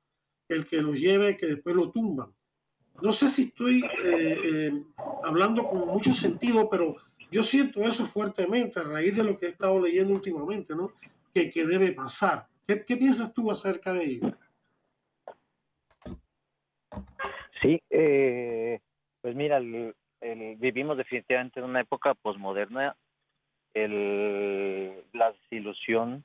el 0.48 0.66
que 0.66 0.82
los 0.82 0.96
lleve, 0.96 1.38
que 1.38 1.46
después 1.46 1.74
lo 1.74 1.90
tumban. 1.90 2.30
No 3.00 3.14
sé 3.14 3.28
si 3.28 3.44
estoy 3.44 3.82
eh, 4.04 4.38
eh, 4.44 4.84
hablando 5.24 5.66
con 5.66 5.88
mucho 5.88 6.14
sentido, 6.14 6.68
pero 6.68 6.96
yo 7.30 7.42
siento 7.42 7.80
eso 7.80 8.04
fuertemente 8.04 8.80
a 8.80 8.84
raíz 8.84 9.16
de 9.16 9.24
lo 9.24 9.38
que 9.38 9.46
he 9.46 9.48
estado 9.48 9.80
leyendo 9.80 10.12
últimamente, 10.12 10.74
¿no? 10.76 10.92
Que, 11.32 11.50
que 11.50 11.64
debe 11.64 11.92
pasar. 11.92 12.46
¿Qué, 12.66 12.84
¿Qué, 12.84 12.98
piensas 12.98 13.32
tú 13.32 13.50
acerca 13.50 13.94
de 13.94 14.04
ello? 14.04 14.36
Sí, 17.62 17.80
eh, 17.90 18.80
pues 19.20 19.36
mira, 19.36 19.60
vivimos 19.60 20.96
definitivamente 20.96 21.60
en 21.60 21.66
una 21.66 21.80
época 21.80 22.14
posmoderna. 22.14 22.96
El, 23.72 25.04
la 25.12 25.32
desilusión, 25.32 26.24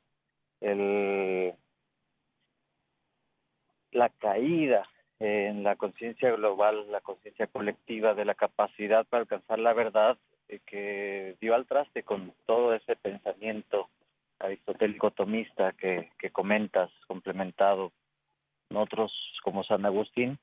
el, 0.60 1.54
la 3.92 4.10
caída 4.10 4.90
en 5.20 5.64
la 5.64 5.76
conciencia 5.76 6.32
global, 6.32 6.92
la 6.92 7.02
conciencia 7.02 7.48
colectiva 7.48 8.16
de 8.16 8.26
la 8.26 8.36
capacidad 8.36 9.06
para 9.06 9.22
alcanzar 9.22 9.60
la 9.60 9.74
verdad 9.74 10.18
eh, 10.50 10.60
que 10.66 11.38
dio 11.40 11.56
al 11.56 11.66
traste 11.68 12.04
con 12.04 12.34
todo 12.46 12.74
ese 12.74 12.96
pensamiento 12.96 13.90
aristotélico 14.40 15.12
tomista 15.12 15.72
que, 15.74 16.12
que 16.20 16.32
comentas, 16.32 16.92
complementado 17.08 17.92
en 18.70 18.78
otros 18.78 19.12
como 19.44 19.64
San 19.64 19.86
Agustín, 19.86 20.38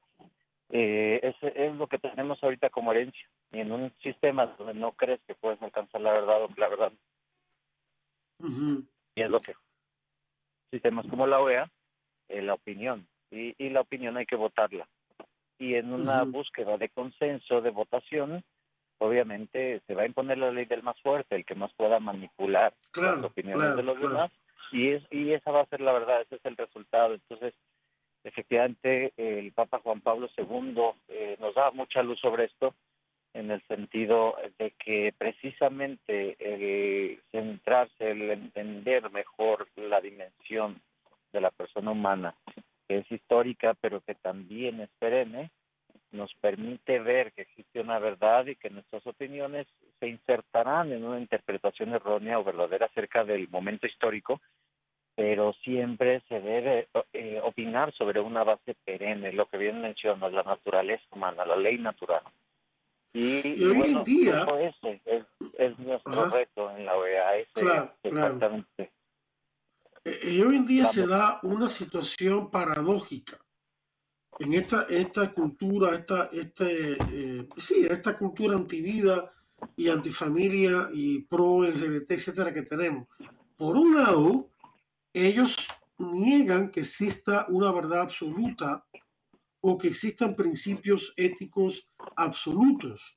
eh, 0.71 1.21
ese 1.23 1.67
es 1.67 1.75
lo 1.75 1.87
que 1.87 1.99
tenemos 1.99 2.43
ahorita 2.43 2.71
como 2.71 2.93
herencia. 2.93 3.29
Y 3.53 3.61
en 3.61 3.73
un 3.73 3.93
sistema 4.03 4.47
donde 4.59 4.75
no 4.75 4.93
crees 4.93 5.21
que 5.27 5.35
puedes 5.35 5.61
alcanzar 5.63 6.01
la 6.01 6.11
verdad 6.11 6.45
o 6.45 6.49
la 6.57 6.69
verdad. 6.69 6.93
Y 9.15 9.23
es 9.23 9.31
lo 9.31 9.41
que. 9.41 9.55
Sistemas 10.71 11.07
como 11.07 11.27
la 11.27 11.41
OEA, 11.41 11.71
eh, 12.29 12.43
la 12.43 12.55
opinión. 12.55 13.07
Y, 13.31 13.55
y, 13.59 13.71
la 13.71 13.81
opinión 13.81 14.17
hay 14.17 14.27
que 14.27 14.37
votarla. 14.37 14.89
Y 15.59 15.75
en 15.75 15.93
una 15.93 16.25
búsqueda 16.25 16.77
de 16.79 16.89
consenso, 16.89 17.61
de 17.61 17.71
votación, 17.71 18.45
obviamente 18.99 19.83
se 19.87 19.95
va 19.95 20.03
a 20.03 20.07
imponer 20.07 20.39
la 20.39 20.51
ley 20.51 20.65
del 20.65 20.83
más 20.83 21.01
fuerte, 21.01 21.37
el 21.37 21.45
que 21.45 21.55
más 21.55 21.73
pueda 21.75 22.01
manipular 22.01 22.75
las 22.95 23.25
opiniones 23.25 23.77
de 23.77 23.83
los 23.83 24.01
demás, 24.01 24.31
y, 24.73 24.91
es, 24.91 25.05
y 25.11 25.33
esa 25.33 25.51
va 25.51 25.63
a 25.63 25.67
ser 25.67 25.81
la 25.81 25.93
verdad, 25.93 26.23
ese 26.23 26.37
es 26.37 26.45
el 26.45 26.57
resultado. 26.57 27.15
Entonces, 27.15 27.55
efectivamente, 28.25 29.13
el 29.17 29.53
Papa 29.53 29.81
Juan 29.81 30.01
Pablo 30.01 30.29
II 30.37 30.75
eh, 31.09 31.37
nos 31.41 31.55
da 31.55 31.71
mucha 31.71 32.03
luz 32.03 32.19
sobre 32.21 32.45
esto, 32.47 32.75
en 33.35 33.51
el 33.51 33.63
sentido 33.67 34.37
de 34.59 34.71
que 34.73 35.13
precisamente 35.17 36.37
el 36.39 37.21
centrarse, 37.33 38.11
el 38.11 38.31
entender 38.31 39.11
mejor 39.11 39.69
la 39.77 40.01
dimensión 40.01 40.81
de 41.33 41.41
la 41.41 41.51
persona 41.51 41.91
humana, 41.91 42.35
que 42.89 42.99
es 42.99 43.11
histórica, 43.11 43.75
pero 43.75 44.01
que 44.01 44.15
también 44.15 44.81
es 44.81 44.91
perenne, 44.99 45.51
nos 46.13 46.33
permite 46.35 47.01
ver 47.01 47.33
que 47.33 47.43
existe 47.43 47.81
una 47.81 47.99
verdad 47.99 48.47
y 48.47 48.55
que 48.55 48.71
nuestras 48.71 49.05
opiniones 49.07 49.67
se 49.99 50.09
insertarán 50.09 50.93
en 50.93 51.05
una 51.05 51.19
interpretación 51.19 51.93
errónea 51.93 52.39
o 52.39 52.45
verdadera 52.45 52.87
acerca 52.87 53.25
del 53.25 53.49
momento 53.49 53.89
histórico, 53.89 54.41
pero 55.17 55.53
siempre 55.63 56.23
se 56.29 56.41
debe 56.41 56.89
eh, 57.13 57.41
opinar 57.43 57.93
sobre 57.95 58.21
una 58.21 58.43
base 58.43 58.75
perenne, 58.85 59.33
lo 59.33 59.47
que 59.47 59.59
bien 59.59 59.81
mencionas, 59.81 60.33
la 60.33 60.43
naturaleza 60.43 61.05
humana, 61.13 61.47
la 61.47 61.57
ley 61.57 61.79
natural. 61.79 62.23
Y, 63.13 63.63
hoy 63.65 63.93
en 63.93 64.05
día... 64.05 64.45
Ese 64.61 65.01
es, 65.57 65.79
nuestro 65.79 66.31
reto 66.31 66.71
en 66.77 66.85
la 66.85 66.97
OEA, 66.97 67.37
ese 67.37 67.91
exactamente. 68.03 68.91
Eh, 70.05 70.21
y 70.33 70.43
hoy 70.43 70.57
en 70.57 70.67
día 70.67 70.87
se 70.87 71.07
da 71.07 71.39
una 71.45 71.69
situación 71.69 72.51
paradójica 72.51 73.39
en 74.39 74.55
esta, 74.55 74.87
esta 74.89 75.33
cultura, 75.33 75.95
esta, 75.95 76.29
este, 76.33 76.97
eh, 77.13 77.49
sí, 77.57 77.87
esta 77.89 78.19
cultura 78.19 78.57
antivida 78.57 79.33
y 79.77 79.89
antifamilia 79.89 80.89
y 80.93 81.21
pro 81.23 81.63
LGBT, 81.63 82.11
etcétera, 82.13 82.53
que 82.53 82.63
tenemos. 82.63 83.07
Por 83.57 83.77
un 83.77 83.95
lado, 83.95 84.51
ellos 85.15 85.69
niegan 85.97 86.71
que 86.71 86.81
exista 86.81 87.47
una 87.49 87.73
verdad 87.73 88.03
absoluta 88.03 88.85
o 89.61 89.79
que 89.79 89.89
existan 89.89 90.37
principios 90.37 91.15
éticos 91.17 91.91
absolutos. 92.17 93.17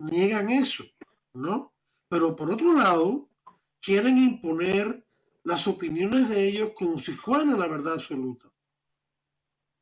Niegan 0.00 0.50
eso, 0.50 0.84
¿no? 1.32 1.72
Pero 2.08 2.34
por 2.34 2.50
otro 2.50 2.72
lado, 2.72 3.28
quieren 3.80 4.18
imponer 4.18 5.06
las 5.44 5.68
opiniones 5.68 6.28
de 6.28 6.48
ellos 6.48 6.72
como 6.74 6.98
si 6.98 7.12
fueran 7.12 7.58
la 7.58 7.68
verdad 7.68 7.94
absoluta, 7.94 8.50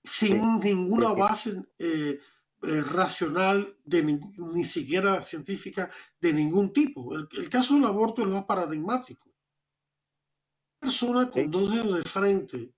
sin 0.02 0.60
ninguna 0.60 1.12
base 1.12 1.64
eh, 1.78 2.18
eh, 2.62 2.80
racional, 2.82 3.76
de 3.84 4.20
ni, 4.36 4.64
siquiera 4.64 5.22
científica, 5.22 5.90
de 6.20 6.32
ningún 6.32 6.72
tipo. 6.72 7.14
El, 7.14 7.48
caso 7.48 7.74
del 7.74 7.86
aborto 7.86 8.22
es 8.22 8.28
más 8.28 8.44
paradigmático. 8.44 9.33
Persona 10.84 11.30
con 11.30 11.50
dos 11.50 11.72
dedos 11.72 11.96
de 11.96 12.02
frente 12.02 12.74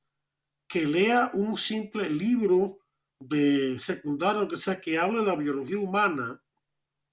que 0.68 0.86
lea 0.86 1.28
un 1.34 1.59
simple 1.59 2.09
libro 2.09 2.78
de 3.18 3.80
secundario, 3.80 4.46
que 4.46 4.57
sea, 4.57 4.80
que 4.80 4.96
hable 4.96 5.20
de 5.20 5.26
la 5.26 5.34
biología 5.34 5.78
humana, 5.78 6.40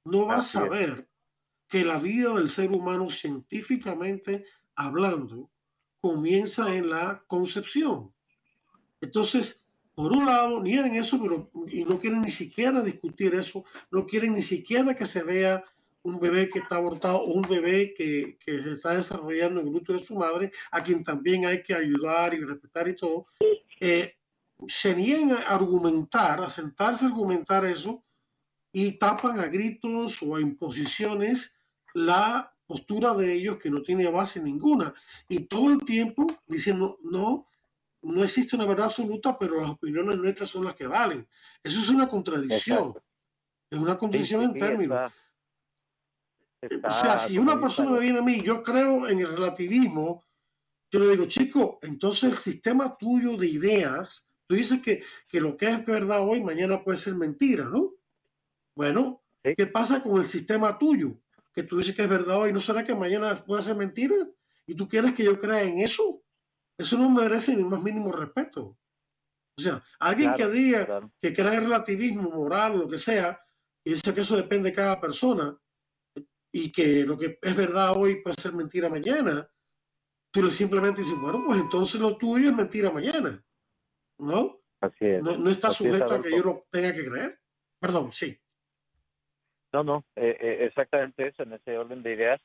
no 0.05 0.27
va 0.27 0.35
a 0.35 0.41
saber 0.43 1.09
que 1.67 1.83
la 1.83 1.97
vida 1.97 2.35
del 2.35 2.47
ser 2.47 2.71
humano 2.71 3.09
científicamente 3.09 4.45
hablando 4.75 5.49
comienza 5.99 6.75
en 6.75 6.91
la 6.91 7.23
concepción. 7.25 8.13
Entonces, 9.01 9.65
por 9.95 10.11
un 10.11 10.27
lado, 10.27 10.61
niegan 10.61 10.93
eso, 10.93 11.19
pero 11.19 11.49
y 11.67 11.85
no 11.85 11.97
quieren 11.97 12.21
ni 12.21 12.29
siquiera 12.29 12.83
discutir 12.83 13.33
eso, 13.33 13.65
no 13.89 14.05
quieren 14.05 14.35
ni 14.35 14.43
siquiera 14.43 14.93
que 14.93 15.07
se 15.07 15.23
vea 15.23 15.65
un 16.03 16.19
bebé 16.19 16.49
que 16.49 16.59
está 16.59 16.75
abortado 16.75 17.19
o 17.19 17.33
un 17.33 17.41
bebé 17.41 17.93
que, 17.93 18.37
que 18.37 18.61
se 18.61 18.73
está 18.73 18.95
desarrollando 18.95 19.61
en 19.61 19.67
el 19.67 19.75
útero 19.75 19.97
de 19.97 20.05
su 20.05 20.15
madre, 20.15 20.51
a 20.71 20.83
quien 20.83 21.03
también 21.03 21.45
hay 21.45 21.63
que 21.63 21.73
ayudar 21.73 22.33
y 22.33 22.41
respetar 22.41 22.87
y 22.87 22.95
todo. 22.95 23.27
Eh, 23.79 24.15
se 24.67 24.95
niegan 24.95 25.31
a 25.31 25.55
argumentar, 25.55 26.41
a 26.41 26.49
sentarse 26.49 27.05
a 27.05 27.07
argumentar 27.07 27.65
eso 27.65 28.03
y 28.71 28.93
tapan 28.93 29.39
a 29.39 29.47
gritos 29.47 30.21
o 30.23 30.35
a 30.35 30.41
imposiciones 30.41 31.57
la 31.93 32.53
postura 32.65 33.13
de 33.13 33.33
ellos 33.33 33.57
que 33.57 33.69
no 33.69 33.81
tiene 33.81 34.09
base 34.09 34.41
ninguna. 34.41 34.93
Y 35.27 35.45
todo 35.45 35.71
el 35.71 35.85
tiempo 35.85 36.27
diciendo, 36.47 36.97
no, 37.03 37.47
no 38.01 38.23
existe 38.23 38.55
una 38.55 38.65
verdad 38.65 38.87
absoluta, 38.87 39.37
pero 39.39 39.61
las 39.61 39.69
opiniones 39.69 40.17
nuestras 40.17 40.49
son 40.49 40.65
las 40.65 40.75
que 40.75 40.87
valen. 40.87 41.27
Eso 41.63 41.79
es 41.79 41.89
una 41.89 42.09
contradicción. 42.09 42.93
Es 43.69 43.79
una 43.79 43.97
contradicción 43.97 44.43
en 44.43 44.53
términos. 44.53 45.11
O 46.83 46.91
sea, 46.91 47.17
si 47.17 47.37
una 47.37 47.59
persona 47.59 47.91
me 47.91 47.99
viene 47.99 48.19
a 48.19 48.23
mí, 48.23 48.41
yo 48.41 48.61
creo 48.61 49.07
en 49.07 49.19
el 49.19 49.27
relativismo, 49.27 50.23
yo 50.91 50.99
le 50.99 51.09
digo, 51.11 51.25
chico, 51.25 51.79
entonces 51.81 52.23
el 52.31 52.37
sistema 52.37 52.95
tuyo 52.97 53.35
de 53.37 53.47
ideas, 53.47 54.27
tú 54.47 54.55
dices 54.55 54.81
que, 54.81 55.03
que 55.27 55.41
lo 55.41 55.57
que 55.57 55.67
es 55.67 55.85
verdad 55.85 56.21
hoy, 56.21 56.41
mañana 56.41 56.83
puede 56.83 56.97
ser 56.97 57.15
mentira, 57.15 57.65
¿no? 57.65 57.93
Bueno, 58.75 59.21
¿qué 59.43 59.67
pasa 59.67 60.01
con 60.01 60.21
el 60.21 60.27
sistema 60.27 60.77
tuyo? 60.77 61.17
que 61.53 61.63
tú 61.63 61.77
dices 61.77 61.95
que 61.95 62.03
es 62.03 62.09
verdad 62.09 62.37
hoy, 62.37 62.51
¿no 62.51 62.59
será 62.59 62.83
que 62.83 62.95
mañana 62.95 63.35
puede 63.35 63.61
ser 63.61 63.75
mentira? 63.75 64.15
¿Y 64.65 64.75
tú 64.75 64.87
quieres 64.87 65.13
que 65.13 65.23
yo 65.23 65.39
crea 65.39 65.63
en 65.63 65.79
eso? 65.79 66.21
Eso 66.77 66.97
no 66.97 67.09
merece 67.09 67.55
ni 67.55 67.63
más 67.63 67.81
mínimo 67.81 68.11
respeto. 68.11 68.75
O 69.55 69.61
sea, 69.61 69.83
alguien 69.99 70.33
que 70.33 70.47
diga 70.47 71.07
que 71.21 71.33
crea 71.33 71.53
en 71.53 71.63
relativismo 71.63 72.31
moral, 72.31 72.79
lo 72.79 72.89
que 72.89 72.97
sea, 72.97 73.39
y 73.83 73.91
dice 73.91 74.13
que 74.13 74.21
eso 74.21 74.35
depende 74.35 74.69
de 74.69 74.75
cada 74.75 74.99
persona, 74.99 75.55
y 76.53 76.71
que 76.71 77.03
lo 77.03 77.17
que 77.17 77.39
es 77.41 77.55
verdad 77.57 77.97
hoy 77.97 78.21
puede 78.21 78.35
ser 78.39 78.53
mentira 78.53 78.87
mañana, 78.87 79.49
tú 80.31 80.43
le 80.43 80.51
simplemente 80.51 81.01
dices, 81.01 81.19
bueno, 81.19 81.43
pues 81.43 81.59
entonces 81.59 81.99
lo 81.99 82.15
tuyo 82.15 82.49
es 82.49 82.55
mentira 82.55 82.91
mañana. 82.91 83.43
¿No? 84.19 84.59
Así 84.79 85.05
es. 85.05 85.23
No, 85.23 85.49
está 85.49 85.71
sujeto 85.71 86.13
a 86.13 86.21
que 86.21 86.29
yo 86.29 86.43
lo 86.43 86.65
tenga 86.69 86.93
que 86.93 87.09
creer. 87.09 87.39
Perdón, 87.79 88.13
sí. 88.13 88.39
No, 89.73 89.83
no, 89.83 90.05
eh, 90.15 90.37
eh, 90.39 90.65
exactamente 90.65 91.27
eso, 91.27 91.41
en 91.41 91.53
ese 91.53 91.75
orden 91.75 92.03
de 92.03 92.13
ideas. 92.13 92.41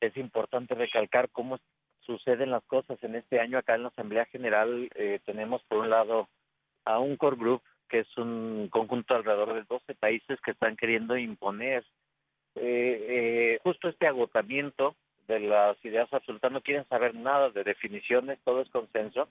Es 0.00 0.16
importante 0.16 0.74
recalcar 0.74 1.30
cómo 1.30 1.60
suceden 2.00 2.50
las 2.50 2.64
cosas. 2.64 2.98
En 3.02 3.14
este 3.14 3.38
año 3.38 3.58
acá 3.58 3.76
en 3.76 3.84
la 3.84 3.88
Asamblea 3.88 4.26
General 4.26 4.90
eh, 4.96 5.20
tenemos 5.24 5.62
por 5.68 5.78
un 5.78 5.90
lado 5.90 6.28
a 6.84 6.98
un 6.98 7.16
core 7.16 7.36
group, 7.36 7.62
que 7.88 8.00
es 8.00 8.18
un 8.18 8.68
conjunto 8.68 9.14
alrededor 9.14 9.56
de 9.56 9.64
12 9.68 9.94
países 9.94 10.40
que 10.44 10.50
están 10.50 10.76
queriendo 10.76 11.16
imponer 11.16 11.86
justo 13.62 13.88
este 13.88 14.06
agotamiento 14.06 14.94
de 15.28 15.40
las 15.40 15.76
ideas 15.84 16.12
absolutas. 16.12 16.52
No 16.52 16.60
quieren 16.60 16.86
saber 16.88 17.14
nada 17.14 17.50
de 17.50 17.64
definiciones, 17.64 18.38
todo 18.44 18.62
es 18.62 18.70
consenso. 18.70 19.28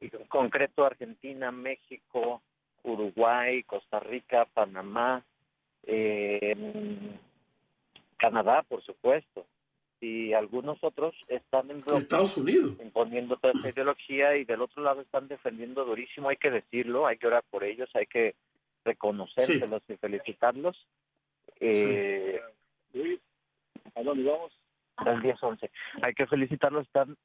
Y 0.00 0.14
en 0.14 0.24
concreto 0.28 0.84
Argentina, 0.84 1.50
México, 1.50 2.42
Uruguay, 2.82 3.62
Costa 3.62 4.00
Rica, 4.00 4.46
Panamá, 4.52 5.24
eh, 5.84 6.56
Canadá, 8.16 8.62
por 8.68 8.82
supuesto, 8.82 9.46
y 10.00 10.34
algunos 10.34 10.82
otros 10.82 11.14
están 11.28 11.70
en 11.70 11.82
Estados 11.96 12.36
Unidos 12.36 12.76
imponiendo 12.82 13.36
toda 13.36 13.54
esta 13.54 13.70
ideología 13.70 14.36
y 14.36 14.44
del 14.44 14.60
otro 14.60 14.82
lado 14.82 15.00
están 15.00 15.28
defendiendo 15.28 15.84
durísimo, 15.84 16.28
hay 16.28 16.36
que 16.36 16.50
decirlo, 16.50 17.06
hay 17.06 17.16
que 17.16 17.26
orar 17.26 17.42
por 17.50 17.64
ellos, 17.64 17.88
hay 17.94 18.06
que 18.06 18.34
reconocérselos 18.84 19.82
y 19.88 19.96
felicitarlos. 19.96 20.76
Eh, 21.60 22.40
¿A 23.94 24.02
dónde 24.02 24.30
vamos? 24.30 24.52
Al 24.96 25.22
10-11. 25.22 25.70
Hay 26.02 26.14
que 26.14 26.26
felicitarlos, 26.26 26.84
están 26.84 27.16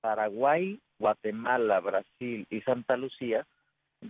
Paraguay, 0.00 0.78
Guatemala, 0.98 1.80
Brasil 1.80 2.46
y 2.50 2.60
Santa 2.60 2.96
Lucía 2.96 3.46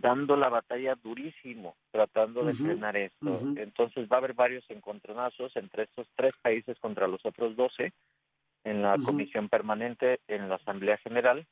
dando 0.01 0.37
la 0.37 0.49
batalla 0.49 0.97
durísimo, 0.97 1.77
tratando 1.93 2.45
de 2.45 2.55
frenar 2.55 2.97
esto. 2.97 3.41
Entonces 3.57 4.09
va 4.11 4.17
a 4.17 4.19
haber 4.19 4.35
varios 4.35 4.69
encontronazos 4.69 5.55
entre 5.57 5.85
estos 5.85 6.09
tres 6.17 6.33
países 6.43 6.79
contra 6.81 7.07
los 7.07 7.25
otros 7.25 7.55
doce 7.55 7.93
en 8.65 8.83
la 8.83 8.97
comisión 8.97 9.49
permanente, 9.49 10.21
en 10.27 10.49
la 10.49 10.57
Asamblea 10.57 10.97
General, 10.99 11.47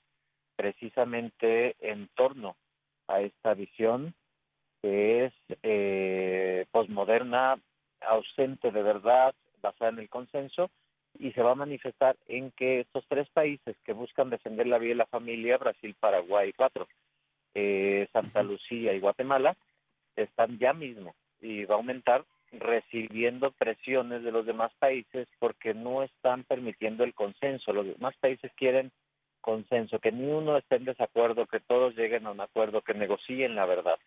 precisamente 0.56 1.76
en 1.80 2.08
torno 2.14 2.56
a 3.06 3.20
esta 3.20 3.54
visión 3.54 4.14
que 4.82 5.26
es 5.26 5.32
eh, 5.62 6.66
posmoderna, 6.72 7.58
ausente 8.07 8.70
de 8.70 8.82
verdad, 8.82 9.34
basada 9.61 9.90
en 9.90 9.98
el 9.98 10.09
consenso, 10.09 10.70
y 11.18 11.32
se 11.32 11.42
va 11.42 11.53
a 11.53 11.57
manifestar 11.57 12.16
en 12.26 12.50
que 12.53 12.80
estos 12.80 13.05
tres 13.09 13.28
países 13.30 13.76
que 13.84 13.92
buscan 13.92 14.30
defender 14.30 14.66
la 14.66 14.78
vida 14.78 14.92
y 14.92 14.96
la 14.96 15.07
familia, 15.07 15.59
Brasil, 15.59 15.94
Paraguay, 15.98 16.53
cuatro, 16.53 16.88
eh, 17.55 18.09
Santa 18.12 18.42
Lucía 18.42 18.94
y 18.94 19.00
Guatemala 19.00 19.57
están 20.16 20.59
ya 20.59 20.72
mismo 20.72 21.14
y 21.40 21.64
va 21.64 21.74
a 21.74 21.78
aumentar 21.78 22.24
recibiendo 22.53 23.50
presiones 23.53 24.22
de 24.22 24.32
los 24.32 24.46
demás 24.46 24.72
países 24.78 25.26
porque 25.38 25.74
no 25.74 26.03
están 26.03 26.44
permitiendo 26.44 27.05
el 27.05 27.14
consenso. 27.14 27.72
Los 27.72 27.86
demás 27.86 28.14
países 28.20 28.50
quieren 28.57 28.90
consenso, 29.40 29.98
que 29.98 30.12
ni 30.12 30.26
uno 30.26 30.57
esté 30.57 30.76
en 30.76 30.84
desacuerdo, 30.84 31.46
que 31.46 31.61
todos 31.61 31.96
lleguen 31.96 32.26
a 32.26 32.30
un 32.30 32.40
acuerdo, 32.40 32.82
que 32.82 32.94
negocien 32.94 33.55
la 33.55 33.66
verdad. 33.66 33.98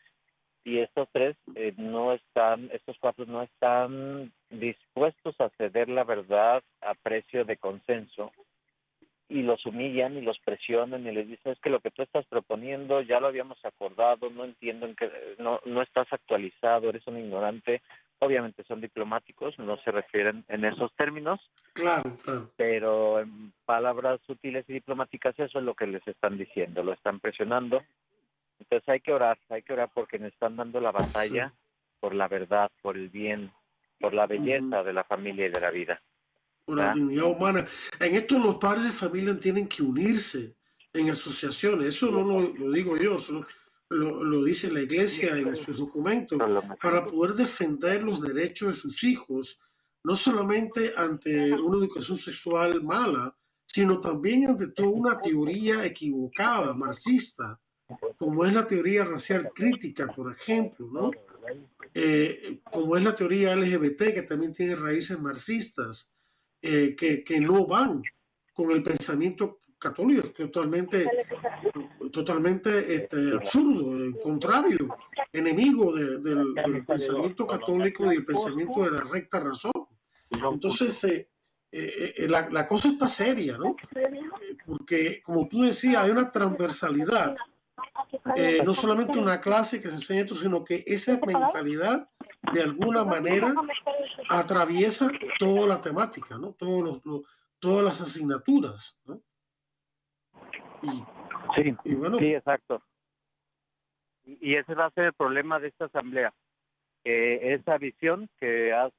Y 0.66 0.80
estos 0.80 1.08
tres 1.14 1.38
eh, 1.56 1.74
no 1.78 2.12
están, 2.12 2.70
estos 2.74 2.98
cuatro 3.00 3.26
no 3.28 3.44
están 3.44 4.34
dispuestos 4.50 5.40
a 5.40 5.50
ceder 5.58 5.90
la 5.90 6.04
verdad 6.04 6.64
a 6.82 6.96
precio 6.96 7.46
de 7.46 7.56
consenso 7.56 8.34
y 9.28 9.42
los 9.42 9.66
humillan 9.66 10.18
y 10.18 10.22
los 10.22 10.40
presionan 10.40 11.06
y 11.06 11.12
les 11.12 11.28
dicen 11.28 11.52
es 11.52 11.60
que 11.60 11.70
lo 11.70 11.80
que 11.80 11.92
tú 11.92 12.04
estás 12.04 12.26
proponiendo 12.28 13.02
ya 13.02 13.20
lo 13.20 13.28
habíamos 13.28 13.64
acordado, 13.66 14.30
no 14.30 14.44
entiendo 14.44 14.86
en 14.86 14.96
que 14.96 15.10
no, 15.40 15.60
no 15.66 15.82
estás 15.82 16.08
actualizado, 16.12 16.90
eres 16.90 17.06
un 17.08 17.18
ignorante. 17.18 17.82
Obviamente 18.20 18.64
son 18.64 18.82
diplomáticos, 18.82 19.58
no 19.60 19.78
se 19.78 19.92
refieren 19.92 20.46
en 20.48 20.64
esos 20.64 20.94
términos. 20.96 21.40
Claro, 21.74 22.18
claro. 22.24 22.50
Pero 22.56 23.20
en 23.20 23.52
palabras 23.66 24.22
sutiles 24.26 24.64
y 24.70 24.74
diplomáticas 24.74 25.38
eso 25.38 25.60
es 25.60 25.66
lo 25.66 25.74
que 25.74 25.88
les 25.88 26.08
están 26.08 26.38
diciendo, 26.38 26.84
lo 26.84 26.94
están 26.94 27.20
presionando. 27.20 27.84
Entonces 28.70 28.90
hay 28.90 29.00
que 29.00 29.14
orar, 29.14 29.38
hay 29.50 29.62
que 29.62 29.74
orar 29.74 29.90
porque 29.94 30.20
nos 30.20 30.34
están 30.34 30.56
dando 30.56 30.80
la 30.80 30.92
batalla 30.92 31.54
por 32.00 32.14
la 32.14 32.28
verdad, 32.28 32.72
por 32.82 32.98
el 32.98 33.10
bien, 33.10 33.52
por 34.00 34.14
la 34.14 34.28
belleza 34.28 34.84
de 34.84 34.94
la 34.94 35.04
familia 35.04 35.48
y 35.48 35.52
de 35.52 35.62
la 35.62 35.72
vida 35.72 36.02
por 36.66 36.78
la 36.78 36.94
dignidad 36.94 37.26
humana. 37.26 37.66
En 38.00 38.16
esto 38.16 38.40
los 38.40 38.56
padres 38.56 38.86
de 38.86 38.92
familia 38.92 39.40
tienen 39.40 39.68
que 39.68 39.84
unirse 39.84 40.56
en 40.94 41.10
asociaciones. 41.10 41.96
Eso 41.96 42.10
no 42.12 42.24
lo, 42.24 42.72
digo 42.72 42.98
yo, 42.98 43.18
lo, 43.90 44.44
dice 44.44 44.72
la 44.72 44.82
iglesia 44.82 45.38
en 45.38 45.56
sus 45.56 45.78
documentos, 45.78 46.40
para 46.82 47.06
poder 47.06 47.36
defender 47.36 48.04
los 48.04 48.22
derechos 48.22 48.70
de 48.70 48.76
sus 48.76 49.04
hijos, 49.04 49.60
no 50.04 50.16
solamente 50.16 50.94
ante 50.98 51.54
una 51.54 51.78
educación 51.78 52.18
sexual 52.18 52.84
mala, 52.84 53.36
sino 53.66 54.00
también 54.00 54.48
ante 54.48 54.68
toda 54.70 54.90
una 54.90 55.20
teoría 55.20 55.86
equivocada, 55.86 56.74
marxista, 56.74 57.60
como 58.18 58.46
es 58.46 58.54
la 58.54 58.66
teoría 58.66 59.06
racial 59.06 59.52
crítica, 59.54 60.08
por 60.08 60.32
ejemplo, 60.32 60.88
¿no? 60.92 61.12
Eh, 61.94 62.60
como 62.72 62.98
es 62.98 63.04
la 63.04 63.16
teoría 63.16 63.56
LGBT, 63.56 64.14
que 64.14 64.24
también 64.24 64.54
tiene 64.54 64.76
raíces 64.76 65.20
marxistas. 65.20 66.12
Eh, 66.68 66.96
que, 66.98 67.24
que, 67.24 67.40
no 67.40 67.68
van 67.68 68.02
con 68.52 68.72
el 68.72 68.82
pensamiento 68.82 69.60
católico, 69.78 70.30
totalmente, 70.30 71.08
totalmente 72.12 72.96
este, 72.96 73.34
absurdo, 73.36 74.04
eh, 74.04 74.20
contrario, 74.24 74.98
enemigo 75.32 75.94
del, 75.94 76.84
pensamiento 76.88 77.46
católico 77.46 78.06
y 78.06 78.16
del 78.16 78.26
pensamiento 78.26 78.84
de 78.84 78.92
la 78.94 79.02
recta 79.02 79.42
razón. 79.42 79.74
Entonces, 80.32 81.28
eh, 81.72 82.26
la, 82.28 82.50
la, 82.50 82.68
cosa 82.68 82.88
está 82.88 83.08
seria, 83.08 83.60
¿no? 83.60 83.76
Porque, 84.66 85.22
como 85.22 85.48
tú 85.48 85.62
decías, 85.62 86.04
hay 86.04 86.10
una 86.10 86.32
transversalidad, 86.32 87.38
no 88.64 88.74
solamente 88.74 89.18
una 89.18 89.42
clase 89.42 89.82
que 89.82 89.90
se 89.90 89.96
enseña 89.96 90.22
esto, 90.22 90.36
sino 90.36 90.64
que 90.64 90.84
esa 90.86 91.20
mentalidad 91.26 92.10
de 92.54 92.62
alguna 92.62 93.04
manera 93.04 93.54
atraviesa 94.30 95.10
toda 95.40 95.68
la 95.68 95.82
temática, 95.82 96.38
¿no? 96.38 96.54
Todos 96.54 97.02
los, 97.04 97.22
todas 97.60 97.84
las 97.84 98.02
asignaturas, 98.02 98.98
¿no? 99.06 99.22
sí, 101.56 101.76
sí, 101.84 102.34
exacto. 102.34 102.82
Y 104.26 104.56
ese 104.56 104.74
va 104.74 104.86
a 104.86 104.92
ser 104.92 105.06
el 105.06 105.14
problema 105.14 105.60
de 105.60 105.70
esta 105.70 105.86
asamblea. 105.86 106.34
esa 107.04 107.78
visión 107.78 108.30
que 108.40 108.74
has 108.74 108.92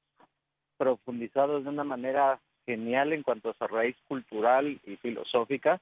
profundizado 0.76 1.60
de 1.60 1.68
una 1.68 1.84
manera 1.84 2.40
genial 2.64 3.12
en 3.12 3.22
cuanto 3.22 3.50
a 3.50 3.54
su 3.54 3.66
raíz 3.66 3.96
cultural 4.08 4.80
y 4.84 4.96
filosófica, 4.96 5.80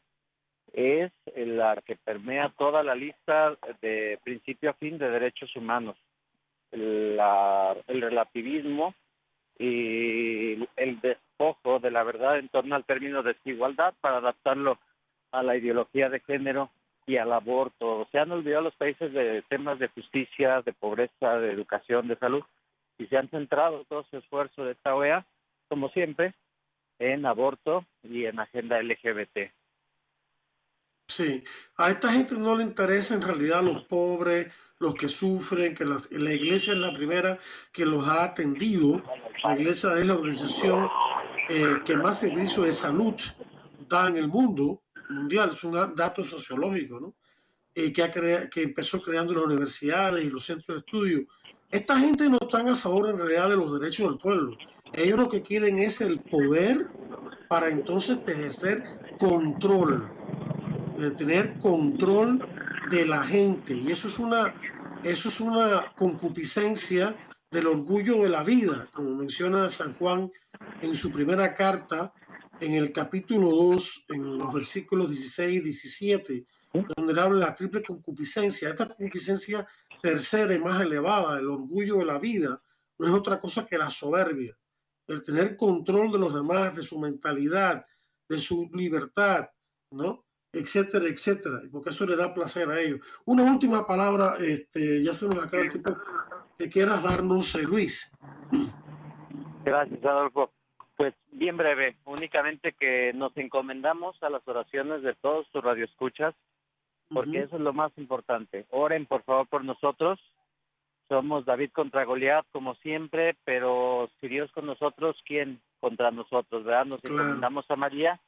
es 0.75 1.13
la 1.37 1.81
que 1.87 1.97
permea 1.97 2.53
toda 2.59 2.83
la 2.83 2.95
lista 2.95 3.57
de 3.81 4.19
principio 4.23 4.71
a 4.71 4.75
fin 4.75 4.99
de 4.99 5.09
derechos 5.09 5.55
humanos 5.57 5.97
el 6.75 8.01
relativismo 8.01 8.95
y 9.59 10.55
el 10.77 11.01
despojo 11.01 11.79
de 11.79 11.91
la 11.91 12.03
verdad 12.03 12.39
en 12.39 12.49
torno 12.49 12.75
al 12.75 12.85
término 12.85 13.23
desigualdad 13.23 13.95
para 14.01 14.19
adaptarlo 14.19 14.79
a 15.31 15.43
la 15.43 15.57
ideología 15.57 16.09
de 16.09 16.21
género 16.21 16.71
y 17.07 17.17
al 17.17 17.33
aborto. 17.33 18.09
Se 18.11 18.19
han 18.19 18.33
olvidado 18.33 18.63
los 18.63 18.75
países 18.75 19.13
de 19.13 19.43
temas 19.43 19.79
de 19.79 19.89
justicia, 19.89 20.63
de 20.63 20.73
pobreza, 20.73 21.39
de 21.39 21.53
educación, 21.53 22.09
de 22.09 22.17
salud, 22.17 22.43
y 22.99 23.07
se 23.07 23.17
han 23.17 23.29
centrado 23.29 23.85
todo 23.85 24.05
su 24.11 24.17
esfuerzo 24.17 24.65
de 24.65 24.73
esta 24.73 24.95
OEA, 24.95 25.25
como 25.69 25.89
siempre, 25.91 26.35
en 26.99 27.27
aborto 27.27 27.85
y 28.03 28.25
en 28.27 28.39
agenda 28.41 28.83
LGBT. 28.83 29.51
Sí, 31.07 31.45
a 31.77 31.91
esta 31.91 32.13
gente 32.13 32.35
no 32.35 32.57
le 32.57 32.65
interesa 32.65 33.15
en 33.15 33.23
realidad 33.23 33.63
los 33.63 33.85
pobres, 33.85 34.53
los 34.79 34.95
que 34.95 35.09
sufren, 35.09 35.75
que 35.75 35.85
la, 35.85 36.33
iglesia 36.33 36.73
es 36.73 36.79
la 36.79 36.93
primera 36.93 37.39
que 37.73 37.85
los 37.85 38.09
ha 38.09 38.25
atendido. 38.25 39.03
La 39.43 39.59
iglesia 39.59 39.99
es 39.99 40.07
la 40.07 40.15
organización 40.15 40.89
eh, 41.49 41.77
que 41.85 41.97
más 41.97 42.21
servicio 42.21 42.63
de 42.63 42.73
salud 42.73 43.15
da 43.89 44.09
en 44.09 44.17
el 44.17 44.29
mundo 44.29 44.83
mundial, 45.11 45.53
es 45.55 45.63
un 45.63 45.73
dato 45.95 46.25
sociológico, 46.25 46.99
¿no? 46.99 47.15
Eh, 47.75 47.93
que, 47.93 48.03
ha 48.03 48.11
que 48.11 48.63
empezó 48.63 49.03
creando 49.03 49.35
las 49.35 49.45
universidades 49.45 50.25
y 50.25 50.31
los 50.31 50.45
centros 50.45 50.77
de 50.77 50.81
estudio. 50.81 51.27
Esta 51.71 51.99
gente 51.99 52.29
no 52.29 52.39
está 52.41 52.61
a 52.61 52.77
favor 52.77 53.11
en 53.11 53.19
realidad 53.19 53.51
de 53.51 53.57
los 53.57 53.81
derechos 53.81 54.07
del 54.09 54.19
pueblo. 54.19 54.57
Ellos 54.93 55.19
lo 55.19 55.29
que 55.29 55.43
quieren 55.43 55.79
es 55.79 56.01
el 56.01 56.21
poder 56.21 56.87
para 57.49 57.69
entonces 57.69 58.19
ejercer 58.27 58.85
control, 59.19 60.09
de 60.97 61.11
tener 61.11 61.59
control 61.59 62.47
de 62.91 63.07
la 63.07 63.23
gente. 63.23 63.75
Y 63.75 63.91
eso 63.91 64.09
es 64.09 64.19
una, 64.19 64.55
eso 65.03 65.29
es 65.29 65.41
una 65.41 65.93
concupiscencia 65.97 67.17
del 67.51 67.67
orgullo 67.67 68.23
de 68.23 68.29
la 68.29 68.43
vida, 68.43 68.89
como 68.93 69.15
menciona 69.15 69.71
San 69.71 69.95
Juan 69.95 70.31
en 70.83 70.95
su 70.95 71.13
primera 71.13 71.55
carta, 71.55 72.13
en 72.61 72.75
el 72.75 72.93
capítulo 72.93 73.51
2, 73.51 74.07
en 74.11 74.39
los 74.39 74.53
versículos 74.53 75.11
16 75.11 75.61
y 75.61 75.65
17, 75.65 76.47
donde 76.97 77.21
habla 77.21 77.39
de 77.39 77.47
la 77.47 77.55
triple 77.55 77.83
concupiscencia. 77.83 78.69
Esta 78.69 78.87
concupiscencia 78.87 79.67
tercera 80.03 80.53
y 80.53 80.59
más 80.59 80.83
elevada, 80.83 81.39
el 81.39 81.49
orgullo 81.49 81.99
de 81.99 82.05
la 82.05 82.19
vida, 82.19 82.61
no 82.99 83.07
es 83.07 83.13
otra 83.13 83.41
cosa 83.41 83.67
que 83.67 83.79
la 83.79 83.91
soberbia, 83.91 84.57
el 85.07 85.23
tener 85.23 85.57
control 85.57 86.13
de 86.13 86.19
los 86.19 86.35
demás, 86.35 86.77
de 86.77 86.83
su 86.83 86.99
mentalidad, 86.99 87.85
de 88.29 88.39
su 88.39 88.71
libertad, 88.73 89.49
¿no? 89.91 90.25
Etcétera, 90.55 91.07
etcétera, 91.07 91.61
porque 91.71 91.91
eso 91.91 92.07
le 92.07 92.17
da 92.17 92.35
placer 92.35 92.69
a 92.71 92.81
ellos. 92.81 93.01
Una 93.25 93.43
última 93.45 93.87
palabra, 93.87 94.35
este, 94.41 95.03
ya 95.03 95.13
se 95.13 95.27
nos 95.29 95.43
acaba 95.43 95.63
el 95.63 95.71
tiempo, 95.71 95.97
que 96.59 96.69
quieras 96.69 97.03
darnos, 97.03 97.55
eh, 97.55 97.63
Luis. 97.63 98.17
Gracias, 99.65 100.05
Adolfo. 100.05 100.53
Pues 100.97 101.15
bien 101.33 101.57
breve, 101.57 101.97
únicamente 102.05 102.73
que 102.73 103.13
nos 103.15 103.37
encomendamos 103.37 104.17
a 104.23 104.31
las 104.31 104.47
oraciones 104.47 105.03
de 105.03 105.15
todos 105.15 105.47
sus 105.53 105.63
radioescuchas, 105.63 106.35
porque 107.13 107.41
eso 107.41 107.57
es 107.57 107.63
lo 107.63 107.73
más 107.73 107.93
importante. 107.97 108.67
Oren, 108.71 109.07
por 109.07 109.23
favor, 109.25 109.47
por 109.49 109.65
nosotros. 109.65 110.21
Somos 111.09 111.45
David 111.45 111.71
contra 111.73 112.05
Goliat, 112.05 112.47
como 112.51 112.77
siempre, 112.77 113.37
pero 113.45 114.09
si 114.21 114.29
Dios 114.29 114.51
con 114.53 114.67
nosotros, 114.67 115.17
¿quién 115.27 115.61
contra 115.81 116.11
nosotros? 116.11 116.65
¿Verdad? 116.65 116.87
Nos 116.87 117.05
encomendamos 117.05 117.71
a 117.71 117.77
María 117.77 118.21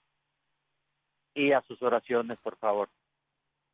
y 1.36 1.52
a 1.52 1.62
sus 1.62 1.80
oraciones, 1.82 2.38
por 2.40 2.56
favor. 2.56 2.88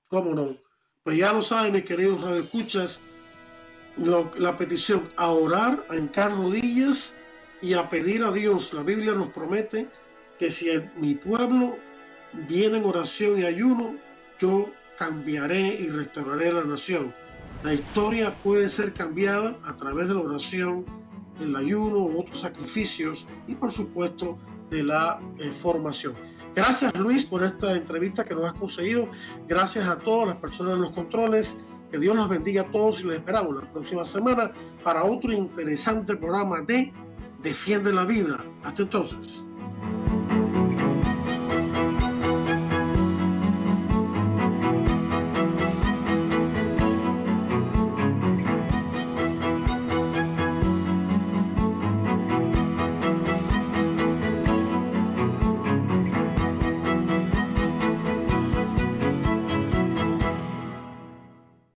¿Cómo 0.09 0.35
no? 0.35 0.57
Pues 1.03 1.17
ya 1.17 1.33
lo 1.33 1.41
saben, 1.41 1.73
mis 1.73 1.85
queridos 1.85 2.21
radioescuchas, 2.21 3.03
la 3.97 4.57
petición 4.57 5.11
a 5.17 5.31
orar, 5.31 5.85
a 5.89 5.97
hincar 5.97 6.33
rodillas 6.33 7.19
y 7.63 7.75
a 7.75 7.89
pedir 7.89 8.25
a 8.25 8.33
Dios. 8.33 8.75
La 8.75 8.83
Biblia 8.83 9.13
nos 9.13 9.29
promete 9.29 9.89
que 10.39 10.51
si 10.51 10.71
mi 10.97 11.15
pueblo 11.15 11.77
viene 12.49 12.79
en 12.79 12.85
oración 12.85 13.39
y 13.39 13.45
ayuno, 13.45 13.97
yo 14.39 14.69
cambiaré 14.99 15.61
y 15.61 15.89
restauraré 15.89 16.53
la 16.53 16.65
nación. 16.65 17.15
La 17.63 17.73
historia 17.75 18.35
puede 18.43 18.69
ser 18.69 18.93
cambiada 18.93 19.57
a 19.65 19.77
través 19.77 20.09
de 20.09 20.15
la 20.15 20.21
oración, 20.21 20.85
el 21.41 21.55
ayuno, 21.55 22.19
otros 22.19 22.41
sacrificios 22.41 23.27
y 23.47 23.55
por 23.55 23.71
supuesto 23.71 24.39
de 24.71 24.83
la 24.83 25.21
eh, 25.39 25.53
formación. 25.53 26.15
Gracias 26.55 26.95
Luis 26.99 27.25
por 27.25 27.43
esta 27.43 27.75
entrevista 27.75 28.25
que 28.25 28.35
nos 28.35 28.45
has 28.45 28.55
conseguido. 28.55 29.09
Gracias 29.49 29.89
a 29.89 29.99
todas 29.99 30.29
las 30.29 30.37
personas 30.37 30.75
en 30.75 30.83
los 30.83 30.93
controles. 30.93 31.61
Que 31.91 31.99
Dios 31.99 32.17
los 32.17 32.29
bendiga 32.29 32.63
a 32.63 32.71
todos 32.71 33.01
y 33.01 33.05
les 33.05 33.19
esperamos 33.19 33.55
la 33.55 33.71
próxima 33.71 34.05
semana 34.05 34.53
para 34.83 35.05
otro 35.05 35.31
interesante 35.33 36.17
programa 36.17 36.63
de 36.63 36.93
Defiende 37.43 37.93
la 37.93 38.05
Vida. 38.05 38.43
Hasta 38.65 38.83
entonces. 38.83 39.45